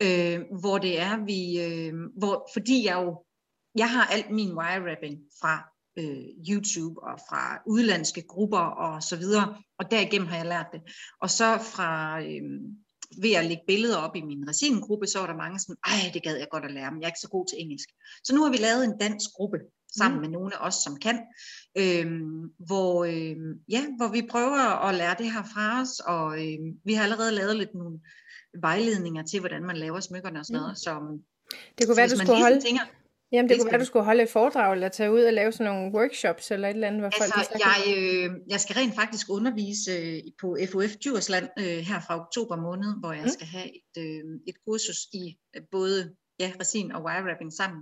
øh, 0.02 0.40
hvor 0.62 0.78
det 0.78 1.00
er, 1.00 1.26
vi, 1.26 1.42
øh, 1.66 1.94
hvor, 2.18 2.50
fordi 2.54 2.86
jeg 2.86 2.96
jo, 3.04 3.24
jeg 3.76 3.90
har 3.90 4.06
alt 4.06 4.30
min 4.30 4.54
wire 4.58 4.82
wrapping 4.82 5.18
fra 5.42 5.75
øh, 5.98 6.26
YouTube 6.50 7.04
og 7.04 7.20
fra 7.30 7.62
udlandske 7.68 8.22
grupper 8.22 8.66
og 8.86 9.04
så 9.04 9.16
videre, 9.16 9.58
og 9.80 9.92
derigennem 9.92 10.28
har 10.28 10.38
jeg 10.38 10.46
lært 10.46 10.68
det. 10.74 10.82
Og 11.22 11.30
så 11.30 11.58
fra, 11.74 12.22
øh, 12.22 12.44
ved 13.22 13.34
at 13.34 13.46
lægge 13.46 13.64
billeder 13.68 13.98
op 13.98 14.16
i 14.16 14.22
min 14.22 14.50
resin-gruppe, 14.50 15.08
så 15.08 15.20
var 15.20 15.28
der 15.28 15.36
mange 15.36 15.60
sådan, 15.60 15.76
ej, 15.86 16.12
det 16.14 16.24
gad 16.24 16.38
jeg 16.38 16.48
godt 16.52 16.66
at 16.66 16.72
lære, 16.72 16.92
men 16.92 17.02
jeg 17.02 17.08
er 17.08 17.10
ikke 17.10 17.20
så 17.20 17.30
god 17.30 17.46
til 17.48 17.62
engelsk. 17.62 17.90
Så 18.24 18.36
nu 18.36 18.44
har 18.44 18.52
vi 18.52 18.58
lavet 18.58 18.84
en 18.84 18.98
dansk 18.98 19.30
gruppe, 19.32 19.58
sammen 19.98 20.18
mm. 20.18 20.22
med 20.22 20.30
nogle 20.30 20.56
af 20.56 20.68
os, 20.68 20.76
som 20.76 20.96
kan, 20.96 21.18
øh, 21.78 22.08
hvor, 22.68 23.06
øh, 23.06 23.38
ja, 23.70 23.86
hvor 23.98 24.08
vi 24.08 24.28
prøver 24.32 24.88
at 24.88 24.96
lære 24.96 25.16
det 25.18 25.32
her 25.32 25.44
fra 25.54 25.82
os, 25.82 26.00
og 26.00 26.28
øh, 26.44 26.60
vi 26.86 26.94
har 26.94 27.04
allerede 27.04 27.32
lavet 27.32 27.56
lidt 27.58 27.74
nogle 27.74 28.00
vejledninger 28.62 29.24
til, 29.24 29.40
hvordan 29.40 29.64
man 29.64 29.78
laver 29.78 30.00
smykkerne 30.00 30.40
og 30.40 30.46
sådan 30.46 30.60
noget. 30.60 30.72
Mm. 30.72 30.76
Så, 30.76 30.92
det 31.78 31.88
kunne 31.88 31.98
være, 31.98 32.08
du 32.08 32.18
skulle 32.18 32.42
holde... 32.42 32.62
Tænker, 32.62 32.84
Jamen, 33.36 33.50
det, 33.50 33.56
det 33.56 33.64
kunne 33.64 33.72
være, 33.72 33.80
du 33.80 33.86
skulle 33.86 34.06
holde 34.06 34.24
et 34.24 34.30
foredrag, 34.30 34.74
eller 34.74 34.90
tage 34.90 35.12
ud 35.12 35.22
og 35.22 35.34
lave 35.34 35.52
sådan 35.52 35.74
nogle 35.74 35.92
workshops, 35.98 36.52
eller 36.52 36.68
et 36.68 36.74
eller 36.74 36.88
andet, 36.88 37.02
hvor 37.02 37.10
altså, 37.10 37.34
folk... 37.36 37.62
Jeg, 37.66 37.80
øh, 37.98 38.32
jeg 38.50 38.60
skal 38.60 38.76
rent 38.76 38.96
faktisk 38.96 39.26
undervise 39.30 39.92
øh, 39.92 40.20
på 40.42 40.58
FOF 40.72 40.94
Djursland 41.04 41.50
øh, 41.60 41.80
her 41.90 42.00
fra 42.08 42.20
oktober 42.22 42.56
måned, 42.56 43.00
hvor 43.00 43.12
jeg 43.12 43.24
mm. 43.24 43.30
skal 43.38 43.48
have 43.48 43.68
et, 43.80 43.94
øh, 44.06 44.24
et 44.48 44.56
kursus 44.68 45.00
i 45.14 45.38
øh, 45.56 45.62
både 45.72 46.16
ja, 46.40 46.52
resin 46.62 46.92
og 46.92 47.04
wire 47.06 47.24
wrapping 47.24 47.54
sammen. 47.54 47.82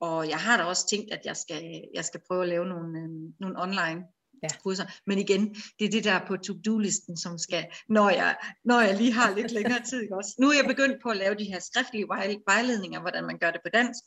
Og 0.00 0.28
jeg 0.28 0.38
har 0.38 0.56
da 0.56 0.62
også 0.62 0.88
tænkt, 0.88 1.12
at 1.12 1.20
jeg 1.24 1.36
skal, 1.36 1.62
jeg 1.94 2.04
skal 2.04 2.20
prøve 2.28 2.42
at 2.42 2.48
lave 2.48 2.66
nogle, 2.66 2.98
øh, 2.98 3.10
nogle 3.40 3.62
online 3.62 4.00
ja. 4.42 4.48
kurser. 4.62 4.84
Men 5.06 5.18
igen, 5.18 5.54
det 5.78 5.84
er 5.84 5.90
det 5.90 6.04
der 6.04 6.26
på 6.26 6.36
to-do-listen, 6.36 7.16
som 7.16 7.38
skal, 7.38 7.66
når 7.88 8.10
jeg, 8.10 8.36
når 8.64 8.80
jeg 8.80 8.96
lige 8.96 9.12
har 9.12 9.34
lidt 9.34 9.52
længere 9.52 9.82
tid. 9.82 10.02
Ikke 10.02 10.16
også? 10.16 10.34
Nu 10.38 10.48
er 10.48 10.54
jeg 10.54 10.64
begyndt 10.68 11.02
på 11.02 11.08
at 11.08 11.16
lave 11.16 11.34
de 11.34 11.44
her 11.44 11.60
skriftlige 11.60 12.06
vejledninger, 12.46 13.00
hvordan 13.00 13.24
man 13.24 13.38
gør 13.38 13.50
det 13.50 13.60
på 13.64 13.70
dansk. 13.74 14.00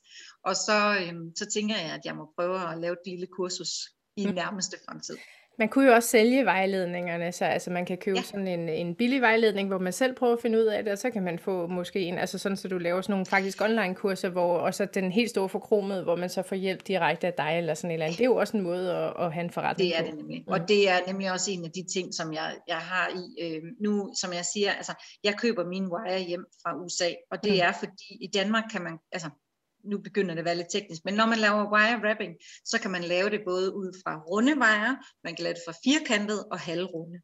Og 0.45 0.55
så, 0.55 0.97
øhm, 1.01 1.35
så 1.35 1.45
tænker 1.45 1.75
jeg, 1.75 1.91
at 1.91 2.05
jeg 2.05 2.15
må 2.15 2.33
prøve 2.35 2.71
at 2.71 2.77
lave 2.77 2.93
et 2.93 3.11
lille 3.11 3.27
kursus 3.27 3.71
i 4.17 4.27
mm. 4.27 4.33
nærmeste 4.33 4.77
fremtid. 4.85 5.17
Man 5.59 5.69
kunne 5.69 5.87
jo 5.87 5.93
også 5.93 6.09
sælge 6.09 6.45
vejledningerne, 6.45 7.31
så 7.31 7.45
altså 7.45 7.71
man 7.71 7.85
kan 7.85 7.97
købe 7.97 8.17
ja. 8.17 8.23
sådan 8.23 8.47
en, 8.47 8.69
en 8.69 8.95
billig 8.95 9.21
vejledning, 9.21 9.67
hvor 9.67 9.77
man 9.77 9.93
selv 9.93 10.15
prøver 10.15 10.33
at 10.33 10.41
finde 10.41 10.57
ud 10.57 10.63
af 10.63 10.83
det, 10.83 10.91
og 10.91 10.97
så 10.97 11.09
kan 11.09 11.23
man 11.23 11.39
få 11.39 11.67
måske 11.67 11.99
en, 11.99 12.17
altså 12.17 12.37
sådan, 12.37 12.57
så 12.57 12.67
du 12.67 12.77
laver 12.77 13.01
sådan 13.01 13.13
nogle 13.13 13.25
faktisk 13.25 13.61
online 13.61 13.95
kurser, 13.95 14.29
hvor 14.29 14.57
og 14.57 14.73
så 14.73 14.85
den 14.85 15.11
helt 15.11 15.29
store 15.29 15.49
forkromet, 15.49 16.03
hvor 16.03 16.15
man 16.15 16.29
så 16.29 16.41
får 16.41 16.55
hjælp 16.55 16.87
direkte 16.87 17.27
af 17.27 17.33
dig, 17.33 17.57
eller 17.57 17.73
sådan 17.73 17.91
et 17.91 17.93
eller 17.93 18.05
andet. 18.05 18.17
Det 18.17 18.23
er 18.23 18.29
jo 18.29 18.35
også 18.35 18.57
en 18.57 18.63
måde 18.63 18.91
at, 18.91 19.13
at 19.25 19.33
have 19.33 19.43
en 19.43 19.51
forretning 19.51 19.89
Det 19.89 19.97
er 19.97 20.01
på. 20.01 20.07
det 20.07 20.17
nemlig. 20.17 20.43
Mm. 20.47 20.53
Og 20.53 20.67
det 20.67 20.89
er 20.89 20.97
nemlig 21.07 21.31
også 21.31 21.51
en 21.51 21.65
af 21.65 21.71
de 21.71 21.85
ting, 21.93 22.13
som 22.13 22.33
jeg, 22.33 22.55
jeg 22.67 22.77
har 22.77 23.09
i, 23.09 23.43
øh, 23.43 23.61
nu 23.81 24.09
som 24.21 24.33
jeg 24.33 24.45
siger, 24.53 24.71
altså 24.71 24.93
jeg 25.23 25.35
køber 25.37 25.65
mine 25.65 25.87
wire 25.91 26.19
hjem 26.19 26.45
fra 26.63 26.77
USA, 26.83 27.09
og 27.31 27.43
det 27.43 27.51
mm. 27.51 27.59
er 27.61 27.71
fordi 27.79 28.17
i 28.21 28.27
Danmark 28.33 28.63
kan 28.71 28.81
man, 28.81 28.97
altså 29.11 29.29
nu 29.87 29.97
begynder 29.97 30.33
det 30.33 30.39
at 30.39 30.45
være 30.45 30.55
lidt 30.55 30.71
teknisk, 30.71 31.01
men 31.05 31.13
når 31.13 31.25
man 31.25 31.39
laver 31.39 31.71
wire 31.73 31.99
wrapping, 32.03 32.33
så 32.65 32.79
kan 32.81 32.91
man 32.91 33.03
lave 33.03 33.29
det 33.29 33.41
både 33.47 33.75
ud 33.75 34.01
fra 34.03 34.21
runde 34.31 34.53
wire, 34.53 34.97
man 35.23 35.35
kan 35.35 35.43
lave 35.43 35.53
det 35.53 35.61
fra 35.67 35.73
firkantet 35.83 36.45
og 36.51 36.59
halvrunde. 36.59 37.19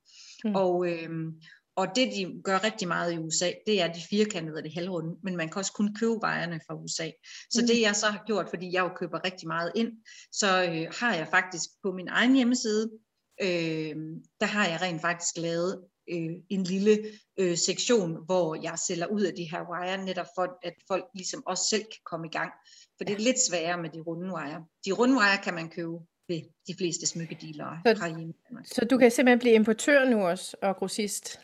Mm. 0.45 0.55
Og, 0.55 0.89
øhm, 0.89 1.41
og 1.75 1.87
det 1.95 2.11
de 2.15 2.41
gør 2.43 2.63
rigtig 2.63 2.87
meget 2.87 3.13
i 3.13 3.17
USA, 3.17 3.51
det 3.67 3.81
er 3.81 3.93
de 3.93 4.01
firkantede 4.09 4.57
og 4.57 4.63
det 4.63 4.73
halvrunde, 4.73 5.15
men 5.23 5.37
man 5.37 5.49
kan 5.49 5.57
også 5.57 5.73
kun 5.73 5.95
købe 5.95 6.17
vejerne 6.21 6.59
fra 6.67 6.75
USA. 6.75 7.09
Så 7.51 7.61
mm. 7.61 7.67
det 7.67 7.81
jeg 7.81 7.95
så 7.95 8.07
har 8.07 8.23
gjort, 8.25 8.49
fordi 8.49 8.73
jeg 8.73 8.81
jo 8.83 8.89
køber 8.95 9.25
rigtig 9.25 9.47
meget 9.47 9.71
ind, 9.75 9.91
så 10.31 10.63
øh, 10.63 10.93
har 10.99 11.15
jeg 11.15 11.27
faktisk 11.27 11.69
på 11.83 11.91
min 11.91 12.07
egen 12.07 12.35
hjemmeside, 12.35 12.91
øh, 13.41 13.95
der 14.39 14.45
har 14.45 14.67
jeg 14.67 14.81
rent 14.81 15.01
faktisk 15.01 15.37
lavet 15.37 15.83
øh, 16.09 16.31
en 16.49 16.63
lille 16.63 17.05
øh, 17.37 17.57
sektion, 17.57 18.25
hvor 18.25 18.55
jeg 18.55 18.79
sælger 18.87 19.07
ud 19.07 19.21
af 19.21 19.33
de 19.33 19.51
her 19.51 19.61
wire, 19.71 20.05
netop 20.05 20.27
for 20.35 20.57
at 20.63 20.73
folk 20.87 21.05
ligesom 21.15 21.43
også 21.45 21.63
selv 21.69 21.83
kan 21.83 22.01
komme 22.05 22.27
i 22.27 22.31
gang. 22.31 22.51
For 22.97 23.03
det 23.05 23.13
er 23.13 23.19
lidt 23.19 23.39
sværere 23.39 23.81
med 23.81 23.89
de 23.89 23.99
runde 23.99 24.33
wire. 24.35 24.65
De 24.85 24.91
runde 24.91 25.15
wire 25.15 25.43
kan 25.43 25.53
man 25.53 25.69
købe 25.69 25.97
ved 26.27 26.41
de 26.67 26.75
fleste 26.77 27.07
smykkedealere 27.07 27.79
så, 27.85 27.95
fra 27.99 28.07
hjemme. 28.07 28.33
Så 28.65 28.85
du 28.85 28.97
kan 28.97 29.11
simpelthen 29.11 29.39
blive 29.39 29.53
importør 29.53 30.09
nu 30.09 30.27
også, 30.27 30.57
og 30.61 30.75
grossist? 30.75 31.39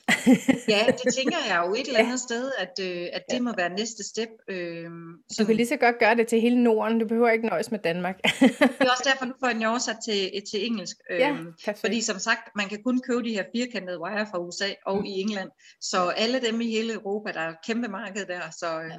ja, 0.73 0.85
det 1.03 1.13
tænker 1.13 1.37
jeg 1.47 1.63
jo 1.67 1.73
et 1.73 1.87
eller 1.87 1.99
andet 1.99 2.11
ja. 2.11 2.17
sted, 2.17 2.51
at, 2.57 2.79
øh, 2.81 3.07
at 3.13 3.23
det 3.29 3.35
ja. 3.35 3.41
må 3.41 3.53
være 3.57 3.69
næste 3.69 4.03
step. 4.03 4.29
Øh, 4.47 4.85
som... 4.85 5.43
Du 5.43 5.45
kan 5.45 5.55
lige 5.55 5.67
så 5.67 5.77
godt 5.77 5.99
gøre 5.99 6.15
det 6.15 6.27
til 6.27 6.41
hele 6.41 6.63
Norden, 6.63 6.99
du 6.99 7.07
behøver 7.07 7.29
ikke 7.29 7.47
nøjes 7.47 7.71
med 7.71 7.79
Danmark. 7.79 8.15
det 8.23 8.61
er 8.79 8.91
også 8.91 9.09
derfor, 9.11 9.25
nu 9.25 9.33
får 9.39 9.59
jeg 9.59 9.69
oversat 9.69 9.97
til, 10.05 10.31
til 10.51 10.65
engelsk. 10.65 10.97
Øh, 11.11 11.19
ja, 11.19 11.35
fordi 11.75 12.01
som 12.01 12.19
sagt, 12.19 12.55
man 12.55 12.69
kan 12.69 12.83
kun 12.83 13.01
købe 13.01 13.23
de 13.23 13.33
her 13.33 13.43
firkantede 13.55 14.01
wire 14.01 14.27
fra 14.31 14.39
USA 14.39 14.69
og 14.85 14.97
mm. 14.97 15.05
i 15.05 15.21
England, 15.21 15.49
så 15.81 16.07
alle 16.07 16.41
dem 16.41 16.61
i 16.61 16.67
hele 16.67 16.93
Europa, 16.93 17.31
der 17.31 17.39
er 17.39 17.49
et 17.49 17.57
kæmpe 17.67 17.87
marked 17.87 18.25
der, 18.25 18.41
så 18.59 18.81
øh, 18.81 18.91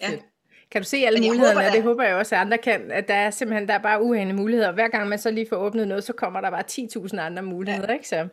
ja. 0.00 0.10
ja. 0.10 0.18
Kan 0.70 0.82
du 0.82 0.88
se 0.88 0.96
alle 0.96 1.20
mulighederne, 1.20 1.54
håber, 1.54 1.66
og 1.66 1.72
det 1.72 1.82
håber 1.82 2.04
jeg 2.04 2.14
også, 2.14 2.34
at 2.34 2.40
andre 2.40 2.58
kan, 2.58 2.90
at 2.90 3.08
der 3.08 3.14
er 3.14 3.30
simpelthen 3.30 3.68
der 3.68 3.74
er 3.74 3.82
bare 3.82 4.02
uendelige 4.02 4.36
muligheder. 4.36 4.72
Hver 4.72 4.88
gang 4.88 5.08
man 5.08 5.18
så 5.18 5.30
lige 5.30 5.46
får 5.48 5.56
åbnet 5.56 5.88
noget, 5.88 6.04
så 6.04 6.12
kommer 6.12 6.40
der 6.40 6.50
bare 6.50 6.64
10.000 6.70 7.16
andre 7.20 7.42
muligheder, 7.42 7.88
ja. 7.88 7.94
ikke? 7.94 8.08
Så 8.08 8.28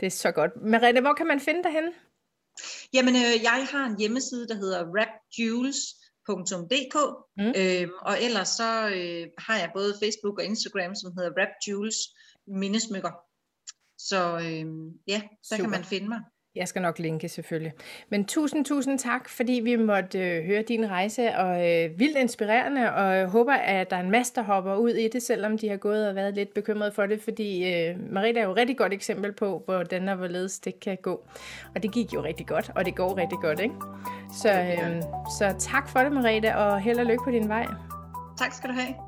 det 0.00 0.06
er 0.06 0.10
så 0.10 0.30
godt. 0.30 0.52
Merete, 0.62 1.00
hvor 1.00 1.14
kan 1.14 1.26
man 1.26 1.40
finde 1.40 1.62
dig 1.62 1.72
henne? 1.72 1.92
Jamen, 2.94 3.14
øh, 3.14 3.42
jeg 3.42 3.66
har 3.72 3.86
en 3.86 3.98
hjemmeside, 3.98 4.48
der 4.48 4.54
hedder 4.54 4.80
rapjules.dk, 4.98 6.96
mm. 7.36 7.52
øh, 7.60 7.88
og 8.02 8.22
ellers 8.22 8.48
så 8.48 8.88
øh, 8.88 9.26
har 9.38 9.58
jeg 9.58 9.70
både 9.74 9.94
Facebook 10.02 10.38
og 10.38 10.44
Instagram, 10.44 10.94
som 10.94 11.12
hedder 11.16 11.30
rapjules 11.40 11.96
mindesmykker. 12.46 13.12
Så 13.98 14.20
øh, 14.36 14.66
ja, 15.06 15.22
der 15.50 15.56
Super. 15.56 15.62
kan 15.62 15.70
man 15.70 15.84
finde 15.84 16.08
mig. 16.08 16.20
Jeg 16.54 16.68
skal 16.68 16.82
nok 16.82 16.98
linke 16.98 17.28
selvfølgelig. 17.28 17.72
Men 18.08 18.24
tusind, 18.24 18.64
tusind 18.64 18.98
tak, 18.98 19.28
fordi 19.28 19.52
vi 19.52 19.76
måtte 19.76 20.18
øh, 20.18 20.44
høre 20.44 20.62
din 20.62 20.90
rejse, 20.90 21.36
og 21.36 21.68
øh, 21.68 21.98
vildt 21.98 22.16
inspirerende, 22.16 22.92
og 22.92 23.16
jeg 23.16 23.26
håber, 23.26 23.52
at 23.52 23.90
der 23.90 23.96
er 23.96 24.00
en 24.00 24.10
masse, 24.10 24.34
der 24.34 24.42
hopper 24.42 24.74
ud 24.74 24.90
i 24.90 25.08
det, 25.08 25.22
selvom 25.22 25.58
de 25.58 25.68
har 25.68 25.76
gået 25.76 26.08
og 26.08 26.14
været 26.14 26.34
lidt 26.34 26.54
bekymrede 26.54 26.92
for 26.92 27.06
det, 27.06 27.22
fordi 27.22 27.74
øh, 27.74 28.12
Marita 28.12 28.40
er 28.40 28.44
jo 28.44 28.50
et 28.50 28.56
rigtig 28.56 28.78
godt 28.78 28.92
eksempel 28.92 29.32
på, 29.32 29.62
hvordan 29.64 30.08
og 30.08 30.16
hvorledes 30.16 30.58
det 30.58 30.80
kan 30.80 30.98
gå. 31.02 31.26
Og 31.74 31.82
det 31.82 31.92
gik 31.92 32.14
jo 32.14 32.24
rigtig 32.24 32.46
godt, 32.46 32.70
og 32.74 32.84
det 32.84 32.96
går 32.96 33.16
rigtig 33.16 33.38
godt, 33.38 33.60
ikke? 33.60 33.74
Så, 34.42 34.50
øh, 34.50 35.02
så 35.38 35.54
tak 35.58 35.88
for 35.88 35.98
det, 35.98 36.12
Marita, 36.12 36.54
og 36.54 36.80
held 36.80 36.98
og 36.98 37.06
lykke 37.06 37.24
på 37.24 37.30
din 37.30 37.48
vej. 37.48 37.66
Tak 38.38 38.52
skal 38.52 38.70
du 38.70 38.74
have. 38.74 39.07